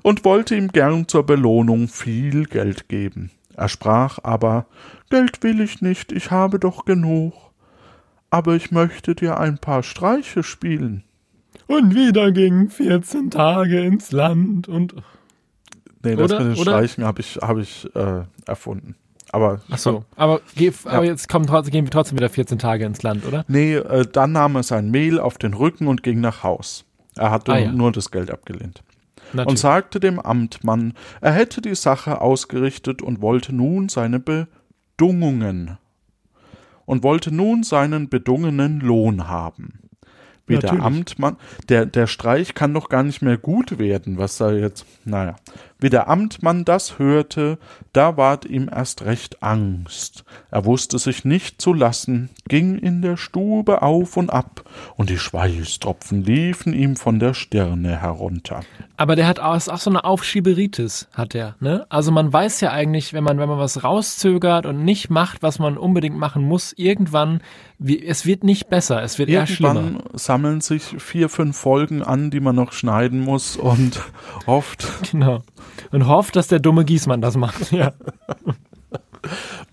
und 0.04 0.26
wollte 0.26 0.58
ihm 0.58 0.68
gern 0.68 1.08
zur 1.08 1.26
Belohnung 1.26 1.88
viel 1.88 2.48
Geld 2.48 2.90
geben. 2.90 3.32
Er 3.56 3.70
sprach 3.70 4.20
aber 4.22 4.66
Geld 5.10 5.44
will 5.44 5.62
ich 5.62 5.82
nicht, 5.82 6.12
ich 6.12 6.30
habe 6.30 6.60
doch 6.60 6.84
genug. 6.84 7.34
Aber 8.30 8.54
ich 8.54 8.72
möchte 8.72 9.16
dir 9.16 9.38
ein 9.40 9.60
paar 9.60 9.82
Streiche 9.82 10.44
spielen. 10.44 11.06
Und 11.72 11.96
wieder 11.96 12.32
ging 12.32 12.70
14 12.70 13.30
Tage 13.32 13.82
ins 13.82 14.12
Land 14.12 14.68
und. 14.68 14.96
Nee, 16.04 16.16
das 16.16 16.32
Oder- 16.32 16.44
mit 16.44 16.58
den 16.58 16.62
Streichen 16.64 17.04
habe 17.06 17.22
ich, 17.22 17.38
hab 17.38 17.58
ich 17.58 17.88
äh, 17.96 18.24
erfunden. 18.46 18.96
Aber 19.32 19.62
Ach 19.70 19.78
so. 19.78 20.04
Aber, 20.18 20.42
aber 20.86 21.06
jetzt 21.06 21.30
kommen 21.30 21.46
trotzdem, 21.48 21.72
gehen 21.72 21.86
wir 21.86 21.92
trotzdem 21.92 22.18
wieder 22.18 22.28
14 22.30 22.60
Tage 22.60 22.84
ins 22.86 23.02
Land, 23.02 23.26
oder? 23.26 23.46
nee, 23.48 23.76
äh, 23.76 24.06
dann 24.12 24.34
nahm 24.34 24.56
er 24.56 24.64
sein 24.64 24.92
Mehl 24.92 25.20
auf 25.20 25.38
den 25.38 25.54
Rücken 25.54 25.88
und 25.88 26.04
ging 26.04 26.20
nach 26.20 26.44
Haus. 26.44 26.84
Er 27.16 27.32
hatte 27.32 27.54
Ah, 27.54 27.58
ja. 27.60 27.72
nur 27.72 27.92
das 27.94 28.12
Geld 28.12 28.30
abgelehnt. 28.32 28.84
und 29.32 29.38
Natürlich. 29.38 29.60
sagte 29.62 30.00
dem 30.02 30.20
Amtmann, 30.20 30.94
er 31.22 31.32
hätte 31.32 31.62
die 31.62 31.76
Sache 31.76 32.20
ausgerichtet 32.20 33.02
und 33.02 33.22
wollte 33.22 33.56
nun 33.56 33.88
seine 33.88 34.20
Bedungungen 34.20 35.78
und 36.86 37.04
wollte 37.04 37.34
nun 37.34 37.64
seinen 37.64 38.10
bedungenen 38.10 38.82
Lohn 38.82 39.30
haben. 39.30 39.80
Wie 40.52 40.60
der 40.60 40.74
Natürlich. 40.74 40.86
Amtmann, 40.86 41.38
der, 41.70 41.86
der 41.86 42.08
Streich 42.08 42.54
kann 42.54 42.74
doch 42.74 42.90
gar 42.90 43.04
nicht 43.04 43.22
mehr 43.22 43.38
gut 43.38 43.80
werden, 43.80 44.18
was 44.18 44.38
da 44.38 44.52
jetzt, 44.52 44.86
naja. 45.06 45.36
Wie 45.82 45.90
der 45.90 46.08
Amtmann 46.08 46.64
das 46.64 47.00
hörte, 47.00 47.58
da 47.92 48.16
ward 48.16 48.46
ihm 48.46 48.70
erst 48.72 49.02
recht 49.04 49.42
Angst. 49.42 50.24
Er 50.52 50.64
wusste 50.64 51.00
sich 51.00 51.26
nicht 51.26 51.60
zu 51.60 51.74
lassen, 51.74 52.30
ging 52.48 52.78
in 52.78 53.02
der 53.02 53.18
Stube 53.18 53.82
auf 53.82 54.16
und 54.16 54.30
ab, 54.30 54.64
und 54.96 55.10
die 55.10 55.18
Schweißtropfen 55.18 56.24
liefen 56.24 56.74
ihm 56.74 56.96
von 56.96 57.20
der 57.20 57.34
Stirne 57.34 58.00
herunter. 58.00 58.62
Aber 58.96 59.16
der 59.16 59.26
hat 59.26 59.40
auch, 59.40 59.56
ist 59.56 59.70
auch 59.70 59.80
so 59.80 59.90
eine 59.90 60.04
Aufschieberitis, 60.04 61.08
hat 61.14 61.34
er, 61.34 61.56
ne? 61.60 61.88
Also 61.90 62.12
man 62.12 62.32
weiß 62.32 62.62
ja 62.62 62.72
eigentlich, 62.72 63.14
wenn 63.14 63.24
man, 63.24 63.40
wenn 63.40 63.50
man 63.50 63.58
was 63.58 63.84
rauszögert 63.84 64.68
und 64.68 64.86
nicht 64.86 65.10
macht, 65.10 65.42
was 65.42 65.58
man 65.58 65.80
unbedingt 65.80 66.18
machen 66.18 66.44
muss, 66.44 66.74
irgendwann, 66.78 67.42
wie, 67.80 68.06
es 68.06 68.28
wird 68.28 68.44
nicht 68.44 68.70
besser, 68.70 69.02
es 69.02 69.18
wird 69.18 69.30
eher 69.30 69.48
schlimmer. 69.48 69.82
Irgendwann 69.82 70.04
sammeln 70.14 70.62
sich 70.62 70.84
vier, 71.00 71.28
fünf 71.28 71.58
Folgen 71.58 72.04
an, 72.04 72.30
die 72.30 72.40
man 72.40 72.56
noch 72.56 72.72
schneiden 72.72 73.22
muss 73.22 73.58
und 73.58 74.00
oft, 74.46 74.88
Genau. 75.12 75.42
Und 75.92 76.08
hofft, 76.08 76.36
dass 76.36 76.48
der 76.48 76.60
dumme 76.60 76.86
Gießmann 76.86 77.22
das 77.22 77.38
macht, 77.38 77.72
ja. 77.72 77.94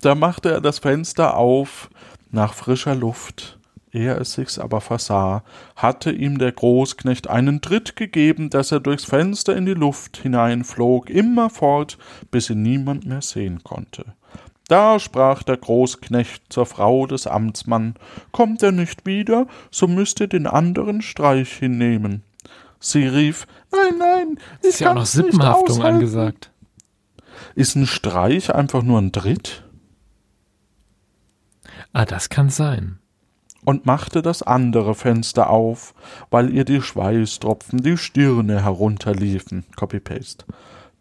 da 0.00 0.14
machte 0.14 0.50
er 0.50 0.60
das 0.60 0.78
Fenster 0.78 1.36
auf 1.36 1.90
nach 2.30 2.54
frischer 2.54 2.94
Luft. 2.94 3.58
Ehe 3.92 4.14
es 4.14 4.32
sich's 4.32 4.58
aber 4.58 4.80
versah, 4.80 5.42
hatte 5.74 6.10
ihm 6.12 6.38
der 6.38 6.52
Großknecht 6.52 7.28
einen 7.28 7.62
Tritt 7.62 7.96
gegeben, 7.96 8.50
dass 8.50 8.70
er 8.70 8.80
durchs 8.80 9.04
Fenster 9.04 9.56
in 9.56 9.64
die 9.64 9.74
Luft 9.74 10.18
hineinflog, 10.18 11.08
immerfort, 11.08 11.96
bis 12.30 12.50
ihn 12.50 12.62
niemand 12.62 13.06
mehr 13.06 13.22
sehen 13.22 13.64
konnte. 13.64 14.04
Da 14.68 14.98
sprach 14.98 15.42
der 15.42 15.56
Großknecht 15.56 16.52
zur 16.52 16.66
Frau 16.66 17.06
des 17.06 17.26
Amtsmann, 17.26 17.94
kommt 18.32 18.62
er 18.62 18.72
nicht 18.72 19.06
wieder, 19.06 19.46
so 19.70 19.88
müsst 19.88 20.20
ihr 20.20 20.26
den 20.26 20.46
anderen 20.46 21.00
Streich 21.00 21.50
hinnehmen. 21.54 22.22
Sie 22.80 23.06
rief, 23.06 23.46
nein, 23.72 23.98
nein, 23.98 24.38
ich 24.62 24.68
Ist 24.68 24.80
ja 24.80 24.90
auch 24.90 24.94
noch 24.96 25.06
Sippenhaftung 25.06 25.82
angesagt. 25.82 26.52
Ist 27.54 27.74
ein 27.74 27.86
Streich 27.86 28.54
einfach 28.54 28.82
nur 28.82 29.00
ein 29.00 29.12
Tritt? 29.12 29.64
Ah, 31.92 32.04
das 32.04 32.28
kann 32.28 32.50
sein. 32.50 32.98
und 33.64 33.84
machte 33.84 34.22
das 34.22 34.42
andere 34.42 34.94
Fenster 34.94 35.50
auf, 35.50 35.92
weil 36.30 36.54
ihr 36.54 36.64
die 36.64 36.80
Schweißtropfen 36.80 37.82
die 37.82 37.98
Stirne 37.98 38.62
herunterliefen. 38.62 39.66
Copy-Paste. 39.76 40.46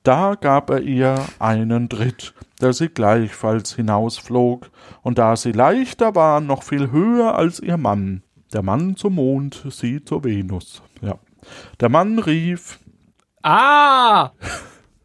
Da 0.03 0.35
gab 0.35 0.69
er 0.69 0.81
ihr 0.81 1.15
einen 1.39 1.87
Tritt, 1.89 2.33
der 2.59 2.73
sie 2.73 2.89
gleichfalls 2.89 3.75
hinausflog, 3.75 4.69
und 5.01 5.17
da 5.17 5.35
sie 5.35 5.51
leichter 5.51 6.15
war, 6.15 6.41
noch 6.41 6.63
viel 6.63 6.91
höher 6.91 7.35
als 7.35 7.59
ihr 7.59 7.77
Mann. 7.77 8.23
Der 8.53 8.63
Mann 8.63 8.95
zum 8.95 9.15
Mond, 9.15 9.65
sie 9.69 10.03
zur 10.03 10.23
Venus. 10.23 10.81
Ja. 11.01 11.15
Der 11.79 11.89
Mann 11.89 12.19
rief, 12.19 12.79
Ah! 13.43 14.31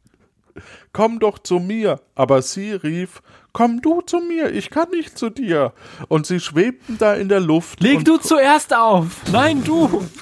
komm 0.93 1.21
doch 1.21 1.39
zu 1.39 1.59
mir. 1.59 2.01
Aber 2.15 2.43
sie 2.43 2.73
rief, 2.73 3.23
komm 3.53 3.81
du 3.81 4.01
zu 4.01 4.19
mir, 4.19 4.51
ich 4.53 4.71
kann 4.71 4.91
nicht 4.91 5.17
zu 5.17 5.31
dir. 5.31 5.73
Und 6.09 6.27
sie 6.27 6.41
schwebten 6.41 6.99
da 6.99 7.15
in 7.15 7.29
der 7.29 7.41
Luft. 7.41 7.81
Leg 7.83 8.05
du 8.05 8.19
zuerst 8.19 8.75
auf! 8.75 9.23
Nein, 9.31 9.63
du! 9.65 10.05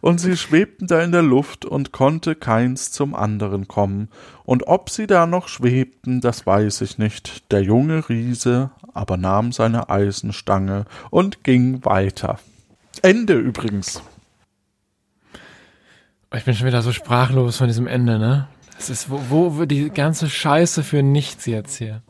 Und 0.00 0.20
sie 0.20 0.36
schwebten 0.36 0.86
da 0.86 1.02
in 1.02 1.12
der 1.12 1.22
Luft 1.22 1.64
und 1.66 1.92
konnte 1.92 2.34
keins 2.34 2.92
zum 2.92 3.14
anderen 3.14 3.68
kommen. 3.68 4.08
Und 4.44 4.66
ob 4.66 4.90
sie 4.90 5.06
da 5.06 5.26
noch 5.26 5.48
schwebten, 5.48 6.20
das 6.20 6.46
weiß 6.46 6.80
ich 6.82 6.98
nicht. 6.98 7.50
Der 7.52 7.62
junge 7.62 8.08
Riese 8.08 8.70
aber 8.94 9.16
nahm 9.16 9.52
seine 9.52 9.90
Eisenstange 9.90 10.84
und 11.10 11.42
ging 11.44 11.84
weiter. 11.84 12.38
Ende 13.00 13.34
übrigens. 13.34 14.02
Ich 16.34 16.44
bin 16.44 16.54
schon 16.54 16.66
wieder 16.66 16.82
so 16.82 16.92
sprachlos 16.92 17.56
von 17.58 17.68
diesem 17.68 17.86
Ende, 17.86 18.18
ne? 18.18 18.48
Das 18.76 18.90
ist, 18.90 19.08
wo, 19.08 19.20
wo 19.28 19.56
wird 19.56 19.70
die 19.70 19.90
ganze 19.90 20.28
Scheiße 20.28 20.82
für 20.82 21.02
nichts 21.02 21.46
jetzt 21.46 21.76
hier? 21.76 22.02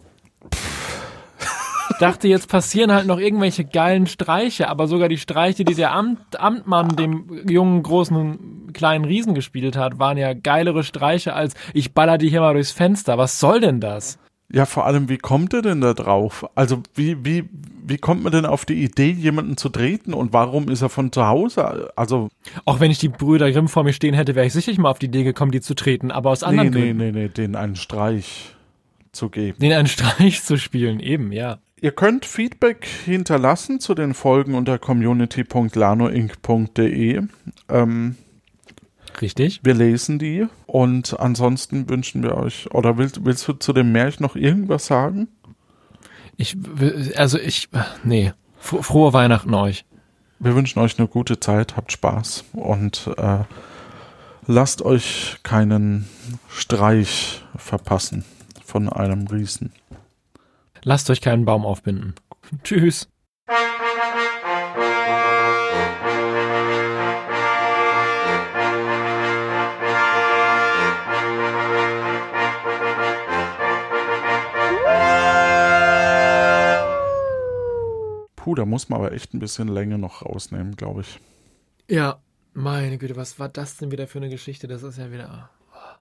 Ich 1.90 1.98
dachte, 1.98 2.26
jetzt 2.26 2.48
passieren 2.48 2.92
halt 2.92 3.06
noch 3.06 3.18
irgendwelche 3.18 3.64
geilen 3.64 4.06
Streiche, 4.06 4.68
aber 4.68 4.88
sogar 4.88 5.08
die 5.08 5.18
Streiche, 5.18 5.64
die 5.64 5.74
der 5.74 5.92
Amt, 5.92 6.40
Amtmann 6.40 6.96
dem 6.96 7.48
jungen, 7.48 7.82
großen, 7.82 8.72
kleinen 8.72 9.04
Riesen 9.04 9.34
gespielt 9.34 9.76
hat, 9.76 9.98
waren 9.98 10.16
ja 10.16 10.32
geilere 10.34 10.82
Streiche 10.82 11.34
als 11.34 11.54
ich 11.72 11.92
baller 11.92 12.18
die 12.18 12.30
hier 12.30 12.40
mal 12.40 12.54
durchs 12.54 12.72
Fenster. 12.72 13.18
Was 13.18 13.38
soll 13.38 13.60
denn 13.60 13.80
das? 13.80 14.18
Ja, 14.54 14.66
vor 14.66 14.86
allem, 14.86 15.08
wie 15.08 15.18
kommt 15.18 15.52
er 15.52 15.62
denn 15.62 15.80
da 15.80 15.94
drauf? 15.94 16.46
Also, 16.54 16.80
wie, 16.94 17.24
wie, 17.24 17.42
wie 17.84 17.96
kommt 17.96 18.22
man 18.22 18.30
denn 18.30 18.46
auf 18.46 18.64
die 18.64 18.84
Idee, 18.84 19.10
jemanden 19.10 19.56
zu 19.56 19.68
treten 19.68 20.14
und 20.14 20.32
warum 20.32 20.68
ist 20.68 20.80
er 20.80 20.88
von 20.88 21.10
zu 21.10 21.26
Hause? 21.26 21.90
Also. 21.96 22.28
Auch 22.64 22.78
wenn 22.78 22.92
ich 22.92 22.98
die 22.98 23.08
Brüder 23.08 23.50
Grimm 23.50 23.66
vor 23.66 23.82
mir 23.82 23.92
stehen 23.92 24.14
hätte, 24.14 24.36
wäre 24.36 24.46
ich 24.46 24.52
sicherlich 24.52 24.78
mal 24.78 24.90
auf 24.90 25.00
die 25.00 25.06
Idee 25.06 25.24
gekommen, 25.24 25.50
die 25.50 25.60
zu 25.60 25.74
treten, 25.74 26.12
aber 26.12 26.30
aus 26.30 26.44
anderen 26.44 26.70
nee, 26.70 26.78
nee, 26.78 26.92
Gründen. 26.92 27.14
nee, 27.14 27.22
nee, 27.22 27.28
denen 27.28 27.56
einen 27.56 27.74
Streich 27.74 28.54
zu 29.10 29.28
geben. 29.28 29.58
Den 29.58 29.72
einen 29.72 29.86
Streich 29.88 30.44
zu 30.44 30.56
spielen, 30.56 31.00
eben, 31.00 31.32
ja. 31.32 31.58
Ihr 31.80 31.90
könnt 31.90 32.24
Feedback 32.24 32.86
hinterlassen 32.86 33.80
zu 33.80 33.96
den 33.96 34.14
Folgen 34.14 34.54
unter 34.54 34.78
community.lanoinc.de. 34.78 37.22
Ähm, 37.68 38.14
Richtig. 39.22 39.60
wir 39.62 39.74
lesen 39.74 40.18
die 40.18 40.46
und 40.66 41.18
ansonsten 41.20 41.88
wünschen 41.88 42.22
wir 42.22 42.36
euch, 42.36 42.72
oder 42.72 42.98
willst, 42.98 43.24
willst 43.24 43.46
du 43.48 43.52
zu 43.54 43.72
dem 43.72 43.92
Märchen 43.92 44.22
noch 44.22 44.36
irgendwas 44.36 44.86
sagen? 44.86 45.28
Ich, 46.36 46.56
also 47.16 47.38
ich, 47.38 47.68
nee. 48.02 48.32
Fro- 48.60 48.82
Frohe 48.82 49.12
Weihnachten 49.12 49.54
euch. 49.54 49.84
Wir 50.40 50.54
wünschen 50.56 50.80
euch 50.80 50.98
eine 50.98 51.06
gute 51.08 51.38
Zeit, 51.38 51.76
habt 51.76 51.92
Spaß 51.92 52.44
und 52.54 53.08
äh, 53.16 53.38
lasst 54.46 54.82
euch 54.82 55.36
keinen 55.42 56.08
Streich 56.48 57.42
verpassen 57.56 58.24
von 58.64 58.88
einem 58.88 59.26
Riesen. 59.28 59.72
Lasst 60.82 61.08
euch 61.08 61.20
keinen 61.20 61.44
Baum 61.44 61.64
aufbinden. 61.64 62.14
Tschüss. 62.64 63.08
Da 78.54 78.64
muss 78.64 78.88
man 78.88 79.00
aber 79.00 79.12
echt 79.12 79.34
ein 79.34 79.38
bisschen 79.38 79.68
Länge 79.68 79.98
noch 79.98 80.22
rausnehmen, 80.22 80.76
glaube 80.76 81.02
ich. 81.02 81.20
Ja, 81.88 82.20
meine 82.52 82.98
Güte, 82.98 83.16
was 83.16 83.38
war 83.38 83.48
das 83.48 83.76
denn 83.76 83.90
wieder 83.90 84.06
für 84.06 84.18
eine 84.18 84.28
Geschichte? 84.28 84.68
Das 84.68 84.82
ist 84.82 84.98
ja 84.98 85.10
wieder. 85.12 85.50